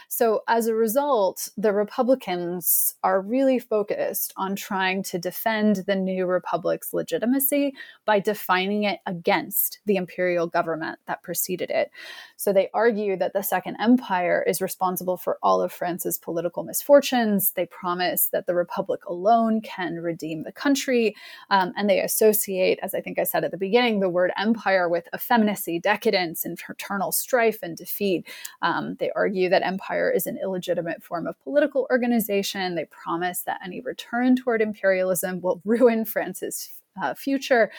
So, 0.09 0.43
as 0.47 0.67
a 0.67 0.75
result, 0.75 1.49
the 1.57 1.73
Republicans 1.73 2.97
are 3.03 3.21
really 3.21 3.59
focused 3.59 4.35
on 4.37 4.57
trying 4.57 5.03
to 5.05 5.19
defend 5.19 5.85
the 5.87 5.97
new 5.97 6.27
republic's 6.27 6.93
legitimacy 6.93 7.75
by 8.05 8.21
defining 8.21 8.85
it 8.85 9.01
against 9.07 9.79
the 9.87 9.97
imperial 9.97 10.47
government 10.47 10.99
that 11.07 11.23
preceded 11.23 11.71
it. 11.71 11.91
So 12.37 12.53
they 12.53 12.69
argue 12.75 13.17
that 13.17 13.33
the 13.33 13.43
Second 13.43 13.77
Empire 13.81 14.45
is 14.47 14.61
responsible 14.61 15.17
for 15.17 15.39
all 15.43 15.63
of 15.63 15.73
France's 15.73 16.19
political 16.19 16.63
misfortunes. 16.63 17.53
They 17.53 17.67
promise 17.67 18.27
that 18.33 18.47
the 18.47 18.55
Republic 18.55 19.01
alone 19.15 19.61
can 19.61 20.01
redeem 20.01 20.43
the 20.43 20.53
country. 20.53 21.15
Um, 21.51 21.73
and 21.77 21.89
they 21.89 22.01
associate, 22.01 22.79
as 22.83 22.95
I 22.95 23.01
think 23.01 23.19
I 23.19 23.25
said 23.25 23.45
at 23.45 23.53
the 23.53 23.57
beginning, 23.57 24.01
the 24.01 24.09
word 24.09 24.33
empire 24.37 24.89
with 24.89 25.09
effeminacy, 25.15 25.79
decadence, 25.79 26.45
internal 26.45 27.13
strife, 27.13 27.61
and 27.63 27.77
defeat. 27.77 28.27
Um, 28.61 28.97
they 28.99 29.11
argue 29.15 29.49
that 29.49 29.65
empire 29.65 30.11
is 30.11 30.27
an 30.27 30.39
illegitimate 30.43 31.03
form 31.03 31.27
of 31.27 31.39
political 31.41 31.87
organization. 31.91 32.75
They 32.75 32.87
promise 32.87 33.43
that 33.43 33.61
any 33.65 33.81
return 33.81 34.35
toward 34.37 34.61
imperialism 34.61 35.41
will 35.41 35.63
ruin 35.65 36.05
France's 36.05 36.71
uh, 37.01 37.15
future. 37.15 37.71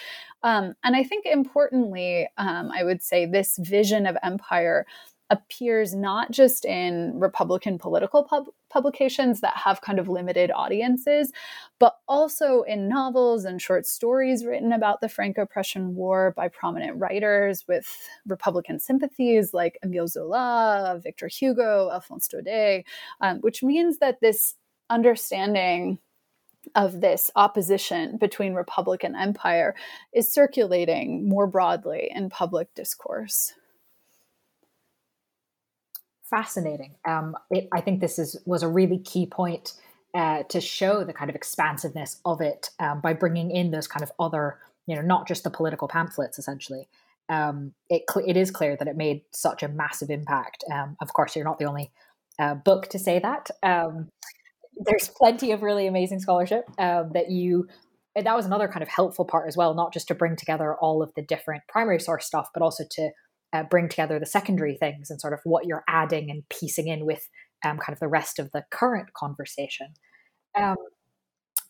Um, 0.44 0.76
and 0.84 0.96
I 0.96 1.04
think 1.04 1.26
importantly, 1.26 2.28
um, 2.38 2.72
I 2.74 2.84
would 2.84 3.02
say 3.02 3.26
this 3.26 3.58
vision 3.58 4.06
of 4.06 4.18
empire 4.24 4.86
appears 5.30 5.96
not 5.96 6.32
just 6.32 6.66
in 6.66 7.20
Republican 7.20 7.80
political 7.80 8.24
pub- 8.24 8.50
publications 8.76 9.40
that 9.40 9.56
have 9.56 9.80
kind 9.80 10.00
of 10.00 10.10
limited 10.10 10.52
audiences, 10.52 11.32
but 11.80 11.96
also 12.10 12.64
in 12.64 12.90
novels 12.90 13.46
and 13.46 13.62
short 13.62 13.86
stories 13.86 14.46
written 14.46 14.74
about 14.74 15.00
the 15.00 15.08
Franco 15.08 15.46
Prussian 15.46 15.96
War 15.96 16.34
by 16.36 16.50
prominent 16.50 17.00
writers 17.00 17.64
with 17.70 17.88
Republican 18.28 18.78
sympathies 18.78 19.54
like 19.54 19.80
Emile 19.82 20.10
Zola, 20.10 21.00
Victor 21.02 21.30
Hugo, 21.30 21.90
Alphonse 21.90 22.28
Daudet, 22.28 22.84
um, 23.22 23.38
which 23.38 23.64
means 23.64 24.00
that 24.00 24.20
this 24.20 24.56
understanding 24.90 25.98
of 26.76 27.00
this 27.00 27.32
opposition 27.38 28.18
between 28.18 28.56
republic 28.56 29.06
and 29.06 29.16
empire 29.16 29.74
is 30.14 30.34
circulating 30.34 31.30
more 31.30 31.48
broadly 31.48 32.12
in 32.14 32.30
public 32.30 32.74
discourse. 32.76 33.54
Fascinating. 36.30 36.96
Um, 37.08 37.36
it, 37.52 37.68
I 37.72 37.82
think 37.82 38.02
this 38.02 38.18
is 38.18 38.36
was 38.46 38.64
a 38.64 38.68
really 38.68 39.00
key 39.00 39.26
point 39.26 39.74
uh, 40.16 40.44
to 40.44 40.60
show 40.60 41.04
the 41.04 41.14
kind 41.14 41.30
of 41.30 41.36
expansiveness 41.36 42.20
of 42.26 42.42
it 42.42 42.70
um, 42.80 43.02
by 43.02 43.14
bringing 43.14 43.52
in 43.52 43.72
those 43.72 43.88
kind 43.88 44.02
of 44.02 44.12
other, 44.20 44.60
you 44.88 44.96
know, 44.96 45.02
not 45.02 45.28
just 45.28 45.44
the 45.44 45.50
political 45.50 45.88
pamphlets, 45.88 46.40
essentially. 46.40 46.88
Um, 47.30 47.74
it 47.90 48.04
cl- 48.10 48.26
it 48.28 48.38
is 48.38 48.50
clear 48.50 48.76
that 48.78 48.88
it 48.88 48.96
made 48.96 49.22
such 49.32 49.62
a 49.62 49.68
massive 49.68 50.10
impact. 50.10 50.64
Um, 50.72 50.98
of 51.02 51.14
course, 51.14 51.36
you're 51.36 51.46
not 51.46 51.60
the 51.60 51.66
only 51.66 51.92
uh, 52.40 52.56
book 52.56 52.88
to 52.90 53.00
say 53.00 53.20
that. 53.20 53.52
Um, 53.62 54.10
there's 54.78 55.10
plenty 55.10 55.52
of 55.52 55.62
really 55.62 55.88
amazing 55.88 56.20
scholarship 56.20 56.66
um, 56.78 57.12
that 57.14 57.30
you 57.30 57.68
that 58.16 58.36
was 58.36 58.46
another 58.46 58.68
kind 58.68 58.82
of 58.82 58.88
helpful 58.88 59.26
part 59.26 59.48
as 59.48 59.58
well 59.58 59.74
not 59.74 59.94
just 59.94 60.08
to 60.08 60.16
bring 60.16 60.36
together 60.36 60.76
all 60.76 61.02
of 61.02 61.14
the 61.16 61.22
different 61.22 61.64
primary 61.68 62.00
source 62.00 62.26
stuff 62.26 62.50
but 62.54 62.62
also 62.62 62.84
to 62.90 63.10
uh, 63.56 63.64
bring 63.64 63.88
together 63.90 64.20
the 64.20 64.26
secondary 64.26 64.76
things 64.76 65.10
and 65.10 65.22
sort 65.22 65.34
of 65.34 65.40
what 65.44 65.66
you're 65.66 65.84
adding 65.88 66.30
and 66.30 66.48
piecing 66.50 66.88
in 66.88 67.06
with 67.06 67.30
um, 67.64 67.78
kind 67.78 67.94
of 67.94 68.00
the 68.00 68.08
rest 68.08 68.40
of 68.40 68.52
the 68.52 68.66
current 68.70 69.14
conversation. 69.14 69.94
Um, 70.56 70.76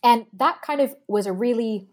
and 0.03 0.25
that 0.33 0.61
kind 0.61 0.81
of 0.81 0.93
was 1.07 1.25
a 1.25 1.33
really 1.33 1.87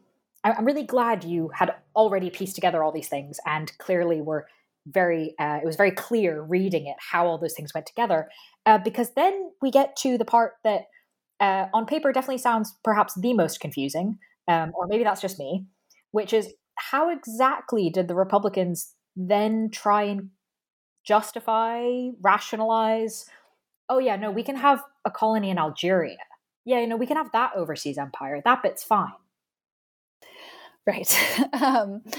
i'm 0.44 0.64
really 0.64 0.82
glad 0.82 1.24
you 1.24 1.50
had 1.54 1.72
already 1.94 2.28
pieced 2.28 2.56
together 2.56 2.82
all 2.82 2.90
these 2.90 3.08
things 3.08 3.38
and 3.46 3.72
clearly 3.78 4.20
were 4.20 4.46
very 4.86 5.34
uh, 5.38 5.58
it 5.62 5.66
was 5.66 5.76
very 5.76 5.90
clear 5.90 6.42
reading 6.42 6.86
it 6.86 6.96
how 6.98 7.26
all 7.26 7.38
those 7.38 7.54
things 7.54 7.72
went 7.74 7.86
together. 7.86 8.28
Uh, 8.66 8.78
because 8.78 9.10
then 9.14 9.50
we 9.60 9.70
get 9.70 9.96
to 9.96 10.18
the 10.18 10.24
part 10.24 10.54
that 10.64 10.82
uh, 11.40 11.66
on 11.72 11.86
paper 11.86 12.12
definitely 12.12 12.38
sounds 12.38 12.76
perhaps 12.84 13.14
the 13.14 13.32
most 13.32 13.60
confusing, 13.60 14.18
um, 14.48 14.72
or 14.74 14.86
maybe 14.86 15.04
that's 15.04 15.20
just 15.20 15.38
me, 15.38 15.66
which 16.12 16.32
is 16.32 16.52
how 16.76 17.10
exactly 17.10 17.90
did 17.90 18.08
the 18.08 18.14
Republicans 18.14 18.94
then 19.16 19.70
try 19.70 20.04
and 20.04 20.30
justify, 21.04 22.08
rationalize? 22.20 23.26
Oh, 23.88 23.98
yeah, 23.98 24.16
no, 24.16 24.30
we 24.30 24.42
can 24.42 24.56
have 24.56 24.82
a 25.04 25.10
colony 25.10 25.50
in 25.50 25.58
Algeria. 25.58 26.18
Yeah, 26.64 26.80
you 26.80 26.86
know, 26.86 26.96
we 26.96 27.06
can 27.06 27.16
have 27.16 27.32
that 27.32 27.52
overseas 27.56 27.98
empire. 27.98 28.40
That 28.44 28.62
bit's 28.62 28.84
fine. 28.84 29.12
Right. 30.86 31.14
um, 31.52 32.02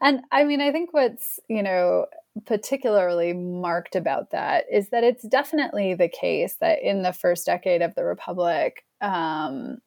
and 0.00 0.20
I 0.30 0.44
mean, 0.44 0.60
I 0.60 0.72
think 0.72 0.92
what's, 0.92 1.40
you 1.48 1.62
know, 1.62 2.06
particularly 2.44 3.32
marked 3.32 3.96
about 3.96 4.30
that 4.30 4.64
is 4.70 4.90
that 4.90 5.04
it's 5.04 5.26
definitely 5.26 5.94
the 5.94 6.08
case 6.08 6.56
that 6.60 6.82
in 6.82 7.02
the 7.02 7.12
first 7.12 7.46
decade 7.46 7.82
of 7.82 7.94
the 7.94 8.04
Republic, 8.04 8.84
um, 9.00 9.78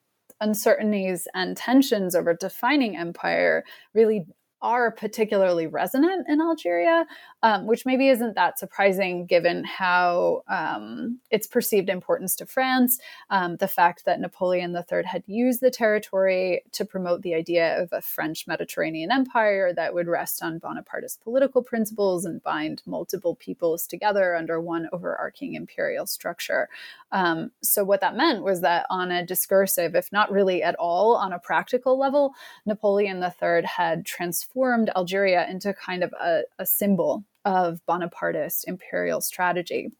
uncertainties 0.41 1.27
and 1.33 1.57
tensions 1.57 2.15
over 2.15 2.33
defining 2.33 2.95
empire 2.95 3.65
really 3.93 4.25
are 4.61 4.91
particularly 4.91 5.67
resonant 5.67 6.27
in 6.27 6.41
Algeria, 6.41 7.05
um, 7.43 7.65
which 7.65 7.85
maybe 7.85 8.09
isn't 8.09 8.35
that 8.35 8.59
surprising 8.59 9.25
given 9.25 9.63
how 9.63 10.41
um, 10.49 11.19
its 11.31 11.47
perceived 11.47 11.89
importance 11.89 12.35
to 12.35 12.45
France, 12.45 12.99
um, 13.29 13.55
the 13.57 13.67
fact 13.67 14.03
that 14.05 14.19
Napoleon 14.19 14.75
III 14.75 15.03
had 15.05 15.23
used 15.27 15.61
the 15.61 15.71
territory 15.71 16.63
to 16.73 16.83
promote 16.83 17.21
the 17.21 17.33
idea 17.33 17.81
of 17.81 17.89
a 17.93 18.01
French 18.01 18.47
Mediterranean 18.47 19.11
empire 19.11 19.73
that 19.73 19.93
would 19.93 20.07
rest 20.07 20.43
on 20.43 20.59
Bonapartist 20.59 21.21
political 21.21 21.63
principles 21.63 22.25
and 22.25 22.43
bind 22.43 22.81
multiple 22.85 23.35
peoples 23.35 23.87
together 23.87 24.35
under 24.35 24.59
one 24.59 24.89
overarching 24.91 25.53
imperial 25.53 26.05
structure. 26.05 26.67
Um, 27.11 27.51
so, 27.61 27.83
what 27.85 28.01
that 28.01 28.15
meant 28.15 28.43
was 28.43 28.61
that 28.61 28.85
on 28.89 29.11
a 29.11 29.25
discursive, 29.25 29.95
if 29.95 30.11
not 30.11 30.31
really 30.31 30.61
at 30.61 30.75
all 30.75 31.15
on 31.15 31.31
a 31.31 31.39
practical 31.39 31.97
level, 31.97 32.33
Napoleon 32.65 33.23
III 33.23 33.63
had 33.63 34.05
transformed 34.05 34.48
Algeria 34.95 35.47
into 35.49 35.73
kind 35.73 36.03
of 36.03 36.13
a, 36.13 36.41
a 36.57 36.65
symbol 36.65 37.23
of 37.45 37.79
Bonapartist 37.87 38.67
imperial 38.67 39.21
strategy. 39.21 39.91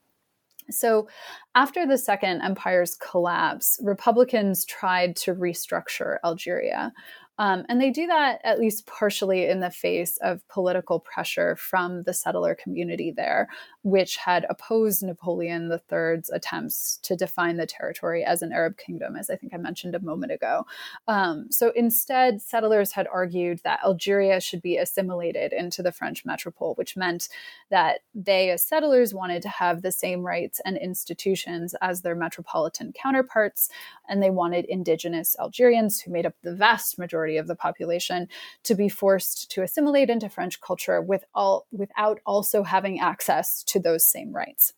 So, 0.71 1.07
after 1.55 1.87
the 1.87 1.97
Second 1.97 2.41
Empire's 2.41 2.95
collapse, 2.95 3.79
Republicans 3.81 4.65
tried 4.65 5.15
to 5.17 5.33
restructure 5.33 6.17
Algeria. 6.23 6.93
Um, 7.39 7.65
and 7.69 7.81
they 7.81 7.89
do 7.89 8.05
that 8.07 8.41
at 8.43 8.59
least 8.59 8.85
partially 8.85 9.47
in 9.47 9.61
the 9.61 9.71
face 9.71 10.17
of 10.17 10.45
political 10.49 10.99
pressure 10.99 11.55
from 11.55 12.03
the 12.03 12.13
settler 12.13 12.53
community 12.53 13.11
there, 13.11 13.47
which 13.83 14.17
had 14.17 14.45
opposed 14.49 15.01
Napoleon 15.03 15.71
III's 15.71 16.29
attempts 16.29 16.99
to 17.03 17.15
define 17.15 17.55
the 17.55 17.65
territory 17.65 18.25
as 18.25 18.41
an 18.41 18.51
Arab 18.51 18.77
kingdom, 18.77 19.15
as 19.15 19.29
I 19.29 19.37
think 19.37 19.53
I 19.53 19.57
mentioned 19.57 19.95
a 19.95 20.01
moment 20.01 20.33
ago. 20.33 20.65
Um, 21.07 21.47
so 21.49 21.71
instead, 21.77 22.41
settlers 22.41 22.91
had 22.91 23.07
argued 23.07 23.61
that 23.63 23.79
Algeria 23.85 24.41
should 24.41 24.61
be 24.61 24.75
assimilated 24.75 25.53
into 25.53 25.81
the 25.81 25.93
French 25.93 26.25
metropole, 26.25 26.75
which 26.75 26.97
meant 26.97 27.29
that 27.69 28.01
they, 28.13 28.49
as 28.49 28.63
settlers, 28.63 29.13
wanted 29.13 29.41
to 29.43 29.49
have 29.49 29.81
the 29.81 29.93
same 29.93 30.23
rights 30.23 30.59
and 30.65 30.75
institutions 30.77 31.73
as 31.81 32.01
their 32.01 32.15
metropolitan 32.15 32.91
counterparts, 32.91 33.69
and 34.09 34.21
they 34.21 34.29
wanted 34.29 34.65
indigenous 34.65 35.37
Algerians, 35.39 36.01
who 36.01 36.11
made 36.11 36.25
up 36.25 36.33
the 36.43 36.53
vast 36.53 36.99
majority 36.99 37.28
of 37.37 37.47
the 37.47 37.55
population, 37.55 38.27
to 38.63 38.75
be 38.75 38.89
forced 38.89 39.51
to 39.51 39.63
assimilate 39.63 40.09
into 40.09 40.29
French 40.29 40.61
culture 40.61 41.01
with 41.01 41.23
all, 41.33 41.67
without 41.71 42.19
also 42.25 42.63
having 42.63 42.99
access 42.99 43.63
to 43.63 43.79
those 43.79 44.05
same 44.05 44.33
rights. 44.33 44.73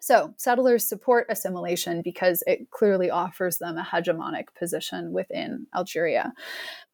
So, 0.00 0.32
settlers 0.36 0.88
support 0.88 1.26
assimilation 1.28 2.02
because 2.02 2.42
it 2.46 2.70
clearly 2.70 3.10
offers 3.10 3.58
them 3.58 3.76
a 3.76 3.82
hegemonic 3.82 4.46
position 4.58 5.12
within 5.12 5.66
Algeria. 5.74 6.32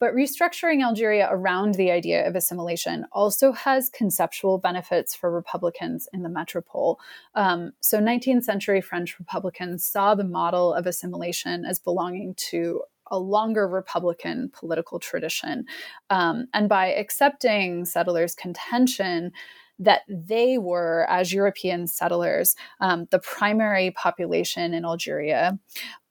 But 0.00 0.14
restructuring 0.14 0.82
Algeria 0.82 1.28
around 1.30 1.74
the 1.74 1.90
idea 1.90 2.26
of 2.26 2.34
assimilation 2.34 3.06
also 3.12 3.52
has 3.52 3.88
conceptual 3.90 4.58
benefits 4.58 5.14
for 5.14 5.30
Republicans 5.30 6.08
in 6.12 6.22
the 6.22 6.28
metropole. 6.28 6.98
Um, 7.34 7.72
so, 7.80 8.00
19th 8.00 8.44
century 8.44 8.80
French 8.80 9.18
Republicans 9.18 9.86
saw 9.86 10.14
the 10.14 10.24
model 10.24 10.72
of 10.72 10.86
assimilation 10.86 11.64
as 11.64 11.78
belonging 11.78 12.34
to 12.50 12.82
a 13.10 13.18
longer 13.18 13.68
Republican 13.68 14.50
political 14.52 14.98
tradition. 14.98 15.64
Um, 16.10 16.46
and 16.54 16.68
by 16.68 16.92
accepting 16.92 17.84
settlers' 17.84 18.34
contention, 18.34 19.32
that 19.78 20.02
they 20.08 20.56
were, 20.58 21.06
as 21.08 21.32
European 21.32 21.86
settlers, 21.86 22.54
um, 22.80 23.06
the 23.10 23.18
primary 23.18 23.90
population 23.90 24.72
in 24.72 24.84
Algeria 24.84 25.58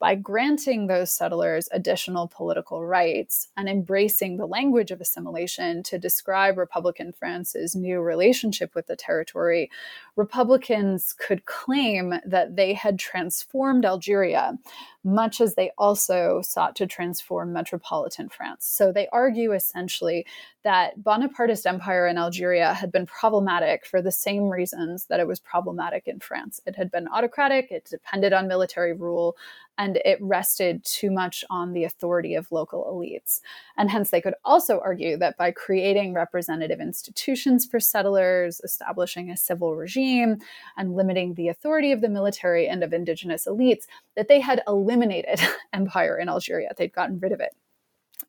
by 0.04 0.16
granting 0.16 0.88
those 0.88 1.14
settlers 1.14 1.70
additional 1.72 2.28
political 2.28 2.86
rights 2.86 3.48
and 3.56 3.70
embracing 3.70 4.36
the 4.36 4.46
language 4.46 4.92
of 4.92 5.00
assimilation 5.00 5.82
to 5.82 5.98
describe 5.98 6.58
Republican 6.58 7.14
France's 7.14 7.74
new 7.74 8.02
relationship 8.02 8.76
with 8.76 8.86
the 8.88 8.98
territory, 8.98 9.72
Republicans 10.18 11.16
could 11.18 11.46
claim 11.46 12.16
that 12.26 12.58
they 12.58 12.74
had 12.74 13.00
transformed 13.00 13.86
Algeria, 13.86 14.58
much 15.06 15.40
as 15.40 15.56
they 15.56 15.72
also 15.78 16.42
sought 16.42 16.76
to 16.76 16.86
transform 16.86 17.54
metropolitan 17.54 18.28
France. 18.28 18.66
So 18.66 18.92
they 18.92 19.08
argue 19.14 19.54
essentially 19.54 20.26
that 20.64 21.02
Bonapartist 21.02 21.66
empire 21.66 22.08
in 22.08 22.18
Algeria 22.18 22.74
had 22.74 22.92
been 22.92 23.06
problematic 23.06 23.86
for 23.86 24.02
the 24.02 24.12
same 24.12 24.50
reasons 24.50 25.06
that 25.06 25.20
it 25.20 25.28
was 25.28 25.40
problematic 25.40 26.08
in 26.08 26.20
France. 26.20 26.62
It 26.66 26.76
had 26.76 26.92
been 26.92 27.08
autocratic, 27.08 27.72
it 27.72 27.86
depended 27.90 28.34
on 28.34 28.48
military 28.48 28.94
rule, 28.94 29.36
and 29.78 29.98
it 30.06 30.18
rested 30.22 30.84
too 30.84 31.10
much 31.10 31.44
on 31.50 31.74
the 31.74 31.84
authority 31.84 32.36
of 32.36 32.52
local 32.52 32.86
elites. 32.86 33.42
And 33.78 33.90
hence, 33.90 34.10
they 34.12 34.22
could 34.22 34.36
also 34.46 34.80
argue 34.80 35.18
that 35.18 35.38
by 35.38 35.52
creating 35.52 36.14
representative 36.14 36.80
institutions 36.80 37.66
for 37.66 37.80
settlers, 37.80 38.62
establishing 38.64 39.30
a 39.30 39.38
civil 39.38 39.76
regime, 39.76 40.38
and 40.78 40.96
limiting 40.96 41.34
the 41.34 41.48
authority 41.48 41.92
of 41.92 42.02
the 42.02 42.10
military 42.10 42.68
and 42.68 42.84
of 42.84 42.94
indigenous 42.94 43.46
elites, 43.46 43.86
that 44.16 44.28
they 44.28 44.40
had 44.40 44.62
eliminated 44.68 45.40
empire 45.74 46.18
in 46.18 46.30
Algeria. 46.30 46.72
They'd 46.78 46.94
gotten 46.94 47.20
rid 47.20 47.32
of 47.32 47.40
it. 47.40 47.56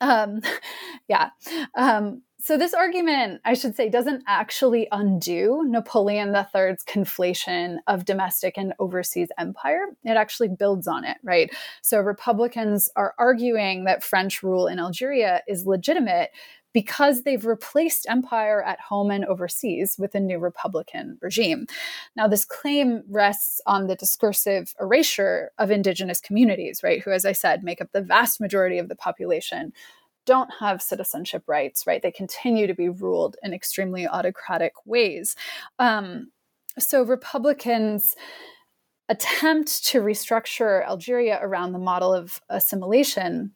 Um, 0.01 0.41
yeah. 1.09 1.31
Um, 1.75 2.23
so 2.45 2.59
this 2.59 2.75
argument, 2.75 3.41
I 3.47 3.55
should 3.55 3.75
say, 3.75 3.89
doesn't 3.89 4.23
actually 4.27 4.87
undo 4.93 5.63
Napoleon 5.67 6.29
III's 6.35 6.85
conflation 6.85 7.79
of 7.87 8.05
domestic 8.05 8.59
and 8.59 8.75
overseas 8.79 9.31
empire. 9.39 9.87
It 10.05 10.19
actually 10.19 10.49
builds 10.49 10.87
on 10.87 11.07
it, 11.07 11.17
right? 11.23 11.51
So 11.81 12.01
Republicans 12.01 12.91
are 12.97 13.15
arguing 13.19 13.85
that 13.85 14.05
French 14.05 14.43
rule 14.43 14.67
in 14.67 14.79
Algeria 14.79 15.41
is 15.49 15.65
legitimate 15.65 16.33
because 16.75 17.23
they've 17.23 17.47
replaced 17.47 18.05
empire 18.11 18.63
at 18.63 18.79
home 18.79 19.11
and 19.11 19.25
overseas 19.25 19.97
with 19.99 20.15
a 20.15 20.21
new 20.21 20.39
republican 20.39 21.17
regime. 21.23 21.67
Now, 22.15 22.29
this 22.29 22.45
claim 22.45 23.05
rests 23.09 23.63
on 23.65 23.87
the 23.87 23.95
discursive 23.97 24.75
erasure 24.79 25.53
of 25.57 25.71
indigenous 25.71 26.21
communities, 26.21 26.83
right, 26.83 27.01
who, 27.01 27.11
as 27.11 27.25
I 27.25 27.33
said, 27.33 27.65
make 27.65 27.81
up 27.81 27.93
the 27.93 28.03
vast 28.03 28.39
majority 28.39 28.77
of 28.77 28.91
the 28.91 28.97
population 28.97 29.73
don't 30.27 30.51
have 30.61 30.83
citizenship 30.83 31.45
rights, 31.47 31.87
right? 31.87 32.03
They 32.03 32.11
continue 32.11 32.67
to 32.67 32.75
be 32.75 32.89
ruled 32.89 33.37
in 33.43 33.53
extremely 33.53 34.07
autocratic 34.07 34.73
ways. 34.85 35.37
Um, 35.79 36.31
so 36.79 37.03
Republicans 37.03 38.17
attempt 39.09 39.85
to 39.87 40.01
restructure 40.01 40.85
Algeria 40.87 41.39
around 41.43 41.73
the 41.73 41.79
model 41.79 42.13
of 42.13 42.41
assimilation 42.49 43.53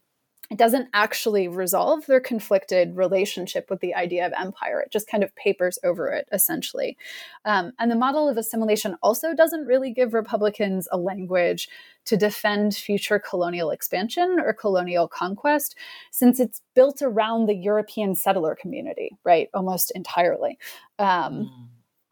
it 0.50 0.56
doesn't 0.56 0.88
actually 0.94 1.46
resolve 1.46 2.06
their 2.06 2.20
conflicted 2.20 2.96
relationship 2.96 3.68
with 3.68 3.80
the 3.80 3.94
idea 3.94 4.26
of 4.26 4.32
empire. 4.32 4.80
It 4.80 4.90
just 4.90 5.06
kind 5.06 5.22
of 5.22 5.34
papers 5.36 5.78
over 5.84 6.08
it, 6.08 6.26
essentially. 6.32 6.96
Um, 7.44 7.72
and 7.78 7.90
the 7.90 7.96
model 7.96 8.28
of 8.28 8.38
assimilation 8.38 8.96
also 9.02 9.34
doesn't 9.34 9.66
really 9.66 9.92
give 9.92 10.14
Republicans 10.14 10.88
a 10.90 10.96
language 10.96 11.68
to 12.06 12.16
defend 12.16 12.74
future 12.74 13.18
colonial 13.18 13.70
expansion 13.70 14.38
or 14.42 14.54
colonial 14.54 15.06
conquest, 15.06 15.76
since 16.10 16.40
it's 16.40 16.62
built 16.74 17.02
around 17.02 17.44
the 17.44 17.54
European 17.54 18.14
settler 18.14 18.54
community, 18.54 19.10
right? 19.24 19.50
Almost 19.52 19.92
entirely. 19.94 20.58
Um, 20.98 21.06
mm. 21.06 21.66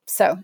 So 0.04 0.38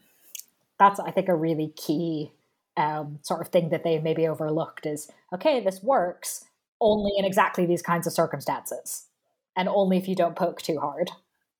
that's, 0.78 0.98
I 0.98 1.10
think, 1.10 1.28
a 1.28 1.34
really 1.34 1.68
key 1.76 2.32
um, 2.78 3.18
sort 3.20 3.42
of 3.42 3.48
thing 3.48 3.68
that 3.68 3.84
they 3.84 4.00
maybe 4.00 4.26
overlooked 4.26 4.86
is 4.86 5.10
okay, 5.34 5.60
this 5.60 5.82
works 5.82 6.46
only 6.82 7.12
in 7.16 7.24
exactly 7.24 7.64
these 7.64 7.80
kinds 7.80 8.06
of 8.06 8.12
circumstances. 8.12 9.06
And 9.56 9.68
only 9.68 9.96
if 9.96 10.08
you 10.08 10.14
don't 10.14 10.36
poke 10.36 10.60
too 10.60 10.78
hard. 10.78 11.10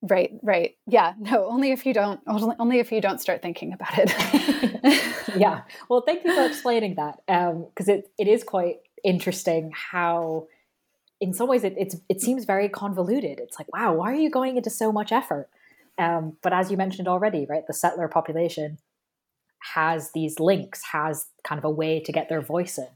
Right 0.01 0.31
right. 0.43 0.75
Yeah 0.85 1.13
no 1.17 1.45
only 1.45 1.71
if 1.71 1.85
you 1.85 1.93
don't 1.93 2.19
only, 2.27 2.55
only 2.59 2.79
if 2.79 2.91
you 2.91 2.99
don't 2.99 3.21
start 3.21 3.41
thinking 3.41 3.73
about 3.73 3.93
it. 3.97 5.09
Yeah. 5.35 5.61
Well 5.89 6.03
thank 6.05 6.23
you 6.23 6.35
for 6.35 6.45
explaining 6.45 6.95
that 6.95 7.19
because 7.25 7.89
um, 7.89 7.95
it, 7.95 8.11
it 8.19 8.27
is 8.27 8.43
quite 8.43 8.77
interesting 9.03 9.71
how 9.73 10.47
in 11.19 11.33
some 11.33 11.47
ways 11.47 11.63
it, 11.63 11.73
it's 11.75 11.95
it 12.07 12.21
seems 12.21 12.45
very 12.45 12.69
convoluted. 12.69 13.39
It's 13.39 13.57
like 13.57 13.71
wow 13.73 13.93
why 13.93 14.11
are 14.11 14.15
you 14.15 14.29
going 14.29 14.57
into 14.57 14.69
so 14.69 14.91
much 14.91 15.11
effort? 15.11 15.49
Um, 15.97 16.37
but 16.43 16.53
as 16.53 16.69
you 16.69 16.77
mentioned 16.77 17.07
already 17.07 17.47
right 17.49 17.65
the 17.65 17.73
settler 17.73 18.07
population 18.07 18.77
has 19.73 20.11
these 20.11 20.39
links 20.39 20.83
has 20.91 21.27
kind 21.43 21.57
of 21.57 21.65
a 21.65 21.69
way 21.69 21.99
to 22.01 22.11
get 22.11 22.29
their 22.29 22.41
voice 22.41 22.77
in 22.77 22.89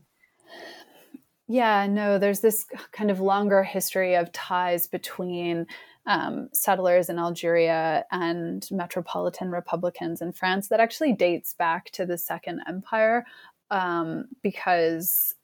yeah, 1.48 1.88
no, 1.88 2.20
there's 2.20 2.42
this 2.42 2.66
kind 2.92 3.10
of 3.10 3.20
longer 3.22 3.64
history 3.64 4.16
of 4.16 4.32
ties 4.32 4.88
between 4.88 5.66
um, 6.06 6.50
settlers 6.54 7.10
in 7.10 7.20
Algeria 7.20 8.06
and 8.12 8.68
metropolitan 8.72 9.52
republicans 9.52 10.22
in 10.22 10.32
France 10.32 10.70
that 10.70 10.80
actually 10.80 11.14
dates 11.14 11.54
back 11.54 11.90
to 11.92 12.06
the 12.06 12.18
Second 12.18 12.62
Empire 12.68 13.26
um, 13.72 14.26
because, 14.42 15.36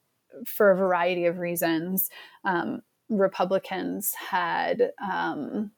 for 0.45 0.71
a 0.71 0.77
variety 0.77 1.25
of 1.25 1.39
reasons, 1.39 2.09
um, 2.45 2.81
Republicans 3.09 4.13
had 4.13 4.91
um, 5.01 5.71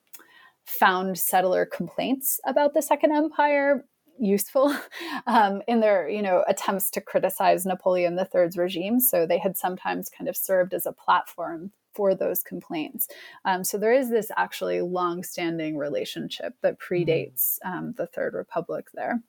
found 0.66 1.18
settler 1.18 1.66
complaints 1.66 2.40
about 2.46 2.74
the 2.74 2.82
Second 2.82 3.12
Empire 3.12 3.86
useful 4.20 4.76
um, 5.28 5.62
in 5.68 5.80
their 5.80 6.08
you 6.08 6.22
know 6.22 6.44
attempts 6.48 6.90
to 6.92 7.02
criticize 7.02 7.66
Napoleon 7.66 8.18
III's 8.18 8.58
regime. 8.58 9.00
So 9.00 9.26
they 9.26 9.38
had 9.38 9.58
sometimes 9.58 10.10
kind 10.10 10.30
of 10.30 10.36
served 10.36 10.74
as 10.74 10.86
a 10.86 10.92
platform 10.92 11.72
for 11.94 12.14
those 12.14 12.44
complaints. 12.44 13.08
Um, 13.46 13.64
so 13.64 13.78
there 13.78 13.94
is 13.94 14.10
this 14.10 14.30
actually 14.36 14.82
long-standing 14.82 15.78
relationship 15.78 16.56
that 16.62 16.78
mm-hmm. 16.80 16.94
predates 16.94 17.58
um, 17.64 17.94
the 17.98 18.06
Third 18.06 18.34
Republic. 18.34 18.88
There 18.94 19.22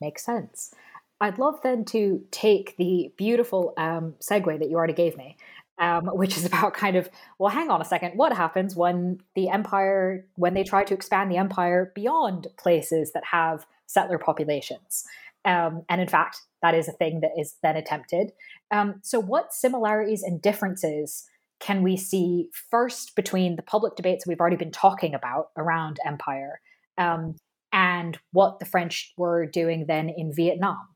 makes 0.00 0.24
sense. 0.24 0.74
I'd 1.18 1.38
love 1.38 1.62
then 1.62 1.86
to 1.86 2.22
take 2.30 2.76
the 2.76 3.10
beautiful 3.16 3.72
um, 3.78 4.14
segue 4.20 4.58
that 4.58 4.68
you 4.68 4.76
already 4.76 4.92
gave 4.92 5.16
me 5.16 5.38
um, 5.78 6.06
which 6.12 6.36
is 6.36 6.44
about 6.44 6.74
kind 6.74 6.96
of 6.96 7.08
well 7.38 7.50
hang 7.50 7.70
on 7.70 7.80
a 7.80 7.84
second. 7.84 8.12
What 8.16 8.32
happens 8.32 8.76
when 8.76 9.20
the 9.34 9.48
empire 9.48 10.26
when 10.36 10.54
they 10.54 10.64
try 10.64 10.84
to 10.84 10.94
expand 10.94 11.30
the 11.30 11.36
empire 11.36 11.92
beyond 11.94 12.48
places 12.58 13.12
that 13.12 13.24
have 13.32 13.66
settler 13.86 14.18
populations? 14.18 15.04
Um, 15.44 15.82
and 15.88 16.00
in 16.00 16.08
fact 16.08 16.40
that 16.62 16.74
is 16.74 16.88
a 16.88 16.92
thing 16.92 17.20
that 17.20 17.30
is 17.38 17.56
then 17.62 17.76
attempted. 17.76 18.32
Um, 18.72 18.96
so 19.02 19.20
what 19.20 19.54
similarities 19.54 20.22
and 20.22 20.42
differences 20.42 21.28
can 21.60 21.82
we 21.82 21.96
see 21.96 22.50
first 22.70 23.14
between 23.14 23.56
the 23.56 23.62
public 23.62 23.94
debates 23.96 24.26
we've 24.26 24.40
already 24.40 24.56
been 24.56 24.72
talking 24.72 25.14
about 25.14 25.50
around 25.56 25.98
empire 26.04 26.60
um, 26.98 27.36
and 27.72 28.18
what 28.32 28.58
the 28.58 28.66
french 28.66 29.14
were 29.16 29.46
doing 29.46 29.86
then 29.86 30.08
in 30.08 30.32
vietnam? 30.32 30.88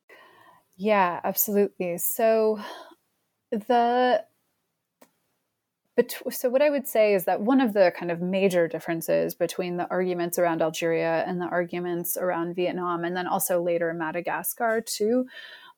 Yeah 0.77 1.21
absolutely. 1.23 1.99
So 1.99 2.59
the 3.53 4.25
so 6.31 6.49
what 6.49 6.63
I 6.63 6.71
would 6.71 6.87
say 6.87 7.15
is 7.15 7.25
that 7.25 7.41
one 7.41 7.61
of 7.61 7.73
the 7.73 7.93
kind 7.99 8.11
of 8.11 8.21
major 8.21 8.69
differences 8.69 9.35
between 9.35 9.77
the 9.77 9.89
arguments 9.91 10.39
around 10.39 10.63
Algeria 10.63 11.25
and 11.27 11.41
the 11.41 11.47
arguments 11.47 12.17
around 12.17 12.55
Vietnam, 12.55 13.05
and 13.05 13.17
then 13.17 13.27
also 13.27 13.63
later 13.63 13.93
Madagascar 13.93 14.81
too, 14.81 15.27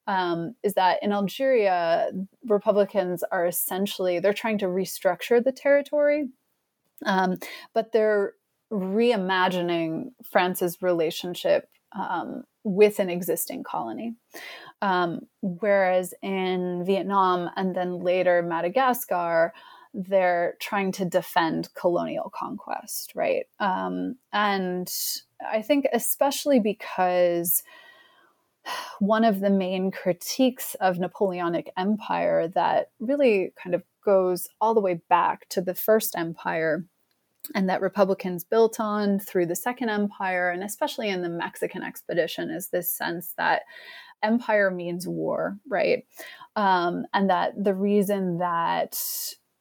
um, 0.06 0.54
is 0.62 0.74
that 0.74 0.98
in 1.02 1.12
Algeria, 1.12 2.10
Republicans 2.48 3.22
are 3.30 3.46
essentially 3.46 4.20
they're 4.20 4.32
trying 4.32 4.58
to 4.58 4.66
restructure 4.66 5.42
the 5.42 5.52
territory, 5.52 6.28
um, 7.06 7.38
but 7.72 7.92
they're 7.92 8.34
reimagining 8.72 10.12
France's 10.30 10.78
relationship 10.80 11.68
um, 11.98 12.44
with 12.64 12.98
an 12.98 13.10
existing 13.10 13.62
colony. 13.62 14.14
Um, 14.80 15.20
whereas 15.42 16.14
in 16.22 16.84
Vietnam 16.84 17.50
and 17.56 17.74
then 17.74 18.00
later 18.00 18.42
Madagascar, 18.42 19.52
they're 19.94 20.54
trying 20.60 20.92
to 20.92 21.04
defend 21.04 21.72
colonial 21.74 22.30
conquest, 22.34 23.12
right? 23.14 23.46
Um, 23.60 24.16
and 24.32 24.92
I 25.46 25.62
think, 25.62 25.86
especially 25.92 26.60
because 26.60 27.62
one 29.00 29.24
of 29.24 29.40
the 29.40 29.50
main 29.50 29.90
critiques 29.90 30.74
of 30.76 30.98
Napoleonic 30.98 31.72
Empire 31.76 32.48
that 32.48 32.90
really 33.00 33.52
kind 33.62 33.74
of 33.74 33.82
goes 34.04 34.48
all 34.60 34.74
the 34.74 34.80
way 34.80 35.00
back 35.08 35.48
to 35.50 35.60
the 35.60 35.74
First 35.74 36.16
Empire 36.16 36.84
and 37.54 37.68
that 37.68 37.80
Republicans 37.80 38.44
built 38.44 38.78
on 38.78 39.18
through 39.18 39.46
the 39.46 39.56
Second 39.56 39.88
Empire, 39.88 40.50
and 40.50 40.62
especially 40.62 41.08
in 41.08 41.22
the 41.22 41.28
Mexican 41.28 41.82
expedition, 41.82 42.50
is 42.50 42.68
this 42.68 42.90
sense 42.90 43.34
that 43.36 43.62
empire 44.22 44.70
means 44.70 45.08
war, 45.08 45.58
right? 45.68 46.04
Um, 46.54 47.06
and 47.12 47.30
that 47.30 47.52
the 47.62 47.74
reason 47.74 48.38
that 48.38 48.96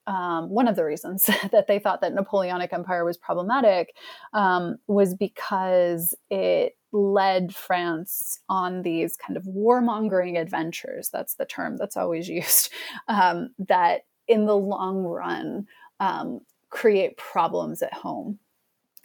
um, 0.07 0.49
one 0.49 0.67
of 0.67 0.75
the 0.75 0.85
reasons 0.85 1.25
that 1.51 1.67
they 1.67 1.79
thought 1.79 2.01
that 2.01 2.13
Napoleonic 2.13 2.73
Empire 2.73 3.05
was 3.05 3.17
problematic 3.17 3.95
um, 4.33 4.77
was 4.87 5.15
because 5.15 6.15
it 6.29 6.77
led 6.91 7.55
France 7.55 8.39
on 8.49 8.81
these 8.81 9.15
kind 9.15 9.37
of 9.37 9.43
warmongering 9.43 10.39
adventures. 10.39 11.09
That's 11.09 11.35
the 11.35 11.45
term 11.45 11.77
that's 11.77 11.97
always 11.97 12.27
used. 12.29 12.71
Um, 13.07 13.53
that 13.59 14.01
in 14.27 14.45
the 14.45 14.57
long 14.57 15.03
run 15.03 15.67
um, 15.99 16.41
create 16.69 17.17
problems 17.17 17.81
at 17.81 17.93
home, 17.93 18.39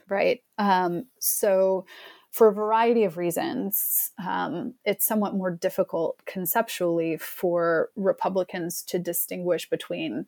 right? 0.09 0.42
Um, 0.59 1.07
so 1.18 1.84
for 2.30 2.49
a 2.49 2.53
variety 2.53 3.05
of 3.05 3.16
reasons, 3.16 4.12
um, 4.24 4.74
it's 4.84 5.07
somewhat 5.07 5.34
more 5.34 5.51
difficult 5.51 6.20
conceptually 6.26 7.16
for 7.16 7.90
Republicans 7.97 8.82
to 8.82 8.99
distinguish 8.99 9.70
between 9.70 10.26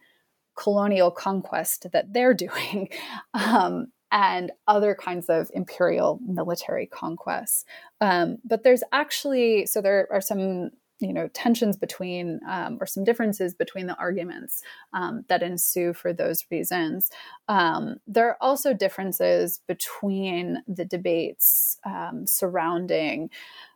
colonial 0.59 1.11
conquest 1.11 1.87
that 1.93 2.13
they're 2.13 2.35
doing 2.35 2.89
um, 3.35 3.87
and 4.11 4.53
other 4.67 4.95
kinds 4.95 5.27
of 5.29 5.51
imperial 5.55 6.19
military 6.27 6.87
conquests. 6.87 7.65
Um, 8.01 8.39
but 8.45 8.63
there's 8.65 8.83
actually, 8.93 9.67
so 9.67 9.81
there 9.81 10.09
are 10.11 10.21
some 10.21 10.71
you 11.01 11.13
know 11.13 11.29
tensions 11.29 11.77
between 11.77 12.41
um, 12.49 12.77
or 12.81 12.87
some 12.87 13.05
differences 13.05 13.55
between 13.55 13.87
the 13.87 13.97
arguments 13.99 14.63
um, 14.93 15.25
that 15.29 15.45
ensue 15.45 15.93
for 15.93 16.13
those 16.13 16.45
reasons 16.51 17.09
um, 17.47 18.01
there 18.09 18.29
are 18.29 18.37
also 18.41 18.75
differences 18.75 19.61
between 19.69 20.61
the 20.67 20.85
debates 20.85 21.79
um, 21.87 22.27
surrounding 22.27 23.31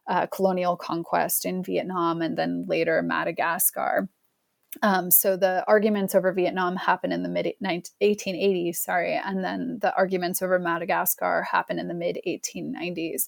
uh, 0.09 0.27
colonial 0.27 0.77
conquest 0.77 1.45
in 1.45 1.63
vietnam 1.63 2.21
and 2.21 2.37
then 2.37 2.65
later 2.67 3.01
madagascar 3.03 4.09
um, 4.81 5.11
so 5.11 5.37
the 5.37 5.65
arguments 5.69 6.15
over 6.15 6.33
Vietnam 6.33 6.77
happen 6.77 7.13
in 7.13 7.23
the 7.23 7.29
mid 7.29 7.53
1880s, 7.63 8.77
sorry, 8.77 9.15
and 9.15 9.45
then 9.45 9.79
the 9.83 9.95
arguments 9.95 10.41
over 10.41 10.59
Madagascar 10.59 11.43
happen 11.43 11.79
in 11.79 11.89
the 11.89 11.95
mid 11.95 12.19
1890s. 12.27 13.27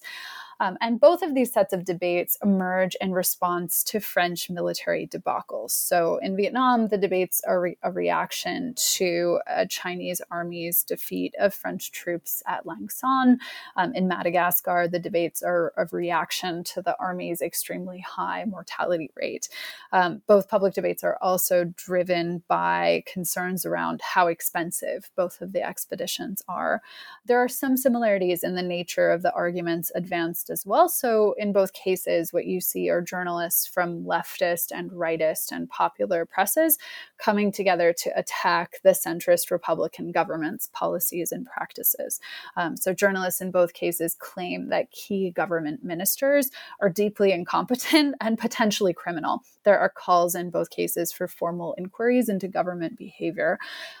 Um, 0.59 0.77
and 0.81 0.99
both 0.99 1.21
of 1.21 1.33
these 1.33 1.51
sets 1.51 1.73
of 1.73 1.85
debates 1.85 2.37
emerge 2.43 2.95
in 3.01 3.11
response 3.11 3.83
to 3.85 3.99
French 3.99 4.49
military 4.49 5.07
debacles. 5.07 5.71
So 5.71 6.17
in 6.21 6.35
Vietnam, 6.35 6.87
the 6.87 6.97
debates 6.97 7.41
are 7.45 7.61
re- 7.61 7.77
a 7.83 7.91
reaction 7.91 8.73
to 8.95 9.39
a 9.47 9.67
Chinese 9.67 10.21
army's 10.31 10.83
defeat 10.83 11.35
of 11.39 11.53
French 11.53 11.91
troops 11.91 12.41
at 12.47 12.65
Lang 12.65 12.89
Son. 12.89 13.39
Um, 13.75 13.93
in 13.93 14.07
Madagascar, 14.07 14.87
the 14.87 14.99
debates 14.99 15.41
are 15.43 15.73
a 15.77 15.85
reaction 15.91 16.63
to 16.65 16.81
the 16.81 16.95
army's 16.99 17.41
extremely 17.41 17.99
high 17.99 18.45
mortality 18.45 19.11
rate. 19.15 19.49
Um, 19.91 20.21
both 20.27 20.47
public 20.47 20.73
debates 20.73 21.03
are 21.03 21.17
also 21.21 21.65
driven 21.75 22.43
by 22.47 23.03
concerns 23.11 23.65
around 23.65 24.01
how 24.01 24.27
expensive 24.27 25.09
both 25.15 25.41
of 25.41 25.53
the 25.53 25.65
expeditions 25.65 26.41
are. 26.47 26.81
There 27.25 27.39
are 27.39 27.49
some 27.49 27.77
similarities 27.77 28.43
in 28.43 28.55
the 28.55 28.61
nature 28.61 29.11
of 29.11 29.21
the 29.21 29.33
arguments 29.33 29.91
advanced 29.95 30.44
as 30.49 30.65
well. 30.65 30.89
So, 30.89 31.33
in 31.37 31.53
both 31.53 31.73
cases, 31.73 32.31
what 32.31 32.45
you 32.45 32.61
see 32.61 32.89
are 32.89 33.01
journalists 33.01 33.67
from 33.67 34.03
leftist 34.03 34.71
and 34.73 34.91
rightist 34.91 35.51
and 35.51 35.69
popular 35.69 36.25
presses 36.25 36.77
coming 37.17 37.51
together 37.51 37.93
to 37.93 38.17
attack 38.17 38.79
the 38.83 38.91
centrist 38.91 39.51
Republican 39.51 40.11
government's 40.11 40.69
policies 40.73 41.31
and 41.31 41.45
practices. 41.45 42.19
Um, 42.55 42.77
so, 42.77 42.93
journalists 42.93 43.41
in 43.41 43.51
both 43.51 43.73
cases 43.73 44.15
claim 44.17 44.69
that 44.69 44.91
key 44.91 45.31
government 45.31 45.83
ministers 45.83 46.51
are 46.79 46.89
deeply 46.89 47.31
incompetent 47.31 48.15
and 48.21 48.37
potentially 48.37 48.93
criminal. 48.93 49.43
There 49.63 49.79
are 49.79 49.89
calls 49.89 50.35
in 50.35 50.51
both 50.51 50.69
cases 50.69 51.11
for 51.11 51.27
formal 51.27 51.75
inquiries 51.77 52.29
into 52.29 52.47
government 52.47 52.97
behavior. 52.97 53.57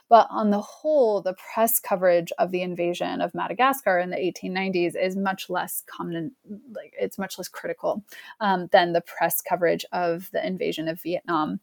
But 0.09 0.27
on 0.29 0.51
the 0.51 0.61
whole, 0.61 1.21
the 1.21 1.33
press 1.53 1.79
coverage 1.79 2.31
of 2.37 2.51
the 2.51 2.61
invasion 2.61 3.21
of 3.21 3.33
Madagascar 3.33 3.99
in 3.99 4.11
the 4.11 4.17
1890s 4.17 4.93
is 4.95 5.15
much 5.15 5.49
less 5.49 5.83
common, 5.87 6.31
like 6.73 6.93
it's 6.99 7.17
much 7.17 7.37
less 7.37 7.47
critical 7.47 8.03
um, 8.39 8.67
than 8.71 8.93
the 8.93 9.01
press 9.01 9.41
coverage 9.41 9.85
of 9.91 10.29
the 10.31 10.45
invasion 10.45 10.87
of 10.87 11.01
Vietnam 11.01 11.59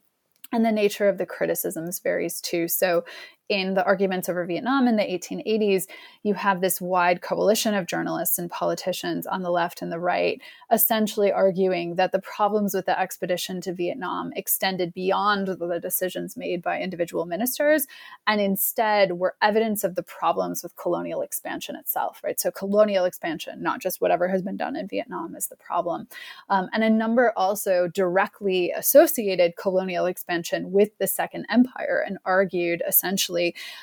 and 0.53 0.65
the 0.65 0.71
nature 0.71 1.09
of 1.09 1.17
the 1.17 1.25
criticisms 1.25 1.99
varies 1.99 2.39
too. 2.39 2.67
So, 2.67 3.03
in 3.49 3.73
the 3.73 3.83
arguments 3.83 4.29
over 4.29 4.45
Vietnam 4.45 4.87
in 4.87 4.95
the 4.95 5.03
1880s, 5.03 5.85
you 6.23 6.33
have 6.33 6.61
this 6.61 6.79
wide 6.79 7.21
coalition 7.21 7.73
of 7.73 7.87
journalists 7.87 8.39
and 8.39 8.49
politicians 8.49 9.27
on 9.27 9.43
the 9.43 9.51
left 9.51 9.81
and 9.81 9.91
the 9.91 9.99
right, 9.99 10.41
essentially 10.71 11.31
arguing 11.31 11.95
that 11.95 12.13
the 12.13 12.19
problems 12.19 12.73
with 12.73 12.85
the 12.85 12.97
expedition 12.97 13.59
to 13.61 13.73
Vietnam 13.73 14.31
extended 14.35 14.93
beyond 14.93 15.47
the 15.47 15.79
decisions 15.81 16.37
made 16.37 16.61
by 16.61 16.79
individual 16.79 17.25
ministers 17.25 17.85
and 18.27 18.39
instead 18.39 19.13
were 19.13 19.35
evidence 19.41 19.83
of 19.83 19.95
the 19.95 20.03
problems 20.03 20.63
with 20.63 20.75
colonial 20.77 21.21
expansion 21.21 21.75
itself, 21.75 22.21
right? 22.23 22.39
So, 22.39 22.49
colonial 22.49 23.05
expansion, 23.05 23.61
not 23.61 23.81
just 23.81 23.99
whatever 23.99 24.29
has 24.29 24.41
been 24.41 24.57
done 24.57 24.75
in 24.75 24.87
Vietnam, 24.87 25.35
is 25.35 25.47
the 25.47 25.57
problem. 25.57 26.07
Um, 26.49 26.69
and 26.73 26.83
a 26.83 26.89
number 26.89 27.33
also 27.35 27.87
directly 27.87 28.71
associated 28.71 29.57
colonial 29.57 30.05
expansion 30.05 30.71
with 30.71 30.97
the 30.97 31.07
Second 31.07 31.45
Empire 31.49 32.03
and 32.05 32.17
argued 32.25 32.81
essentially 32.87 33.32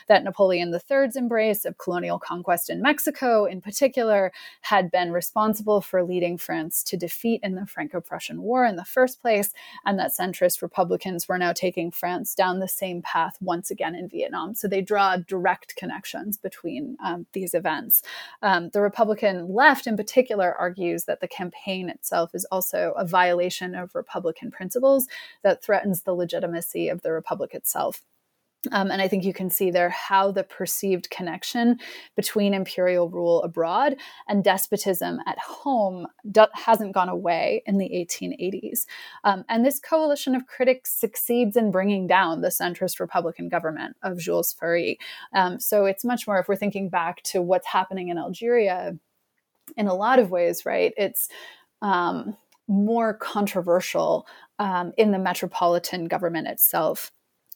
that 0.09 0.25
Napoleon 0.25 0.73
III's 0.73 1.17
embrace 1.17 1.65
of 1.65 1.79
colonial 1.79 2.19
conquest 2.19 2.71
in 2.71 2.83
Mexico, 2.83 3.45
in 3.45 3.61
particular, 3.61 4.33
had 4.63 4.91
been 4.91 5.13
responsible 5.13 5.81
for 5.81 6.03
leading 6.03 6.39
France 6.39 6.83
to 6.85 6.97
defeat 6.97 7.41
in 7.43 7.55
the 7.55 7.67
Franco 7.67 8.01
Prussian 8.01 8.43
War 8.43 8.65
in 8.65 8.77
the 8.77 8.85
first 8.85 9.21
place, 9.21 9.53
and 9.85 9.99
that 9.99 10.13
centrist 10.13 10.63
Republicans 10.63 11.29
were 11.29 11.39
now 11.39 11.53
taking 11.53 11.91
France 11.91 12.35
down 12.35 12.59
the 12.59 12.69
same 12.69 13.03
path 13.03 13.37
once 13.41 13.71
again 13.71 13.95
in 13.95 14.09
Vietnam. 14.09 14.55
So 14.55 14.69
they 14.69 14.81
draw 14.81 15.17
direct 15.17 15.77
connections 15.77 16.37
between 16.37 16.97
um, 17.05 17.27
these 17.33 17.55
events. 17.55 18.03
Um, 18.43 18.71
the 18.71 18.81
Republican 18.81 19.53
left, 19.53 19.87
in 19.87 19.97
particular, 19.97 20.55
argues 20.55 21.05
that 21.05 21.21
the 21.21 21.29
campaign 21.29 21.89
itself 21.89 22.35
is 22.35 22.45
also 22.47 22.93
a 22.97 23.05
violation 23.05 23.75
of 23.75 23.95
Republican 23.95 24.51
principles 24.51 25.07
that 25.43 25.63
threatens 25.63 26.03
the 26.03 26.15
legitimacy 26.15 26.89
of 26.89 27.03
the 27.03 27.13
Republic 27.13 27.55
itself. 27.55 28.03
Um, 28.73 28.91
and 28.91 29.01
I 29.01 29.09
think 29.09 29.25
you 29.25 29.33
can 29.33 29.49
see 29.49 29.71
there 29.71 29.89
how 29.89 30.31
the 30.31 30.45
perceived 30.45 31.09
connection 31.09 31.79
between 32.15 32.53
imperial 32.53 33.09
rule 33.09 33.43
abroad 33.43 33.97
and 34.29 34.45
despotism 34.45 35.19
at 35.27 35.39
home 35.39 36.07
do- 36.31 36.47
hasn't 36.53 36.93
gone 36.93 37.09
away 37.09 37.63
in 37.67 37.79
the 37.79 37.89
1880s. 37.89 38.85
Um, 39.25 39.45
and 39.49 39.65
this 39.65 39.81
coalition 39.81 40.35
of 40.35 40.47
critics 40.47 40.93
succeeds 40.93 41.57
in 41.57 41.71
bringing 41.71 42.07
down 42.07 42.43
the 42.43 42.49
centrist 42.49 43.01
Republican 43.01 43.49
government 43.49 43.97
of 44.03 44.19
Jules 44.19 44.53
Ferry. 44.53 44.99
Um, 45.35 45.59
so 45.59 45.87
it's 45.87 46.05
much 46.05 46.27
more, 46.27 46.39
if 46.39 46.49
we're 46.49 46.57
thinking 46.57 46.91
back 46.91 47.23
to 47.25 47.41
what's 47.41 47.67
happening 47.67 48.09
in 48.09 48.19
Algeria, 48.19 48.97
in 49.77 49.87
a 49.87 49.95
lot 49.95 50.19
of 50.19 50.31
ways, 50.31 50.67
right? 50.67 50.93
It's 50.99 51.29
um, 51.81 52.37
more 52.69 53.15
controversial 53.15 54.27
um, 54.59 54.93
in 54.99 55.13
the 55.13 55.19
metropolitan 55.19 56.07
government 56.07 56.47
itself 56.47 57.11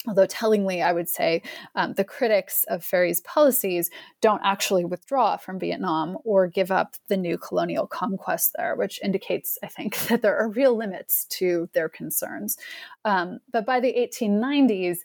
Although 0.06 0.26
tellingly, 0.26 0.82
I 0.82 0.92
would 0.92 1.08
say 1.08 1.42
um, 1.74 1.94
the 1.94 2.04
critics 2.04 2.64
of 2.68 2.84
Ferry's 2.84 3.20
policies 3.20 3.90
don't 4.20 4.42
actually 4.44 4.84
withdraw 4.84 5.36
from 5.36 5.58
Vietnam 5.58 6.18
or 6.24 6.46
give 6.46 6.70
up 6.70 6.96
the 7.08 7.16
new 7.16 7.38
colonial 7.38 7.86
conquest 7.86 8.52
there, 8.56 8.76
which 8.76 9.00
indicates, 9.02 9.56
I 9.62 9.68
think, 9.68 9.96
that 10.08 10.22
there 10.22 10.36
are 10.36 10.48
real 10.48 10.76
limits 10.76 11.24
to 11.38 11.68
their 11.72 11.88
concerns. 11.88 12.58
Um, 13.04 13.40
but 13.50 13.64
by 13.64 13.80
the 13.80 13.94
1890s, 13.94 14.98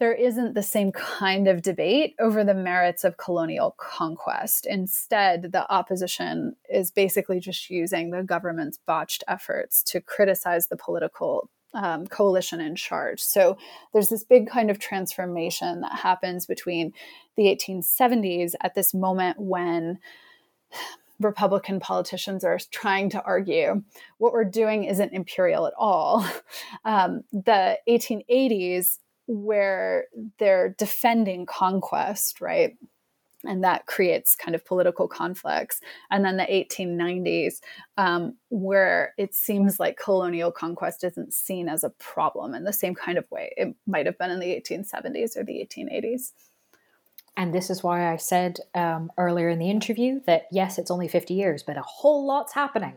there 0.00 0.12
isn't 0.12 0.54
the 0.54 0.62
same 0.62 0.90
kind 0.90 1.46
of 1.46 1.62
debate 1.62 2.14
over 2.18 2.42
the 2.42 2.54
merits 2.54 3.04
of 3.04 3.16
colonial 3.16 3.76
conquest. 3.78 4.66
Instead, 4.66 5.52
the 5.52 5.70
opposition 5.72 6.56
is 6.68 6.90
basically 6.90 7.38
just 7.38 7.70
using 7.70 8.10
the 8.10 8.22
government's 8.22 8.78
botched 8.86 9.22
efforts 9.28 9.82
to 9.84 10.00
criticize 10.00 10.66
the 10.66 10.76
political 10.76 11.48
um, 11.74 12.06
coalition 12.06 12.60
in 12.60 12.76
charge. 12.76 13.20
So 13.20 13.58
there's 13.92 14.08
this 14.08 14.24
big 14.24 14.48
kind 14.48 14.70
of 14.70 14.78
transformation 14.78 15.80
that 15.80 15.98
happens 16.00 16.46
between 16.46 16.92
the 17.36 17.44
1870s 17.44 18.54
at 18.60 18.74
this 18.74 18.94
moment 18.94 19.38
when 19.38 19.98
Republican 21.20 21.80
politicians 21.80 22.44
are 22.44 22.58
trying 22.70 23.08
to 23.10 23.22
argue 23.22 23.82
what 24.18 24.32
we're 24.32 24.44
doing 24.44 24.84
isn't 24.84 25.12
imperial 25.12 25.66
at 25.66 25.74
all. 25.76 26.26
Um, 26.84 27.22
the 27.32 27.78
1880s, 27.88 28.98
where 29.26 30.04
they're 30.38 30.74
defending 30.76 31.46
conquest, 31.46 32.42
right? 32.42 32.76
And 33.46 33.62
that 33.64 33.86
creates 33.86 34.34
kind 34.34 34.54
of 34.54 34.64
political 34.64 35.08
conflicts. 35.08 35.80
And 36.10 36.24
then 36.24 36.36
the 36.36 36.44
1890s, 36.44 37.60
um, 37.96 38.36
where 38.50 39.14
it 39.18 39.34
seems 39.34 39.78
like 39.78 39.98
colonial 40.02 40.50
conquest 40.50 41.04
isn't 41.04 41.32
seen 41.32 41.68
as 41.68 41.84
a 41.84 41.90
problem 41.90 42.54
in 42.54 42.64
the 42.64 42.72
same 42.72 42.94
kind 42.94 43.18
of 43.18 43.30
way 43.30 43.52
it 43.56 43.74
might 43.86 44.06
have 44.06 44.18
been 44.18 44.30
in 44.30 44.40
the 44.40 44.46
1870s 44.46 45.36
or 45.36 45.44
the 45.44 45.66
1880s. 45.66 46.32
And 47.36 47.52
this 47.52 47.68
is 47.68 47.82
why 47.82 48.12
I 48.12 48.16
said 48.16 48.58
um, 48.74 49.10
earlier 49.18 49.48
in 49.48 49.58
the 49.58 49.70
interview 49.70 50.20
that 50.26 50.46
yes, 50.52 50.78
it's 50.78 50.90
only 50.90 51.08
50 51.08 51.34
years, 51.34 51.62
but 51.62 51.76
a 51.76 51.82
whole 51.82 52.26
lot's 52.26 52.54
happening. 52.54 52.94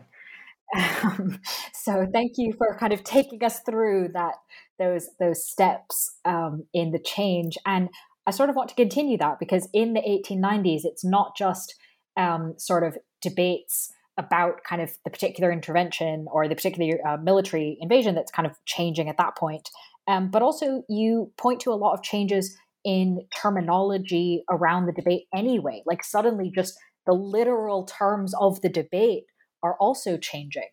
Um, 0.76 1.40
so 1.74 2.06
thank 2.12 2.34
you 2.38 2.54
for 2.58 2.78
kind 2.78 2.92
of 2.92 3.04
taking 3.04 3.42
us 3.44 3.62
through 3.62 4.10
that 4.10 4.36
those 4.78 5.10
those 5.20 5.48
steps 5.48 6.18
um, 6.26 6.66
in 6.74 6.92
the 6.92 7.00
change. 7.00 7.58
And 7.66 7.90
I 8.28 8.32
sort 8.32 8.50
of 8.50 8.58
want 8.58 8.70
to 8.70 8.76
continue 8.76 9.18
that 9.20 9.40
because 9.40 9.70
in 9.74 9.94
the 9.94 10.02
1890s, 10.02 10.82
it's 10.84 11.06
not 11.06 11.36
just 11.38 11.74
um, 12.18 12.56
sort 12.58 12.84
of 12.84 12.98
debates 13.22 13.92
about 14.18 14.64
kind 14.68 14.82
of 14.82 14.92
the 15.06 15.10
particular 15.10 15.52
intervention 15.52 16.26
or 16.30 16.48
the 16.48 16.56
particular 16.56 16.98
uh, 17.08 17.18
military 17.18 17.78
invasion 17.80 18.16
that's 18.16 18.32
kind 18.32 18.46
of 18.46 18.58
changing 18.66 19.08
at 19.08 19.18
that 19.18 19.38
point. 19.38 19.70
Um, 20.08 20.30
but 20.30 20.42
also, 20.42 20.84
you 20.90 21.32
point 21.38 21.62
to 21.62 21.72
a 21.72 21.76
lot 21.76 21.94
of 21.94 22.04
changes 22.04 22.58
in 22.84 23.20
terminology 23.36 24.44
around 24.50 24.88
the 24.88 24.94
debate 24.94 25.24
anyway. 25.34 25.84
Like, 25.86 26.04
suddenly, 26.04 26.52
just 26.54 26.78
the 27.06 27.14
literal 27.14 27.86
terms 27.86 28.34
of 28.40 28.62
the 28.62 28.70
debate 28.70 29.24
are 29.64 29.76
also 29.80 30.18
changing. 30.18 30.70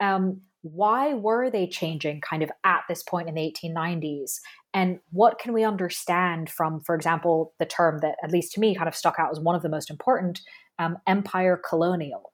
Um, 0.00 0.42
why 0.62 1.14
were 1.14 1.50
they 1.50 1.66
changing 1.66 2.20
kind 2.20 2.42
of 2.42 2.50
at 2.64 2.82
this 2.88 3.02
point 3.02 3.28
in 3.28 3.34
the 3.34 3.40
1890s? 3.40 4.40
And 4.72 5.00
what 5.10 5.38
can 5.38 5.52
we 5.52 5.64
understand 5.64 6.48
from, 6.48 6.80
for 6.80 6.94
example, 6.94 7.52
the 7.58 7.66
term 7.66 7.98
that, 7.98 8.16
at 8.22 8.32
least 8.32 8.52
to 8.52 8.60
me, 8.60 8.74
kind 8.74 8.88
of 8.88 8.94
stuck 8.94 9.18
out 9.18 9.30
as 9.30 9.40
one 9.40 9.54
of 9.54 9.62
the 9.62 9.68
most 9.68 9.90
important 9.90 10.40
um, 10.78 10.98
empire 11.06 11.56
colonial? 11.56 12.32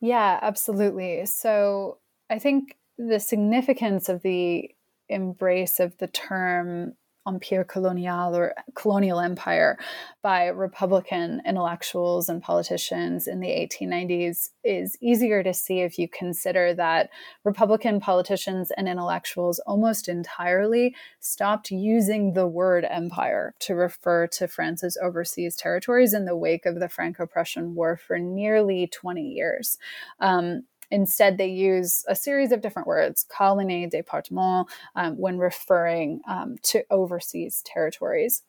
Yeah, 0.00 0.38
absolutely. 0.40 1.26
So 1.26 1.98
I 2.30 2.38
think 2.38 2.76
the 2.96 3.20
significance 3.20 4.08
of 4.08 4.22
the 4.22 4.70
embrace 5.08 5.80
of 5.80 5.98
the 5.98 6.06
term 6.06 6.94
empire 7.26 7.64
colonial 7.64 8.34
or 8.34 8.54
colonial 8.74 9.20
empire 9.20 9.78
by 10.22 10.46
Republican 10.46 11.40
intellectuals 11.46 12.28
and 12.28 12.42
politicians 12.42 13.26
in 13.26 13.40
the 13.40 13.48
1890s 13.48 14.50
is 14.64 14.96
easier 15.00 15.42
to 15.42 15.52
see 15.52 15.80
if 15.80 15.98
you 15.98 16.08
consider 16.08 16.74
that 16.74 17.10
Republican 17.44 18.00
politicians 18.00 18.70
and 18.76 18.88
intellectuals 18.88 19.58
almost 19.60 20.08
entirely 20.08 20.94
stopped 21.20 21.70
using 21.70 22.32
the 22.32 22.46
word 22.46 22.84
empire 22.88 23.54
to 23.60 23.74
refer 23.74 24.26
to 24.26 24.48
France's 24.48 24.98
overseas 25.02 25.56
territories 25.56 26.14
in 26.14 26.24
the 26.24 26.36
wake 26.36 26.66
of 26.66 26.80
the 26.80 26.88
Franco 26.88 27.26
Prussian 27.26 27.74
War 27.74 27.96
for 27.96 28.18
nearly 28.18 28.86
20 28.86 29.22
years. 29.22 29.78
Um, 30.20 30.64
Instead, 30.90 31.38
they 31.38 31.48
use 31.48 32.04
a 32.08 32.14
series 32.14 32.52
of 32.52 32.60
different 32.60 32.88
words, 32.88 33.24
colony, 33.28 33.86
département, 33.86 34.68
um, 34.96 35.16
when 35.16 35.38
referring 35.38 36.20
um, 36.28 36.56
to 36.62 36.84
overseas 36.90 37.62
territories. 37.64 38.42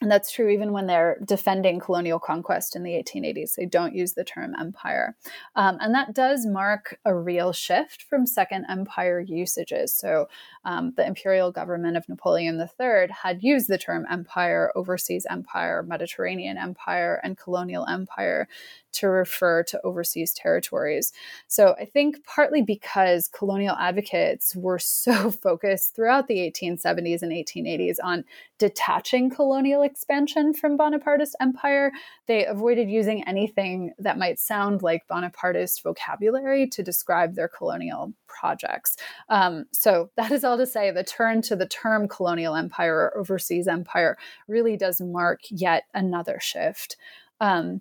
And 0.00 0.10
that's 0.10 0.30
true 0.32 0.48
even 0.48 0.72
when 0.72 0.88
they're 0.88 1.18
defending 1.24 1.78
colonial 1.78 2.18
conquest 2.18 2.74
in 2.74 2.82
the 2.82 2.90
1880s. 2.90 3.54
They 3.54 3.64
don't 3.64 3.94
use 3.94 4.14
the 4.14 4.24
term 4.24 4.52
empire. 4.58 5.16
Um, 5.54 5.78
and 5.80 5.94
that 5.94 6.14
does 6.14 6.44
mark 6.44 6.98
a 7.04 7.14
real 7.14 7.52
shift 7.52 8.02
from 8.02 8.26
Second 8.26 8.66
Empire 8.68 9.20
usages. 9.20 9.94
So 9.94 10.28
um, 10.64 10.94
the 10.96 11.06
imperial 11.06 11.52
government 11.52 11.96
of 11.96 12.08
Napoleon 12.08 12.60
III 12.60 13.14
had 13.22 13.44
used 13.44 13.68
the 13.68 13.78
term 13.78 14.04
empire, 14.10 14.72
overseas 14.74 15.26
empire, 15.30 15.84
Mediterranean 15.84 16.58
empire, 16.58 17.20
and 17.22 17.38
colonial 17.38 17.86
empire 17.86 18.48
to 18.94 19.08
refer 19.08 19.62
to 19.64 19.80
overseas 19.84 20.32
territories. 20.32 21.12
So 21.48 21.74
I 21.78 21.84
think 21.84 22.24
partly 22.24 22.62
because 22.62 23.28
colonial 23.28 23.76
advocates 23.76 24.54
were 24.56 24.78
so 24.78 25.30
focused 25.30 25.94
throughout 25.94 26.28
the 26.28 26.38
1870s 26.38 27.22
and 27.22 27.32
1880s 27.32 27.96
on 28.02 28.24
detaching 28.58 29.30
colonial 29.30 29.82
expansion 29.82 30.54
from 30.54 30.78
Bonapartist 30.78 31.34
empire, 31.40 31.92
they 32.26 32.46
avoided 32.46 32.88
using 32.88 33.26
anything 33.26 33.92
that 33.98 34.18
might 34.18 34.38
sound 34.38 34.82
like 34.82 35.06
Bonapartist 35.08 35.82
vocabulary 35.82 36.66
to 36.68 36.82
describe 36.82 37.34
their 37.34 37.48
colonial 37.48 38.14
projects. 38.26 38.96
Um, 39.28 39.66
so 39.72 40.10
that 40.16 40.32
is 40.32 40.44
all 40.44 40.56
to 40.56 40.66
say 40.66 40.90
the 40.90 41.04
turn 41.04 41.42
to 41.42 41.56
the 41.56 41.66
term 41.66 42.08
colonial 42.08 42.54
empire 42.54 42.94
or 42.94 43.18
overseas 43.18 43.68
empire 43.68 44.16
really 44.48 44.76
does 44.76 45.00
mark 45.00 45.40
yet 45.50 45.84
another 45.94 46.38
shift. 46.40 46.96
Um, 47.40 47.80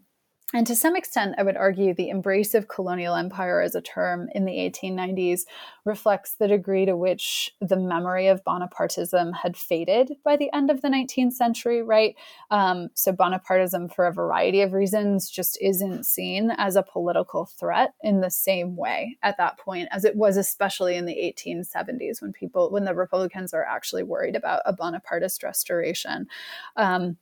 and 0.53 0.67
to 0.67 0.75
some 0.75 0.95
extent, 0.95 1.33
I 1.39 1.43
would 1.43 1.57
argue 1.57 1.93
the 1.93 2.09
embrace 2.09 2.53
of 2.53 2.67
colonial 2.67 3.15
empire 3.15 3.59
as 3.59 3.73
a 3.73 3.81
term 3.81 4.29
in 4.35 4.45
the 4.45 4.53
1890s 4.53 5.41
reflects 5.83 6.35
the 6.35 6.47
degree 6.47 6.85
to 6.85 6.95
which 6.95 7.51
the 7.59 7.75
memory 7.75 8.27
of 8.27 8.43
Bonapartism 8.43 9.33
had 9.41 9.57
faded 9.57 10.13
by 10.23 10.37
the 10.37 10.53
end 10.53 10.69
of 10.69 10.81
the 10.81 10.89
19th 10.89 11.33
century, 11.33 11.81
right? 11.81 12.15
Um, 12.51 12.89
so, 12.93 13.11
Bonapartism, 13.11 13.93
for 13.93 14.05
a 14.05 14.13
variety 14.13 14.61
of 14.61 14.73
reasons, 14.73 15.27
just 15.27 15.57
isn't 15.59 16.05
seen 16.05 16.51
as 16.51 16.75
a 16.75 16.83
political 16.83 17.45
threat 17.45 17.95
in 18.03 18.21
the 18.21 18.29
same 18.29 18.75
way 18.75 19.17
at 19.23 19.37
that 19.37 19.57
point 19.57 19.89
as 19.91 20.05
it 20.05 20.15
was, 20.15 20.37
especially 20.37 20.95
in 20.95 21.05
the 21.05 21.15
1870s 21.15 22.21
when 22.21 22.31
people, 22.31 22.69
when 22.69 22.85
the 22.85 22.93
Republicans 22.93 23.55
are 23.55 23.65
actually 23.65 24.03
worried 24.03 24.35
about 24.35 24.61
a 24.65 24.73
Bonapartist 24.73 25.41
restoration. 25.41 26.27
Um, 26.75 27.17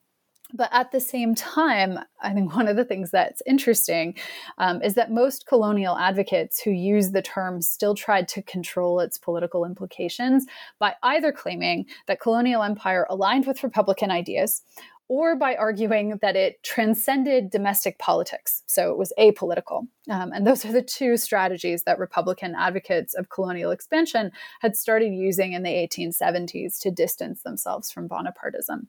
but 0.54 0.70
at 0.72 0.92
the 0.92 1.00
same 1.00 1.36
time, 1.36 2.00
I 2.22 2.34
think 2.34 2.56
one 2.56 2.68
of 2.68 2.76
the 2.76 2.86
things 2.86 3.12
that's 3.12 3.42
interesting 3.46 4.16
um, 4.58 4.82
is 4.82 4.96
that 4.96 5.12
most 5.12 5.46
colonial 5.48 5.98
advocates 5.98 6.62
who 6.62 6.72
use 6.72 7.12
the 7.12 7.22
term 7.22 7.62
still 7.62 7.96
tried 7.96 8.28
to 8.30 8.42
control 8.42 9.00
its 9.00 9.18
political 9.18 9.66
implications 9.66 10.46
by 10.80 10.96
either 11.04 11.32
claiming 11.32 11.86
that 12.08 12.20
colonial 12.20 12.64
empire 12.64 13.06
aligned 13.10 13.48
with 13.48 13.64
Republican 13.64 14.12
ideas 14.12 14.64
or 15.12 15.36
by 15.36 15.56
arguing 15.56 16.18
that 16.22 16.38
it 16.38 16.64
transcended 16.64 17.50
domestic 17.50 18.00
politics, 18.00 18.64
so 18.66 18.92
it 18.92 18.98
was 18.98 19.12
apolitical. 19.20 19.82
Um, 20.10 20.32
and 20.32 20.48
those 20.48 20.64
are 20.64 20.72
the 20.72 20.82
two 20.82 21.18
strategies 21.18 21.84
that 21.84 22.00
Republican 22.00 22.56
advocates 22.58 23.14
of 23.14 23.28
colonial 23.28 23.72
expansion 23.72 24.32
had 24.62 24.78
started 24.78 25.12
using 25.12 25.52
in 25.52 25.64
the 25.64 25.70
1870s 25.70 26.80
to 26.80 26.92
distance 26.92 27.44
themselves 27.44 27.92
from 27.92 28.08
Bonapartism. 28.08 28.88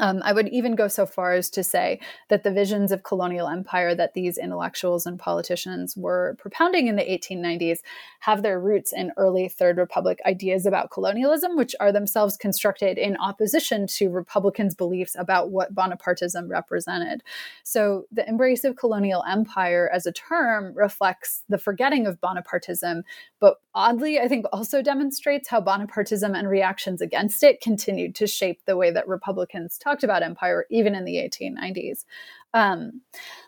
Um, 0.00 0.20
I 0.24 0.32
would 0.32 0.48
even 0.48 0.74
go 0.74 0.88
so 0.88 1.06
far 1.06 1.32
as 1.32 1.48
to 1.50 1.62
say 1.62 2.00
that 2.28 2.42
the 2.42 2.50
visions 2.50 2.92
of 2.92 3.02
colonial 3.02 3.48
empire 3.48 3.94
that 3.94 4.14
these 4.14 4.36
intellectuals 4.36 5.06
and 5.06 5.18
politicians 5.18 5.96
were 5.96 6.36
propounding 6.38 6.88
in 6.88 6.96
the 6.96 7.02
1890s 7.02 7.78
have 8.20 8.42
their 8.42 8.60
roots 8.60 8.92
in 8.92 9.12
early 9.16 9.48
Third 9.48 9.78
Republic 9.78 10.18
ideas 10.26 10.66
about 10.66 10.90
colonialism, 10.90 11.56
which 11.56 11.74
are 11.80 11.92
themselves 11.92 12.36
constructed 12.36 12.98
in 12.98 13.16
opposition 13.18 13.86
to 13.86 14.10
Republicans' 14.10 14.74
beliefs 14.74 15.16
about 15.18 15.50
what 15.50 15.74
Bonapartism 15.74 16.50
represented. 16.50 17.22
So 17.62 18.06
the 18.10 18.28
embrace 18.28 18.64
of 18.64 18.76
colonial 18.76 19.22
empire 19.28 19.88
as 19.92 20.04
a 20.04 20.12
term 20.12 20.74
reflects 20.74 21.42
the 21.48 21.58
forgetting 21.58 22.06
of 22.06 22.20
Bonapartism, 22.20 23.02
but 23.40 23.60
oddly, 23.74 24.18
I 24.18 24.28
think 24.28 24.46
also 24.52 24.82
demonstrates 24.82 25.48
how 25.48 25.60
Bonapartism 25.60 26.36
and 26.36 26.48
reactions 26.48 27.00
against 27.00 27.42
it 27.42 27.60
continued 27.60 28.14
to 28.16 28.26
shape 28.26 28.60
the 28.66 28.76
way 28.76 28.90
that 28.90 29.06
Republicans 29.06 29.75
talked 29.78 30.04
about 30.04 30.22
empire 30.22 30.66
even 30.70 30.94
in 30.94 31.04
the 31.04 31.16
1890s. 31.16 32.04
Um, 32.54 33.02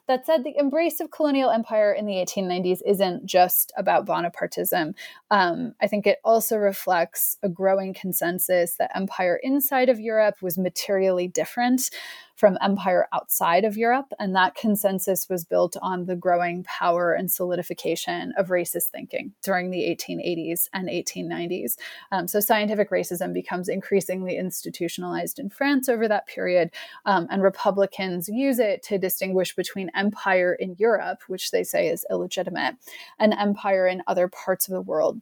that 0.06 0.26
said, 0.26 0.44
the 0.44 0.56
embrace 0.58 1.00
of 1.00 1.10
colonial 1.10 1.50
empire 1.50 1.92
in 1.92 2.04
the 2.04 2.14
1890s 2.14 2.80
isn't 2.84 3.24
just 3.24 3.72
about 3.76 4.06
Bonapartism. 4.06 4.94
Um, 5.30 5.74
I 5.80 5.86
think 5.86 6.06
it 6.06 6.18
also 6.24 6.56
reflects 6.56 7.38
a 7.42 7.48
growing 7.48 7.94
consensus 7.94 8.74
that 8.76 8.94
empire 8.94 9.40
inside 9.42 9.88
of 9.88 9.98
Europe 9.98 10.36
was 10.42 10.58
materially 10.58 11.26
different 11.26 11.90
from 12.38 12.56
empire 12.62 13.08
outside 13.12 13.64
of 13.64 13.76
Europe. 13.76 14.12
And 14.20 14.34
that 14.36 14.54
consensus 14.54 15.28
was 15.28 15.44
built 15.44 15.76
on 15.82 16.06
the 16.06 16.14
growing 16.14 16.62
power 16.62 17.12
and 17.12 17.28
solidification 17.28 18.32
of 18.38 18.46
racist 18.46 18.90
thinking 18.90 19.32
during 19.42 19.70
the 19.70 19.80
1880s 19.82 20.68
and 20.72 20.88
1890s. 20.88 21.76
Um, 22.12 22.28
so 22.28 22.38
scientific 22.38 22.90
racism 22.90 23.34
becomes 23.34 23.68
increasingly 23.68 24.36
institutionalized 24.36 25.40
in 25.40 25.50
France 25.50 25.88
over 25.88 26.06
that 26.06 26.28
period, 26.28 26.70
um, 27.06 27.26
and 27.28 27.42
Republicans 27.42 28.28
use 28.28 28.60
it 28.60 28.84
to 28.84 28.98
distinguish 28.98 29.56
between 29.56 29.90
empire 29.96 30.54
in 30.54 30.76
Europe, 30.78 31.22
which 31.26 31.50
they 31.50 31.64
say 31.64 31.88
is 31.88 32.06
illegitimate, 32.08 32.76
and 33.18 33.34
empire 33.34 33.88
in 33.88 34.04
other 34.06 34.28
parts 34.28 34.68
of 34.68 34.74
the 34.74 34.80
world 34.80 35.20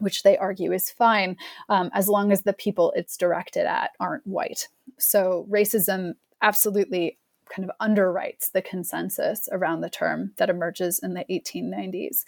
which 0.00 0.22
they 0.22 0.38
argue 0.38 0.72
is 0.72 0.90
fine 0.90 1.36
um, 1.68 1.90
as 1.92 2.08
long 2.08 2.30
as 2.30 2.42
the 2.42 2.52
people 2.52 2.92
it's 2.94 3.16
directed 3.16 3.66
at 3.66 3.90
aren't 3.98 4.24
white. 4.24 4.68
So 4.96 5.44
racism 5.50 6.14
absolutely 6.42 7.18
kind 7.48 7.68
of 7.68 7.74
underwrites 7.80 8.52
the 8.52 8.62
consensus 8.62 9.48
around 9.50 9.80
the 9.80 9.90
term 9.90 10.32
that 10.36 10.50
emerges 10.50 11.00
in 11.02 11.14
the 11.14 11.24
1890s. 11.30 12.24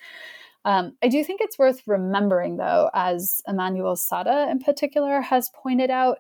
Um, 0.65 0.97
I 1.03 1.09
do 1.09 1.25
think 1.25 1.41
it's 1.41 1.59
worth 1.59 1.83
remembering, 1.87 2.57
though, 2.57 2.91
as 2.93 3.43
Emmanuelle 3.49 3.97
Saada 3.99 4.51
in 4.51 4.59
particular 4.59 5.21
has 5.23 5.51
pointed 5.55 5.91
out, 5.91 6.19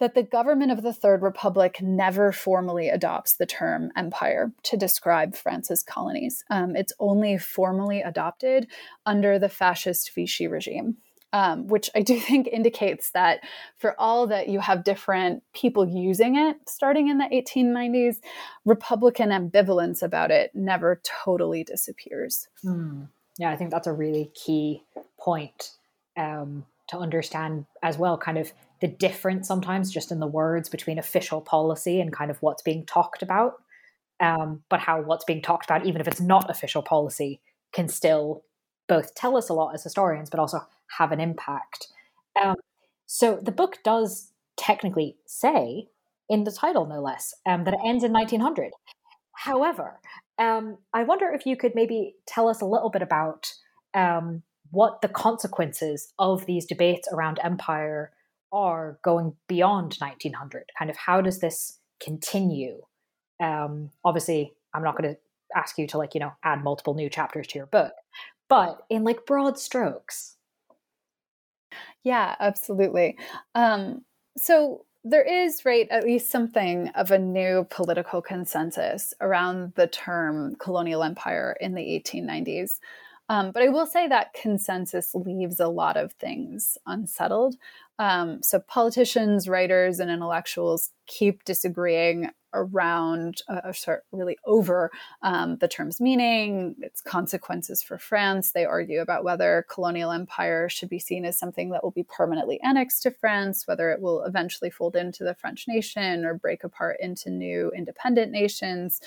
that 0.00 0.14
the 0.14 0.22
government 0.22 0.72
of 0.72 0.82
the 0.82 0.92
Third 0.92 1.22
Republic 1.22 1.80
never 1.80 2.32
formally 2.32 2.88
adopts 2.88 3.36
the 3.36 3.46
term 3.46 3.90
empire 3.96 4.52
to 4.64 4.76
describe 4.76 5.36
France's 5.36 5.82
colonies. 5.82 6.44
Um, 6.50 6.74
it's 6.76 6.92
only 6.98 7.38
formally 7.38 8.02
adopted 8.02 8.66
under 9.06 9.38
the 9.38 9.48
fascist 9.48 10.12
Vichy 10.14 10.46
regime 10.46 10.96
um, 11.34 11.66
which 11.66 11.90
I 11.96 12.00
do 12.00 12.18
think 12.28 12.46
indicates 12.46 13.10
that 13.10 13.40
for 13.76 13.94
all 14.00 14.28
that 14.28 14.48
you 14.48 14.60
have 14.60 14.84
different 14.84 15.42
people 15.52 15.86
using 15.86 16.36
it 16.36 16.56
starting 16.66 17.08
in 17.08 17.18
the 17.18 17.24
1890s, 17.24 18.18
Republican 18.64 19.28
ambivalence 19.28 20.02
about 20.02 20.30
it 20.30 20.52
never 20.54 21.02
totally 21.24 21.64
disappears. 21.64 22.48
Hmm. 22.62 23.02
Yeah, 23.36 23.50
I 23.50 23.56
think 23.56 23.72
that's 23.72 23.88
a 23.88 23.92
really 23.92 24.30
key 24.34 24.84
point 25.18 25.72
um, 26.16 26.64
to 26.88 26.98
understand 26.98 27.66
as 27.82 27.98
well, 27.98 28.16
kind 28.16 28.38
of 28.38 28.52
the 28.80 28.86
difference 28.86 29.48
sometimes 29.48 29.90
just 29.90 30.12
in 30.12 30.20
the 30.20 30.26
words 30.26 30.68
between 30.68 31.00
official 31.00 31.40
policy 31.40 32.00
and 32.00 32.12
kind 32.12 32.30
of 32.30 32.40
what's 32.42 32.62
being 32.62 32.86
talked 32.86 33.22
about. 33.22 33.54
Um, 34.20 34.62
but 34.68 34.78
how 34.78 35.02
what's 35.02 35.24
being 35.24 35.42
talked 35.42 35.64
about, 35.64 35.84
even 35.84 36.00
if 36.00 36.06
it's 36.06 36.20
not 36.20 36.48
official 36.48 36.82
policy, 36.82 37.40
can 37.72 37.88
still 37.88 38.44
both 38.86 39.16
tell 39.16 39.36
us 39.36 39.48
a 39.48 39.54
lot 39.54 39.74
as 39.74 39.82
historians, 39.82 40.30
but 40.30 40.38
also 40.38 40.60
have 40.98 41.12
an 41.12 41.20
impact. 41.20 41.88
Um, 42.40 42.56
so 43.06 43.38
the 43.40 43.52
book 43.52 43.78
does 43.84 44.32
technically 44.56 45.16
say, 45.26 45.88
in 46.28 46.44
the 46.44 46.52
title 46.52 46.86
no 46.86 47.00
less, 47.00 47.34
um, 47.46 47.64
that 47.64 47.74
it 47.74 47.80
ends 47.84 48.04
in 48.04 48.12
1900. 48.12 48.72
However, 49.32 50.00
um, 50.38 50.78
I 50.92 51.02
wonder 51.02 51.30
if 51.30 51.46
you 51.46 51.56
could 51.56 51.74
maybe 51.74 52.14
tell 52.26 52.48
us 52.48 52.60
a 52.60 52.66
little 52.66 52.90
bit 52.90 53.02
about 53.02 53.52
um, 53.94 54.42
what 54.70 55.02
the 55.02 55.08
consequences 55.08 56.12
of 56.18 56.46
these 56.46 56.66
debates 56.66 57.08
around 57.12 57.38
empire 57.42 58.12
are 58.52 58.98
going 59.02 59.34
beyond 59.48 59.96
1900. 59.98 60.64
Kind 60.78 60.90
of 60.90 60.96
how 60.96 61.20
does 61.20 61.40
this 61.40 61.78
continue? 62.00 62.82
Um, 63.40 63.90
obviously, 64.04 64.54
I'm 64.72 64.82
not 64.82 64.96
going 64.96 65.14
to 65.14 65.20
ask 65.56 65.78
you 65.78 65.86
to 65.86 65.98
like 65.98 66.14
you 66.14 66.20
know 66.20 66.32
add 66.42 66.64
multiple 66.64 66.94
new 66.94 67.08
chapters 67.08 67.46
to 67.48 67.58
your 67.58 67.66
book, 67.66 67.92
but 68.48 68.78
in 68.90 69.04
like 69.04 69.26
broad 69.26 69.58
strokes, 69.58 70.33
Yeah, 72.02 72.36
absolutely. 72.40 73.16
Um, 73.54 74.04
so 74.36 74.84
there 75.04 75.22
is, 75.22 75.64
right, 75.64 75.86
at 75.90 76.04
least 76.04 76.30
something 76.30 76.88
of 76.94 77.10
a 77.10 77.18
new 77.18 77.66
political 77.70 78.22
consensus 78.22 79.12
around 79.20 79.74
the 79.76 79.86
term 79.86 80.56
colonial 80.56 81.02
empire 81.02 81.56
in 81.60 81.74
the 81.74 81.82
1890s. 81.82 82.80
Um, 83.28 83.52
but 83.52 83.62
I 83.62 83.68
will 83.68 83.86
say 83.86 84.06
that 84.08 84.34
consensus 84.34 85.14
leaves 85.14 85.60
a 85.60 85.68
lot 85.68 85.96
of 85.96 86.12
things 86.12 86.76
unsettled. 86.86 87.56
Um, 87.98 88.42
so 88.42 88.60
politicians, 88.60 89.48
writers, 89.48 90.00
and 90.00 90.10
intellectuals 90.10 90.90
keep 91.06 91.44
disagreeing 91.44 92.30
around, 92.54 93.42
uh, 93.48 93.72
sorry, 93.72 94.00
really 94.12 94.38
over 94.46 94.90
um, 95.22 95.56
the 95.58 95.68
term's 95.68 96.00
meaning, 96.00 96.76
its 96.80 97.00
consequences 97.00 97.82
for 97.82 97.98
France. 97.98 98.52
They 98.52 98.64
argue 98.64 99.00
about 99.00 99.24
whether 99.24 99.66
colonial 99.68 100.12
empire 100.12 100.68
should 100.68 100.88
be 100.88 100.98
seen 100.98 101.24
as 101.24 101.38
something 101.38 101.70
that 101.70 101.82
will 101.82 101.90
be 101.90 102.04
permanently 102.04 102.60
annexed 102.62 103.02
to 103.02 103.10
France, 103.10 103.66
whether 103.66 103.90
it 103.90 104.00
will 104.00 104.22
eventually 104.24 104.70
fold 104.70 104.96
into 104.96 105.24
the 105.24 105.34
French 105.34 105.66
nation 105.68 106.24
or 106.24 106.34
break 106.34 106.64
apart 106.64 106.96
into 107.00 107.28
new 107.28 107.70
independent 107.76 108.30
nations. 108.30 109.00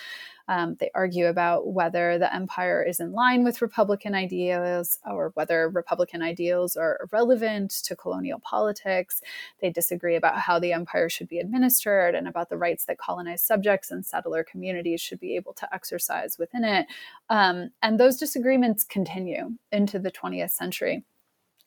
Um, 0.50 0.78
they 0.80 0.90
argue 0.94 1.26
about 1.26 1.68
whether 1.74 2.18
the 2.18 2.34
empire 2.34 2.82
is 2.82 3.00
in 3.00 3.12
line 3.12 3.44
with 3.44 3.62
Republican 3.62 4.16
ideals 4.16 4.98
or 5.06 5.32
whether 5.34 5.68
Republican 5.70 6.22
ideals 6.22 6.78
are 6.78 7.00
irrelevant 7.12 7.72
to 7.84 7.96
colonial 7.96 8.40
politics. 8.40 8.77
They 9.62 9.70
disagree 9.70 10.16
about 10.16 10.40
how 10.40 10.60
the 10.60 10.74
empire 10.74 11.10
should 11.10 11.28
be 11.28 11.40
administered 11.40 12.16
and 12.16 12.28
about 12.28 12.50
the 12.50 12.58
rights 12.58 12.86
that 12.86 12.98
colonized 12.98 13.46
subjects 13.46 13.92
and 13.92 14.06
settler 14.06 14.44
communities 14.44 15.02
should 15.02 15.20
be 15.20 15.36
able 15.36 15.54
to 15.54 15.74
exercise 15.74 16.38
within 16.38 16.64
it. 16.64 16.88
Um, 17.30 17.72
and 17.82 18.00
those 18.00 18.18
disagreements 18.18 18.84
continue 18.84 19.52
into 19.72 20.00
the 20.00 20.12
20th 20.12 20.52
century. 20.52 21.04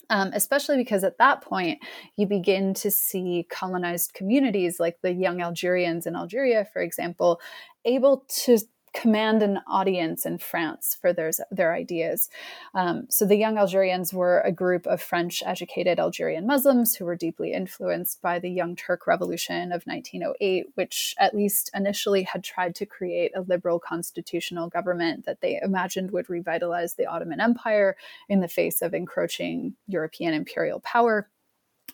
Um, 0.08 0.32
especially 0.34 0.76
because 0.76 1.04
at 1.04 1.18
that 1.18 1.40
point 1.40 1.78
you 2.16 2.26
begin 2.26 2.74
to 2.74 2.90
see 2.90 3.46
colonized 3.48 4.12
communities 4.12 4.80
like 4.80 5.00
the 5.02 5.12
young 5.12 5.40
Algerians 5.40 6.04
in 6.04 6.16
Algeria, 6.16 6.66
for 6.72 6.82
example, 6.82 7.40
able 7.84 8.24
to 8.42 8.58
command 8.92 9.42
an 9.42 9.60
audience 9.66 10.26
in 10.26 10.38
France 10.38 10.96
for 11.00 11.12
their, 11.12 11.30
their 11.50 11.72
ideas. 11.72 12.28
Um, 12.74 13.06
so 13.08 13.24
the 13.24 13.36
young 13.36 13.56
Algerians 13.56 14.12
were 14.12 14.40
a 14.40 14.52
group 14.52 14.86
of 14.86 15.00
French 15.00 15.42
educated 15.46 16.00
Algerian 16.00 16.46
Muslims 16.46 16.96
who 16.96 17.04
were 17.04 17.16
deeply 17.16 17.52
influenced 17.52 18.20
by 18.20 18.38
the 18.38 18.50
Young 18.50 18.74
Turk 18.74 19.06
Revolution 19.06 19.72
of 19.72 19.84
1908, 19.84 20.66
which 20.74 21.14
at 21.18 21.34
least 21.34 21.70
initially 21.74 22.24
had 22.24 22.42
tried 22.42 22.74
to 22.76 22.86
create 22.86 23.32
a 23.36 23.42
liberal 23.42 23.78
constitutional 23.78 24.68
government 24.68 25.24
that 25.24 25.40
they 25.40 25.60
imagined 25.62 26.10
would 26.10 26.28
revitalize 26.28 26.94
the 26.94 27.06
Ottoman 27.06 27.40
Empire 27.40 27.96
in 28.28 28.40
the 28.40 28.48
face 28.48 28.82
of 28.82 28.92
encroaching 28.92 29.74
European 29.86 30.34
imperial 30.34 30.80
power 30.80 31.28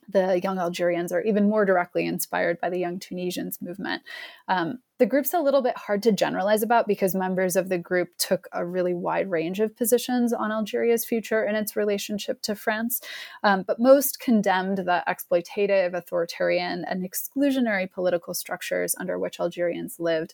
the 0.09 0.41
young 0.43 0.59
Algerians 0.59 1.13
are 1.13 1.23
even 1.23 1.49
more 1.49 1.65
directly 1.65 2.07
inspired 2.07 2.61
by 2.61 2.71
the 2.71 2.79
young 2.79 2.99
Tunisians 2.99 3.61
movement. 3.61 4.03
Um, 4.49 4.79
the 4.99 5.07
group's 5.07 5.35
a 5.35 5.41
little 5.41 5.61
bit 5.61 5.77
hard 5.77 6.03
to 6.05 6.13
generalize 6.13 6.63
about 6.63 6.87
because 6.87 7.15
members 7.15 7.55
of 7.55 7.69
the 7.69 7.77
group 7.79 8.17
took 8.19 8.49
a 8.53 8.65
really 8.65 8.95
wide 8.95 9.31
range 9.31 9.61
of 9.61 9.77
positions 9.77 10.33
on 10.33 10.51
Algeria's 10.51 11.05
future 11.05 11.43
and 11.43 11.57
its 11.57 11.77
relationship 11.77 12.41
to 12.43 12.55
France. 12.55 13.01
Um, 13.43 13.63
but 13.67 13.79
most 13.79 14.21
condemned 14.21 14.79
the 14.79 15.03
exploitative, 15.07 15.93
authoritarian, 15.93 16.85
and 16.87 17.09
exclusionary 17.09 17.91
political 17.91 18.33
structures 18.33 18.95
under 18.99 19.19
which 19.19 19.39
Algerians 19.39 20.01
lived. 20.01 20.33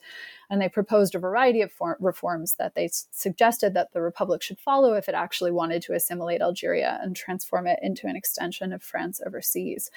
And 0.49 0.61
they 0.61 0.69
proposed 0.69 1.15
a 1.15 1.19
variety 1.19 1.63
of 1.63 1.73
for- 1.73 1.97
reforms 1.99 2.55
that 2.55 2.75
they 2.75 2.85
s- 2.85 3.09
suggested 3.11 3.75
that 3.75 3.93
the 3.93 4.03
Republic 4.03 4.43
should 4.43 4.61
follow 4.61 4.95
if 4.95 5.09
it 5.09 5.15
actually 5.15 5.51
wanted 5.51 5.83
to 5.83 5.95
assimilate 5.95 6.41
Algeria 6.41 7.01
and 7.03 7.17
transform 7.17 7.67
it 7.67 7.81
into 7.83 8.07
an 8.07 8.17
extension 8.17 8.73
of 8.73 8.83
France 8.83 9.21
overseas 9.27 9.91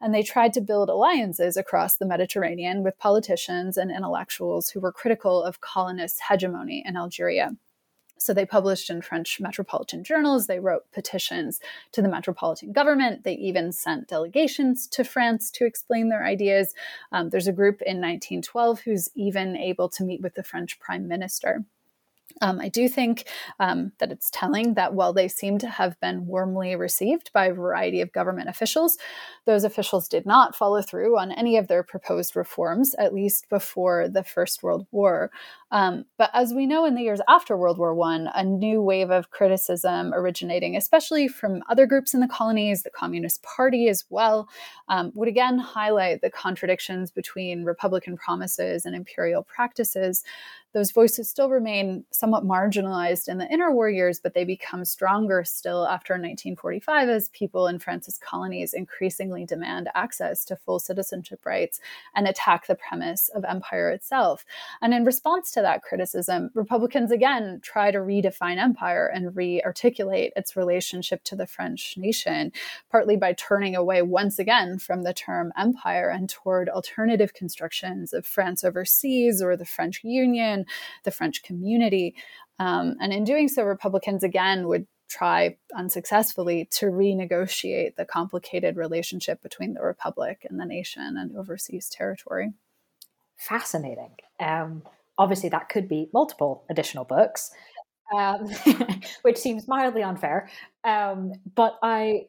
and 0.00 0.14
they 0.14 0.22
tried 0.22 0.52
to 0.54 0.60
build 0.60 0.88
alliances 0.88 1.56
across 1.56 1.96
the 1.96 2.06
Mediterranean 2.06 2.82
with 2.82 2.98
politicians 2.98 3.76
and 3.76 3.90
intellectuals 3.90 4.70
who 4.70 4.80
were 4.80 4.92
critical 4.92 5.42
of 5.42 5.60
colonist 5.60 6.20
hegemony 6.28 6.82
in 6.86 6.96
Algeria. 6.96 7.56
So 8.20 8.34
they 8.34 8.44
published 8.44 8.90
in 8.90 9.00
French 9.00 9.40
metropolitan 9.40 10.02
journals. 10.02 10.46
They 10.46 10.58
wrote 10.58 10.90
petitions 10.92 11.60
to 11.92 12.02
the 12.02 12.08
metropolitan 12.08 12.72
government. 12.72 13.22
They 13.22 13.34
even 13.34 13.72
sent 13.72 14.08
delegations 14.08 14.86
to 14.88 15.04
France 15.04 15.50
to 15.52 15.64
explain 15.64 16.08
their 16.08 16.24
ideas. 16.24 16.74
Um, 17.12 17.30
there's 17.30 17.46
a 17.46 17.52
group 17.52 17.80
in 17.82 17.98
1912 17.98 18.80
who's 18.80 19.08
even 19.14 19.56
able 19.56 19.88
to 19.90 20.04
meet 20.04 20.20
with 20.20 20.34
the 20.34 20.42
French 20.42 20.80
prime 20.80 21.06
minister. 21.06 21.64
Um, 22.40 22.60
I 22.60 22.68
do 22.68 22.88
think 22.88 23.26
um, 23.58 23.92
that 23.98 24.12
it's 24.12 24.30
telling 24.30 24.74
that 24.74 24.94
while 24.94 25.12
they 25.12 25.28
seem 25.28 25.58
to 25.58 25.68
have 25.68 25.98
been 26.00 26.26
warmly 26.26 26.76
received 26.76 27.32
by 27.32 27.46
a 27.46 27.54
variety 27.54 28.00
of 28.00 28.12
government 28.12 28.48
officials, 28.48 28.98
those 29.44 29.64
officials 29.64 30.08
did 30.08 30.26
not 30.26 30.54
follow 30.54 30.82
through 30.82 31.18
on 31.18 31.32
any 31.32 31.56
of 31.56 31.68
their 31.68 31.82
proposed 31.82 32.36
reforms, 32.36 32.94
at 32.98 33.14
least 33.14 33.48
before 33.48 34.08
the 34.08 34.22
First 34.24 34.62
World 34.62 34.86
War. 34.90 35.30
Um, 35.70 36.06
but 36.16 36.30
as 36.32 36.54
we 36.54 36.66
know 36.66 36.84
in 36.84 36.94
the 36.94 37.02
years 37.02 37.20
after 37.28 37.56
World 37.56 37.78
War 37.78 37.98
I, 38.00 38.30
a 38.34 38.44
new 38.44 38.80
wave 38.80 39.10
of 39.10 39.30
criticism 39.30 40.14
originating, 40.14 40.76
especially 40.76 41.28
from 41.28 41.62
other 41.68 41.86
groups 41.86 42.14
in 42.14 42.20
the 42.20 42.28
colonies, 42.28 42.82
the 42.82 42.90
Communist 42.90 43.42
Party 43.42 43.88
as 43.88 44.04
well, 44.08 44.48
um, 44.88 45.12
would 45.14 45.28
again 45.28 45.58
highlight 45.58 46.22
the 46.22 46.30
contradictions 46.30 47.10
between 47.10 47.64
Republican 47.64 48.16
promises 48.16 48.86
and 48.86 48.94
imperial 48.94 49.42
practices 49.42 50.24
those 50.74 50.90
voices 50.90 51.28
still 51.28 51.48
remain 51.48 52.04
somewhat 52.10 52.44
marginalized 52.44 53.28
in 53.28 53.38
the 53.38 53.46
interwar 53.46 53.92
years, 53.92 54.20
but 54.20 54.34
they 54.34 54.44
become 54.44 54.84
stronger 54.84 55.42
still 55.42 55.86
after 55.86 56.12
1945 56.14 57.08
as 57.08 57.30
people 57.30 57.66
in 57.68 57.78
France's 57.78 58.18
colonies 58.18 58.74
increasingly 58.74 59.46
demand 59.46 59.88
access 59.94 60.44
to 60.44 60.56
full 60.56 60.78
citizenship 60.78 61.46
rights 61.46 61.80
and 62.14 62.28
attack 62.28 62.66
the 62.66 62.74
premise 62.74 63.30
of 63.30 63.44
empire 63.44 63.90
itself. 63.90 64.44
And 64.82 64.92
in 64.92 65.04
response 65.04 65.50
to 65.52 65.57
that 65.62 65.82
criticism, 65.82 66.50
Republicans 66.54 67.10
again 67.10 67.60
try 67.62 67.90
to 67.90 67.98
redefine 67.98 68.58
empire 68.58 69.06
and 69.06 69.36
re 69.36 69.62
articulate 69.62 70.32
its 70.36 70.56
relationship 70.56 71.24
to 71.24 71.36
the 71.36 71.46
French 71.46 71.94
nation, 71.96 72.52
partly 72.90 73.16
by 73.16 73.32
turning 73.32 73.74
away 73.74 74.02
once 74.02 74.38
again 74.38 74.78
from 74.78 75.02
the 75.02 75.14
term 75.14 75.52
empire 75.58 76.08
and 76.08 76.28
toward 76.28 76.68
alternative 76.68 77.34
constructions 77.34 78.12
of 78.12 78.26
France 78.26 78.64
overseas 78.64 79.42
or 79.42 79.56
the 79.56 79.64
French 79.64 80.02
Union 80.04 80.64
the 81.04 81.10
French 81.10 81.42
community. 81.42 82.14
Um, 82.58 82.96
and 83.00 83.12
in 83.12 83.24
doing 83.24 83.48
so, 83.48 83.64
Republicans 83.64 84.22
again 84.22 84.66
would 84.68 84.86
try 85.08 85.56
unsuccessfully 85.74 86.68
to 86.70 86.86
renegotiate 86.86 87.96
the 87.96 88.04
complicated 88.04 88.76
relationship 88.76 89.42
between 89.42 89.74
the 89.74 89.82
Republic 89.82 90.46
and 90.48 90.60
the 90.60 90.66
nation 90.66 91.16
and 91.16 91.36
overseas 91.36 91.88
territory. 91.88 92.52
Fascinating. 93.36 94.10
Um, 94.38 94.82
obviously, 95.18 95.48
that 95.50 95.68
could 95.68 95.88
be 95.88 96.08
multiple 96.12 96.64
additional 96.70 97.04
books, 97.04 97.50
um, 98.16 98.48
which 99.22 99.36
seems 99.36 99.68
mildly 99.68 100.02
unfair. 100.02 100.48
Um, 100.84 101.32
but 101.54 101.78
I, 101.82 102.26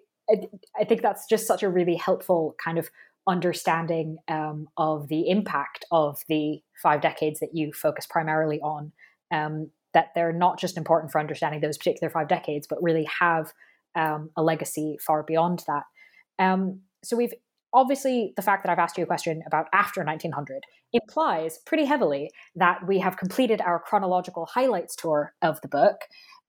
I 0.79 0.83
think 0.83 1.01
that's 1.01 1.27
just 1.27 1.47
such 1.47 1.63
a 1.63 1.69
really 1.69 1.95
helpful 1.95 2.55
kind 2.63 2.77
of 2.77 2.89
understanding 3.27 4.17
um, 4.27 4.67
of 4.77 5.07
the 5.07 5.29
impact 5.29 5.85
of 5.91 6.19
the 6.27 6.61
five 6.81 7.01
decades 7.01 7.39
that 7.39 7.49
you 7.53 7.71
focus 7.73 8.05
primarily 8.07 8.59
on. 8.61 8.91
Um, 9.31 9.69
that 9.93 10.09
they're 10.13 10.33
not 10.33 10.59
just 10.59 10.77
important 10.77 11.11
for 11.11 11.19
understanding 11.19 11.61
those 11.61 11.77
particular 11.77 12.11
five 12.11 12.27
decades, 12.27 12.67
but 12.67 12.81
really 12.81 13.07
have 13.19 13.53
um, 13.95 14.29
a 14.35 14.43
legacy 14.43 14.97
far 15.01 15.23
beyond 15.23 15.63
that. 15.67 15.83
Um, 16.37 16.81
so 17.03 17.17
we've 17.17 17.33
obviously 17.74 18.34
the 18.36 18.41
fact 18.41 18.63
that 18.63 18.72
I've 18.72 18.80
asked 18.80 18.97
you 18.97 19.03
a 19.03 19.07
question 19.07 19.41
about 19.45 19.67
after 19.74 20.03
1900 20.03 20.63
implies 20.93 21.59
pretty 21.65 21.86
heavily 21.86 22.30
that 22.55 22.88
we 22.88 22.99
have 22.99 23.17
completed 23.17 23.61
our 23.61 23.80
chronological 23.80 24.47
highlights 24.47 24.95
tour 24.95 25.34
of 25.41 25.61
the 25.61 25.67
book. 25.67 26.01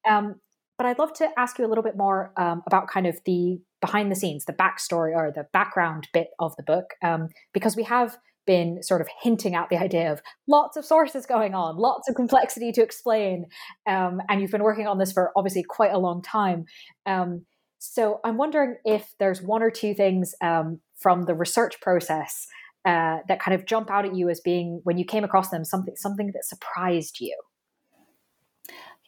Um, 0.08 0.36
but 0.78 0.86
I'd 0.86 0.98
love 0.98 1.12
to 1.14 1.28
ask 1.36 1.58
you 1.58 1.66
a 1.66 1.68
little 1.68 1.84
bit 1.84 1.96
more 1.96 2.32
um, 2.38 2.62
about 2.66 2.88
kind 2.88 3.06
of 3.06 3.18
the 3.26 3.60
behind 3.82 4.10
the 4.10 4.16
scenes, 4.16 4.46
the 4.46 4.52
backstory 4.52 5.14
or 5.14 5.30
the 5.34 5.46
background 5.52 6.08
bit 6.12 6.28
of 6.38 6.56
the 6.56 6.62
book, 6.62 6.94
um, 7.02 7.28
because 7.52 7.76
we 7.76 7.82
have 7.82 8.16
been 8.46 8.82
sort 8.82 9.00
of 9.00 9.08
hinting 9.22 9.54
at 9.54 9.68
the 9.68 9.76
idea 9.76 10.10
of 10.10 10.22
lots 10.48 10.76
of 10.76 10.84
sources 10.84 11.26
going 11.26 11.54
on, 11.54 11.76
lots 11.76 12.08
of 12.08 12.14
complexity 12.14 12.72
to 12.72 12.82
explain, 12.82 13.44
um, 13.86 14.20
and 14.28 14.40
you've 14.40 14.50
been 14.50 14.62
working 14.62 14.86
on 14.86 14.98
this 14.98 15.12
for 15.12 15.30
obviously 15.36 15.62
quite 15.62 15.92
a 15.92 15.98
long 15.98 16.22
time. 16.22 16.64
So 17.80 18.20
I'm 18.24 18.36
wondering 18.36 18.76
if 18.84 19.14
there's 19.18 19.40
one 19.40 19.62
or 19.62 19.70
two 19.70 19.94
things 19.94 20.34
um, 20.42 20.80
from 20.96 21.22
the 21.22 21.34
research 21.34 21.80
process 21.80 22.46
uh, 22.84 23.18
that 23.26 23.40
kind 23.40 23.54
of 23.54 23.64
jump 23.64 23.90
out 23.90 24.04
at 24.04 24.14
you 24.14 24.28
as 24.28 24.38
being 24.38 24.80
when 24.84 24.98
you 24.98 25.04
came 25.04 25.24
across 25.24 25.48
them 25.48 25.64
something 25.64 25.96
something 25.96 26.30
that 26.32 26.44
surprised 26.44 27.20
you. 27.20 27.36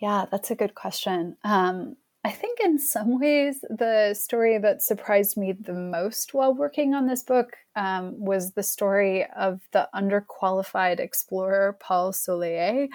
Yeah, 0.01 0.25
that's 0.31 0.51
a 0.51 0.55
good 0.55 0.75
question. 0.75 1.37
Um, 1.45 1.97
I 2.25 2.31
think 2.31 2.61
in 2.61 2.79
some 2.79 3.21
ways, 3.21 3.61
the 3.69 4.15
story 4.15 4.57
that 4.59 4.83
surprised 4.83 5.37
me 5.37 5.53
the 5.53 5.75
most 5.75 6.33
while 6.33 6.55
working 6.55 6.95
on 6.95 7.07
this 7.07 7.23
book 7.23 7.57
um, 7.77 8.15
was 8.19 8.53
the 8.53 8.63
story 8.63 9.27
of 9.37 9.61
the 9.73 9.89
underqualified 9.95 11.01
explorer 11.01 11.77
Paul 11.81 12.13
Soleillet 12.13 12.89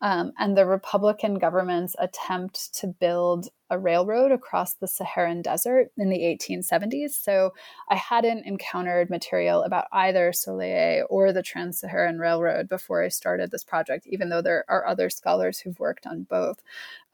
um, 0.00 0.32
and 0.38 0.56
the 0.56 0.66
Republican 0.66 1.38
government's 1.38 1.96
attempt 1.98 2.74
to 2.74 2.86
build 2.86 3.48
a 3.72 3.78
railroad 3.78 4.30
across 4.30 4.74
the 4.74 4.86
Saharan 4.86 5.40
desert 5.40 5.92
in 5.96 6.10
the 6.10 6.18
1870s. 6.18 7.12
So 7.12 7.54
I 7.88 7.94
hadn't 7.94 8.44
encountered 8.44 9.08
material 9.08 9.62
about 9.62 9.86
either 9.90 10.30
Soleillet 10.30 11.04
or 11.08 11.32
the 11.32 11.42
Trans 11.42 11.80
Saharan 11.80 12.18
Railroad 12.18 12.68
before 12.68 13.02
I 13.02 13.08
started 13.08 13.50
this 13.50 13.64
project, 13.64 14.06
even 14.06 14.28
though 14.28 14.42
there 14.42 14.66
are 14.68 14.86
other 14.86 15.08
scholars 15.08 15.58
who've 15.58 15.80
worked 15.80 16.06
on 16.06 16.24
both. 16.24 16.60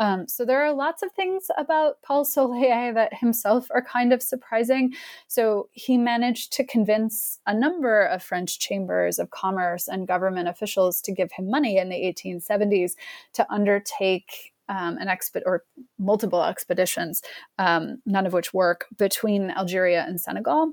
Um, 0.00 0.26
so 0.26 0.44
there 0.44 0.60
are 0.64 0.72
lots 0.72 1.04
of 1.04 1.12
things 1.12 1.46
about 1.56 2.02
Paul 2.02 2.24
Soleillet 2.24 2.94
that 2.94 3.14
himself 3.14 3.68
are 3.70 3.82
kind 3.82 4.12
of 4.12 4.20
surprising. 4.20 4.94
So 5.28 5.68
he 5.70 5.96
managed 5.96 6.52
to 6.54 6.64
convince 6.64 7.07
a 7.46 7.54
number 7.54 8.02
of 8.02 8.22
French 8.22 8.58
chambers 8.58 9.18
of 9.18 9.30
commerce 9.30 9.88
and 9.88 10.08
government 10.08 10.48
officials 10.48 11.00
to 11.02 11.12
give 11.12 11.32
him 11.32 11.50
money 11.50 11.78
in 11.78 11.88
the 11.88 11.96
1870s 11.96 12.92
to 13.34 13.50
undertake 13.52 14.52
um, 14.68 14.98
an 14.98 15.08
exped 15.08 15.42
or 15.46 15.64
multiple 15.98 16.42
expeditions, 16.44 17.22
um, 17.58 18.02
none 18.04 18.26
of 18.26 18.32
which 18.32 18.52
work 18.52 18.86
between 18.96 19.50
Algeria 19.50 20.04
and 20.06 20.20
Senegal. 20.20 20.72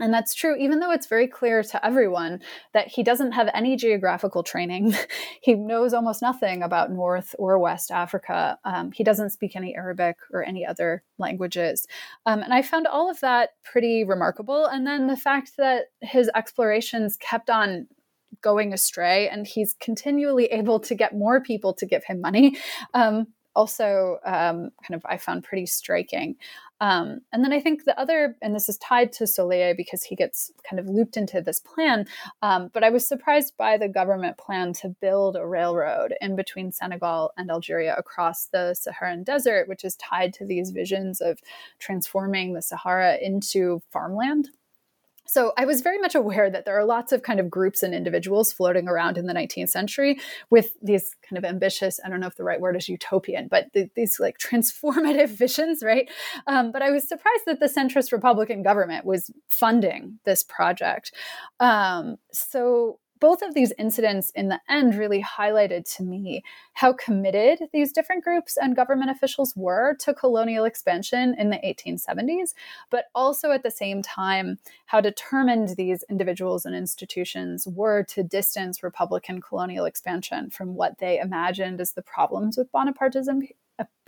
And 0.00 0.14
that's 0.14 0.34
true, 0.34 0.56
even 0.56 0.78
though 0.78 0.92
it's 0.92 1.06
very 1.06 1.26
clear 1.26 1.62
to 1.62 1.84
everyone 1.84 2.40
that 2.72 2.88
he 2.88 3.02
doesn't 3.02 3.32
have 3.32 3.48
any 3.52 3.76
geographical 3.76 4.42
training. 4.42 4.94
he 5.42 5.54
knows 5.54 5.92
almost 5.92 6.22
nothing 6.22 6.62
about 6.62 6.92
North 6.92 7.34
or 7.38 7.58
West 7.58 7.90
Africa. 7.90 8.58
Um, 8.64 8.92
he 8.92 9.02
doesn't 9.02 9.30
speak 9.30 9.56
any 9.56 9.74
Arabic 9.74 10.16
or 10.32 10.44
any 10.44 10.64
other 10.64 11.02
languages. 11.18 11.86
Um, 12.26 12.42
and 12.42 12.54
I 12.54 12.62
found 12.62 12.86
all 12.86 13.10
of 13.10 13.20
that 13.20 13.50
pretty 13.64 14.04
remarkable. 14.04 14.66
And 14.66 14.86
then 14.86 15.08
the 15.08 15.16
fact 15.16 15.56
that 15.56 15.86
his 16.00 16.30
explorations 16.34 17.16
kept 17.16 17.50
on 17.50 17.88
going 18.40 18.72
astray 18.72 19.28
and 19.28 19.46
he's 19.46 19.74
continually 19.80 20.46
able 20.46 20.78
to 20.78 20.94
get 20.94 21.16
more 21.16 21.40
people 21.40 21.74
to 21.74 21.86
give 21.86 22.04
him 22.04 22.20
money 22.20 22.56
um, 22.94 23.26
also 23.58 24.18
um, 24.24 24.70
kind 24.86 24.94
of 24.94 25.02
i 25.04 25.16
found 25.18 25.42
pretty 25.42 25.66
striking. 25.66 26.36
Um, 26.80 27.22
and 27.32 27.42
then 27.42 27.52
i 27.52 27.58
think 27.58 27.84
the 27.84 27.98
other 27.98 28.36
and 28.40 28.54
this 28.54 28.68
is 28.68 28.78
tied 28.78 29.12
to 29.14 29.24
soleillet 29.24 29.76
because 29.76 30.04
he 30.04 30.14
gets 30.14 30.52
kind 30.62 30.78
of 30.78 30.86
looped 30.88 31.16
into 31.16 31.40
this 31.40 31.58
plan 31.58 32.06
um, 32.40 32.70
but 32.72 32.84
i 32.84 32.90
was 32.90 33.04
surprised 33.04 33.56
by 33.56 33.76
the 33.76 33.88
government 33.88 34.38
plan 34.38 34.72
to 34.74 34.94
build 35.00 35.34
a 35.34 35.44
railroad 35.44 36.14
in 36.20 36.36
between 36.36 36.70
senegal 36.70 37.32
and 37.36 37.50
algeria 37.50 37.96
across 37.96 38.46
the 38.46 38.74
saharan 38.74 39.24
desert 39.24 39.68
which 39.68 39.82
is 39.82 39.96
tied 39.96 40.32
to 40.34 40.46
these 40.46 40.70
visions 40.70 41.20
of 41.20 41.40
transforming 41.80 42.52
the 42.52 42.62
sahara 42.62 43.18
into 43.20 43.82
farmland 43.90 44.48
so 45.28 45.52
I 45.58 45.66
was 45.66 45.82
very 45.82 45.98
much 45.98 46.14
aware 46.14 46.50
that 46.50 46.64
there 46.64 46.78
are 46.78 46.84
lots 46.84 47.12
of 47.12 47.22
kind 47.22 47.38
of 47.38 47.50
groups 47.50 47.82
and 47.82 47.94
individuals 47.94 48.50
floating 48.50 48.88
around 48.88 49.18
in 49.18 49.26
the 49.26 49.34
19th 49.34 49.68
century 49.68 50.18
with 50.48 50.72
these 50.82 51.14
kind 51.28 51.36
of 51.36 51.44
ambitious, 51.44 52.00
I 52.04 52.08
don't 52.08 52.20
know 52.20 52.26
if 52.26 52.36
the 52.36 52.44
right 52.44 52.60
word 52.60 52.76
is 52.76 52.88
utopian, 52.88 53.46
but 53.48 53.72
th- 53.74 53.90
these 53.94 54.18
like 54.18 54.38
transformative 54.42 55.28
visions, 55.28 55.82
right? 55.82 56.10
Um, 56.46 56.72
but 56.72 56.82
I 56.82 56.90
was 56.90 57.06
surprised 57.06 57.42
that 57.46 57.60
the 57.60 57.66
centrist 57.66 58.10
Republican 58.10 58.62
government 58.62 59.04
was 59.04 59.30
funding 59.48 60.18
this 60.24 60.42
project. 60.42 61.12
Um, 61.60 62.16
so 62.32 62.98
both 63.20 63.42
of 63.42 63.54
these 63.54 63.72
incidents 63.78 64.30
in 64.30 64.48
the 64.48 64.60
end 64.68 64.94
really 64.94 65.22
highlighted 65.22 65.84
to 65.96 66.02
me 66.02 66.42
how 66.74 66.92
committed 66.92 67.68
these 67.72 67.92
different 67.92 68.24
groups 68.24 68.56
and 68.56 68.76
government 68.76 69.10
officials 69.10 69.54
were 69.56 69.96
to 70.00 70.14
colonial 70.14 70.64
expansion 70.64 71.34
in 71.38 71.50
the 71.50 71.58
1870s, 71.58 72.54
but 72.90 73.06
also 73.14 73.50
at 73.50 73.62
the 73.62 73.70
same 73.70 74.02
time, 74.02 74.58
how 74.86 75.00
determined 75.00 75.70
these 75.76 76.04
individuals 76.08 76.64
and 76.64 76.74
institutions 76.74 77.66
were 77.66 78.02
to 78.04 78.22
distance 78.22 78.82
Republican 78.82 79.40
colonial 79.40 79.84
expansion 79.84 80.50
from 80.50 80.74
what 80.74 80.98
they 80.98 81.18
imagined 81.18 81.80
as 81.80 81.92
the 81.92 82.02
problems 82.02 82.56
with 82.56 82.70
Bonapartism. 82.72 83.48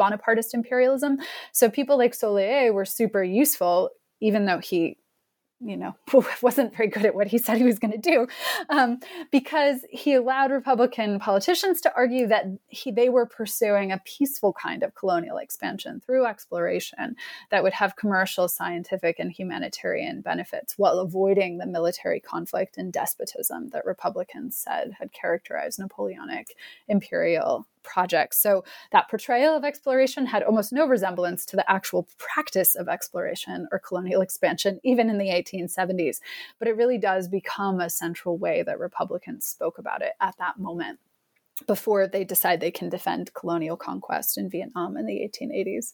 Bonapartist 0.00 0.52
imperialism. 0.52 1.18
So 1.52 1.70
people 1.70 1.96
like 1.96 2.12
Soleillet 2.12 2.74
were 2.74 2.84
super 2.84 3.22
useful, 3.22 3.90
even 4.20 4.46
though 4.46 4.58
he 4.58 4.96
you 5.60 5.76
know, 5.76 5.94
wasn't 6.42 6.74
very 6.74 6.88
good 6.88 7.04
at 7.04 7.14
what 7.14 7.26
he 7.26 7.38
said 7.38 7.58
he 7.58 7.64
was 7.64 7.78
going 7.78 7.92
to 7.92 7.98
do, 7.98 8.26
um, 8.68 8.98
because 9.30 9.84
he 9.90 10.14
allowed 10.14 10.50
Republican 10.50 11.18
politicians 11.18 11.80
to 11.82 11.94
argue 11.94 12.26
that 12.26 12.46
he, 12.68 12.90
they 12.90 13.08
were 13.08 13.26
pursuing 13.26 13.92
a 13.92 14.00
peaceful 14.04 14.52
kind 14.52 14.82
of 14.82 14.94
colonial 14.94 15.36
expansion 15.36 16.00
through 16.04 16.26
exploration 16.26 17.16
that 17.50 17.62
would 17.62 17.74
have 17.74 17.96
commercial, 17.96 18.48
scientific, 18.48 19.18
and 19.18 19.32
humanitarian 19.32 20.20
benefits 20.20 20.78
while 20.78 20.98
avoiding 20.98 21.58
the 21.58 21.66
military 21.66 22.20
conflict 22.20 22.78
and 22.78 22.92
despotism 22.92 23.68
that 23.70 23.84
Republicans 23.84 24.56
said 24.56 24.92
had 24.98 25.12
characterized 25.12 25.78
Napoleonic 25.78 26.56
imperial 26.88 27.66
projects. 27.82 28.38
So 28.38 28.64
that 28.92 29.08
portrayal 29.08 29.56
of 29.56 29.64
exploration 29.64 30.26
had 30.26 30.42
almost 30.42 30.72
no 30.72 30.86
resemblance 30.86 31.44
to 31.46 31.56
the 31.56 31.70
actual 31.70 32.08
practice 32.18 32.74
of 32.74 32.88
exploration 32.88 33.68
or 33.72 33.78
colonial 33.78 34.20
expansion, 34.20 34.80
even 34.82 35.10
in 35.10 35.18
the 35.18 35.28
1870s. 35.28 36.20
But 36.58 36.68
it 36.68 36.76
really 36.76 36.98
does 36.98 37.28
become 37.28 37.80
a 37.80 37.90
central 37.90 38.38
way 38.38 38.62
that 38.62 38.78
Republicans 38.78 39.46
spoke 39.46 39.78
about 39.78 40.02
it 40.02 40.12
at 40.20 40.36
that 40.38 40.58
moment 40.58 40.98
before 41.66 42.06
they 42.06 42.24
decide 42.24 42.60
they 42.60 42.70
can 42.70 42.88
defend 42.88 43.34
colonial 43.34 43.76
conquest 43.76 44.38
in 44.38 44.48
Vietnam 44.48 44.96
in 44.96 45.06
the 45.06 45.20
1880s. 45.20 45.92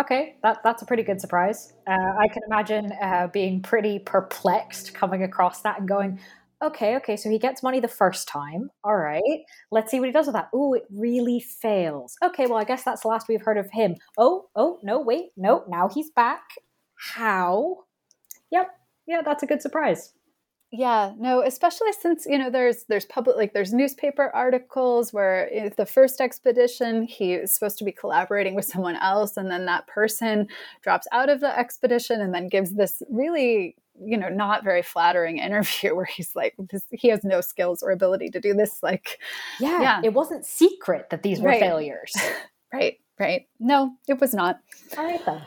Okay, 0.00 0.36
that, 0.42 0.58
that's 0.64 0.82
a 0.82 0.86
pretty 0.86 1.04
good 1.04 1.20
surprise. 1.20 1.72
Uh, 1.86 1.92
I 2.18 2.26
can 2.26 2.42
imagine 2.48 2.92
uh, 3.00 3.28
being 3.28 3.62
pretty 3.62 4.00
perplexed 4.00 4.92
coming 4.92 5.22
across 5.22 5.60
that 5.62 5.78
and 5.78 5.88
going, 5.88 6.18
okay, 6.64 6.96
okay, 6.96 7.16
so 7.16 7.30
he 7.30 7.38
gets 7.38 7.62
money 7.62 7.80
the 7.80 7.88
first 7.88 8.28
time. 8.28 8.70
All 8.82 8.96
right, 8.96 9.22
let's 9.70 9.90
see 9.90 10.00
what 10.00 10.06
he 10.06 10.12
does 10.12 10.26
with 10.26 10.34
that. 10.34 10.48
Oh, 10.52 10.74
it 10.74 10.84
really 10.90 11.40
fails. 11.40 12.16
Okay, 12.22 12.46
well, 12.46 12.58
I 12.58 12.64
guess 12.64 12.84
that's 12.84 13.02
the 13.02 13.08
last 13.08 13.28
we've 13.28 13.42
heard 13.42 13.58
of 13.58 13.70
him. 13.70 13.96
Oh, 14.18 14.46
oh, 14.56 14.78
no, 14.82 15.00
wait, 15.00 15.30
no, 15.36 15.64
now 15.68 15.88
he's 15.88 16.10
back. 16.10 16.42
How? 16.96 17.84
Yep, 18.50 18.68
yeah, 19.06 19.22
that's 19.22 19.42
a 19.42 19.46
good 19.46 19.62
surprise. 19.62 20.12
Yeah, 20.76 21.12
no, 21.18 21.40
especially 21.40 21.92
since 21.92 22.26
you 22.28 22.36
know 22.36 22.50
there's 22.50 22.82
there's 22.88 23.04
public 23.04 23.36
like 23.36 23.52
there's 23.52 23.72
newspaper 23.72 24.28
articles 24.34 25.12
where 25.12 25.70
the 25.76 25.86
first 25.86 26.20
expedition 26.20 27.04
he 27.04 27.34
is 27.34 27.54
supposed 27.54 27.78
to 27.78 27.84
be 27.84 27.92
collaborating 27.92 28.56
with 28.56 28.64
someone 28.64 28.96
else, 28.96 29.36
and 29.36 29.48
then 29.48 29.66
that 29.66 29.86
person 29.86 30.48
drops 30.82 31.06
out 31.12 31.28
of 31.28 31.38
the 31.38 31.56
expedition 31.56 32.20
and 32.20 32.34
then 32.34 32.48
gives 32.48 32.74
this 32.74 33.04
really 33.08 33.76
you 34.02 34.16
know 34.16 34.28
not 34.28 34.64
very 34.64 34.82
flattering 34.82 35.38
interview 35.48 35.94
where 35.94 36.04
he's 36.04 36.34
like 36.34 36.54
this, 36.70 36.82
he 36.90 37.08
has 37.08 37.24
no 37.24 37.40
skills 37.40 37.82
or 37.82 37.90
ability 37.90 38.28
to 38.30 38.40
do 38.40 38.54
this 38.54 38.82
like 38.82 39.18
yeah, 39.60 39.80
yeah. 39.80 40.00
it 40.02 40.12
wasn't 40.12 40.44
secret 40.44 41.10
that 41.10 41.22
these 41.22 41.40
were 41.40 41.48
right. 41.48 41.60
failures. 41.60 42.12
Right 42.72 42.98
right. 43.20 43.46
No 43.60 43.92
it 44.08 44.20
was 44.20 44.34
not. 44.34 44.58
All 44.98 45.04
right 45.04 45.24
then. 45.24 45.40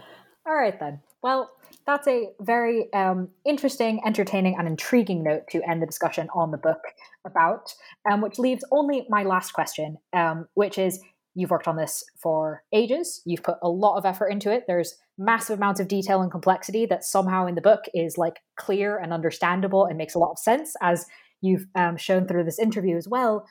All 0.46 0.56
right 0.56 0.80
then. 0.80 1.02
Well 1.22 1.52
that's 1.86 2.08
a 2.08 2.30
very 2.40 2.92
um, 2.94 3.28
interesting 3.46 4.00
entertaining 4.06 4.56
and 4.58 4.66
intriguing 4.66 5.24
note 5.24 5.44
to 5.50 5.62
end 5.70 5.82
the 5.82 5.86
discussion 5.86 6.30
on 6.34 6.52
the 6.52 6.58
book 6.58 6.80
about 7.26 7.74
um, 8.10 8.22
which 8.22 8.40
leaves 8.40 8.64
only 8.72 9.06
my 9.10 9.24
last 9.24 9.52
question 9.52 9.98
um, 10.14 10.48
which 10.54 10.78
is 10.78 11.02
You've 11.38 11.52
worked 11.52 11.68
on 11.68 11.78
this 11.78 12.04
for 12.18 12.64
ages. 12.74 13.22
You've 13.24 13.44
put 13.44 13.58
a 13.62 13.70
lot 13.70 13.96
of 13.96 14.08
effort 14.08 14.30
into 14.30 14.52
it. 14.52 14.64
There's 14.66 14.96
massive 15.20 15.60
amounts 15.60 15.80
of 15.80 15.88
detail 15.88 16.24
and 16.24 16.32
complexity 16.32 16.88
that 16.88 17.04
somehow 17.04 17.46
in 17.46 17.54
the 17.54 17.62
book 17.62 17.82
is 17.94 18.18
like 18.18 18.40
clear 18.56 18.98
and 18.98 19.14
understandable 19.14 19.86
and 19.86 20.00
makes 20.00 20.16
a 20.16 20.20
lot 20.20 20.32
of 20.32 20.40
sense, 20.40 20.74
as 20.82 21.06
you've 21.42 21.68
um, 21.76 21.96
shown 21.96 22.28
through 22.28 22.44
this 22.44 22.58
interview 22.58 22.98
as 22.98 23.08
well. 23.08 23.46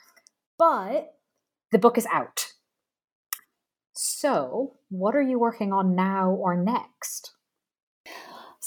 But 0.58 1.14
the 1.70 1.78
book 1.78 1.96
is 1.96 2.08
out. 2.12 2.48
So, 3.92 4.74
what 4.88 5.14
are 5.14 5.22
you 5.22 5.38
working 5.38 5.72
on 5.72 5.94
now 5.94 6.30
or 6.30 6.60
next? 6.60 7.35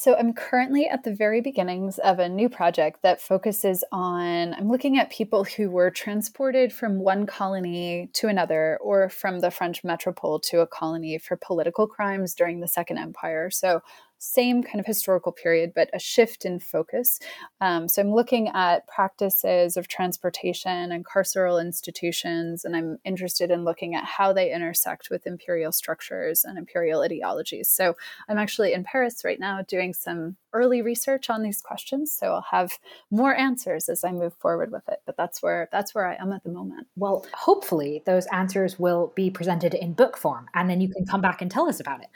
So 0.02 0.16
I'm 0.16 0.32
currently 0.32 0.88
at 0.88 1.04
the 1.04 1.14
very 1.14 1.42
beginnings 1.42 1.98
of 2.00 2.20
a 2.20 2.30
new 2.30 2.48
project 2.48 3.02
that 3.02 3.20
focuses 3.20 3.84
on 3.92 4.54
I'm 4.54 4.70
looking 4.70 4.98
at 4.98 5.10
people 5.10 5.44
who 5.44 5.70
were 5.70 5.92
transported 5.92 6.72
from 6.72 7.00
one 7.00 7.26
colony 7.26 8.10
to 8.14 8.30
another 8.30 8.80
or 8.82 9.10
from 9.10 9.42
the 9.42 9.52
French 9.52 9.84
metropole 9.84 10.40
to 10.40 10.62
a 10.62 10.68
colony 10.68 11.18
for 11.18 11.36
political 11.36 11.86
crimes 11.86 12.34
during 12.34 12.62
the 12.62 12.68
Second 12.70 13.00
Empire. 13.00 13.50
So 13.50 13.82
same 14.20 14.62
kind 14.62 14.80
of 14.80 14.86
historical 14.86 15.32
period, 15.32 15.72
but 15.74 15.90
a 15.94 16.00
shift 16.00 16.46
in 16.46 16.60
focus. 16.60 17.20
Um, 17.62 17.88
so 17.88 18.02
I'm 18.02 18.14
looking 18.14 18.50
at 18.50 18.88
practices 18.88 19.78
of 19.78 19.88
transportation 19.88 20.92
and 20.92 21.06
carceral 21.06 21.62
institutions, 21.62 22.66
and 22.66 22.76
I'm 22.76 23.00
interested 23.04 23.50
in 23.50 23.64
looking 23.64 23.96
at 23.96 24.04
how 24.04 24.34
they 24.34 24.54
intersect 24.54 25.10
with 25.10 25.26
imperial 25.26 25.72
structures 25.72 26.44
and 26.44 26.58
imperial 26.58 27.02
ideologies. 27.02 27.70
So 27.70 27.96
I'm 28.28 28.38
actually 28.38 28.74
in 28.74 28.84
Paris 28.84 29.22
right 29.24 29.40
now 29.40 29.62
doing 29.68 29.94
some 29.94 30.36
early 30.54 30.82
research 30.82 31.30
on 31.30 31.44
these 31.44 31.62
questions 31.62 32.12
so 32.12 32.34
i'll 32.34 32.46
have 32.50 32.80
more 33.12 33.36
answers 33.36 33.88
as 33.88 34.04
i 34.04 34.12
move 34.12 34.34
forward 34.40 34.72
with 34.72 34.88
it 34.90 35.00
but 35.06 35.16
that's 35.16 35.44
where 35.44 35.70
that's 35.72 35.94
where 35.94 36.08
i 36.08 36.16
am 36.16 36.32
at 36.32 36.44
the 36.44 36.50
moment 36.50 36.88
well 36.96 37.26
hopefully 37.34 38.02
those 38.06 38.26
answers 38.28 38.80
will 38.80 39.14
be 39.16 39.30
presented 39.30 39.74
in 39.76 39.94
book 39.94 40.18
form 40.18 40.48
and 40.56 40.70
then 40.70 40.82
you 40.82 40.90
can 40.90 41.06
come 41.06 41.22
back 41.22 41.42
and 41.42 41.52
tell 41.52 41.70
us 41.70 41.80
about 41.80 42.02
it 42.02 42.10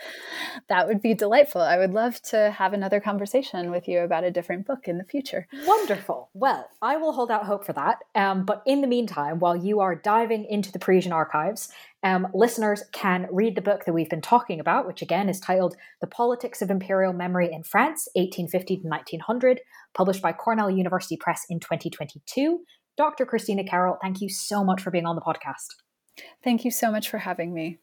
that 0.68 0.88
would 0.88 1.02
be 1.02 1.14
delightful 1.14 1.62
i 1.62 1.78
would 1.94 2.00
love 2.00 2.22
to 2.22 2.52
have 2.52 2.74
another 2.74 3.00
conversation 3.00 3.70
with 3.70 3.88
you 3.88 4.00
about 4.00 4.24
a 4.24 4.32
different 4.32 4.66
book 4.66 4.88
in 4.88 4.98
the 4.98 5.04
future. 5.04 5.48
Wonderful. 5.66 6.30
Well, 6.34 6.68
I 6.82 6.98
will 6.98 7.14
hold 7.14 7.32
out 7.32 7.46
hope 7.46 7.66
for 7.66 7.74
that. 7.74 8.00
Um, 8.16 8.46
but 8.46 8.64
in 8.66 8.82
the 8.82 8.88
meantime, 8.88 9.40
while 9.40 9.56
you 9.56 9.80
are 9.80 9.96
diving 9.96 10.46
into 10.46 10.72
the 10.72 10.80
Parisian 10.80 11.12
archives, 11.12 11.70
um, 12.04 12.28
listeners 12.34 12.84
can 12.92 13.28
read 13.32 13.56
the 13.56 13.62
book 13.62 13.86
that 13.86 13.94
we've 13.94 14.10
been 14.10 14.22
talking 14.22 14.60
about, 14.60 14.88
which 14.88 15.02
again 15.02 15.30
is 15.30 15.40
titled 15.40 15.76
The 16.02 16.08
Politics 16.08 16.62
of 16.62 16.70
Imperial 16.70 17.14
Memory 17.14 17.52
in 17.52 17.64
France, 17.64 18.08
1850 18.16 18.78
to 18.78 18.88
1900, 18.88 19.62
published 19.94 20.22
by 20.22 20.34
Cornell 20.34 20.72
University 20.72 21.18
Press 21.18 21.46
in 21.50 21.60
2022. 21.60 22.62
Dr. 22.98 23.26
Christina 23.26 23.64
Carroll, 23.64 23.98
thank 24.02 24.22
you 24.22 24.30
so 24.30 24.64
much 24.64 24.82
for 24.82 24.92
being 24.92 25.06
on 25.06 25.16
the 25.16 25.22
podcast. 25.22 25.76
Thank 26.44 26.66
you 26.66 26.72
so 26.72 26.92
much 26.92 27.10
for 27.10 27.20
having 27.20 27.54
me. 27.54 27.80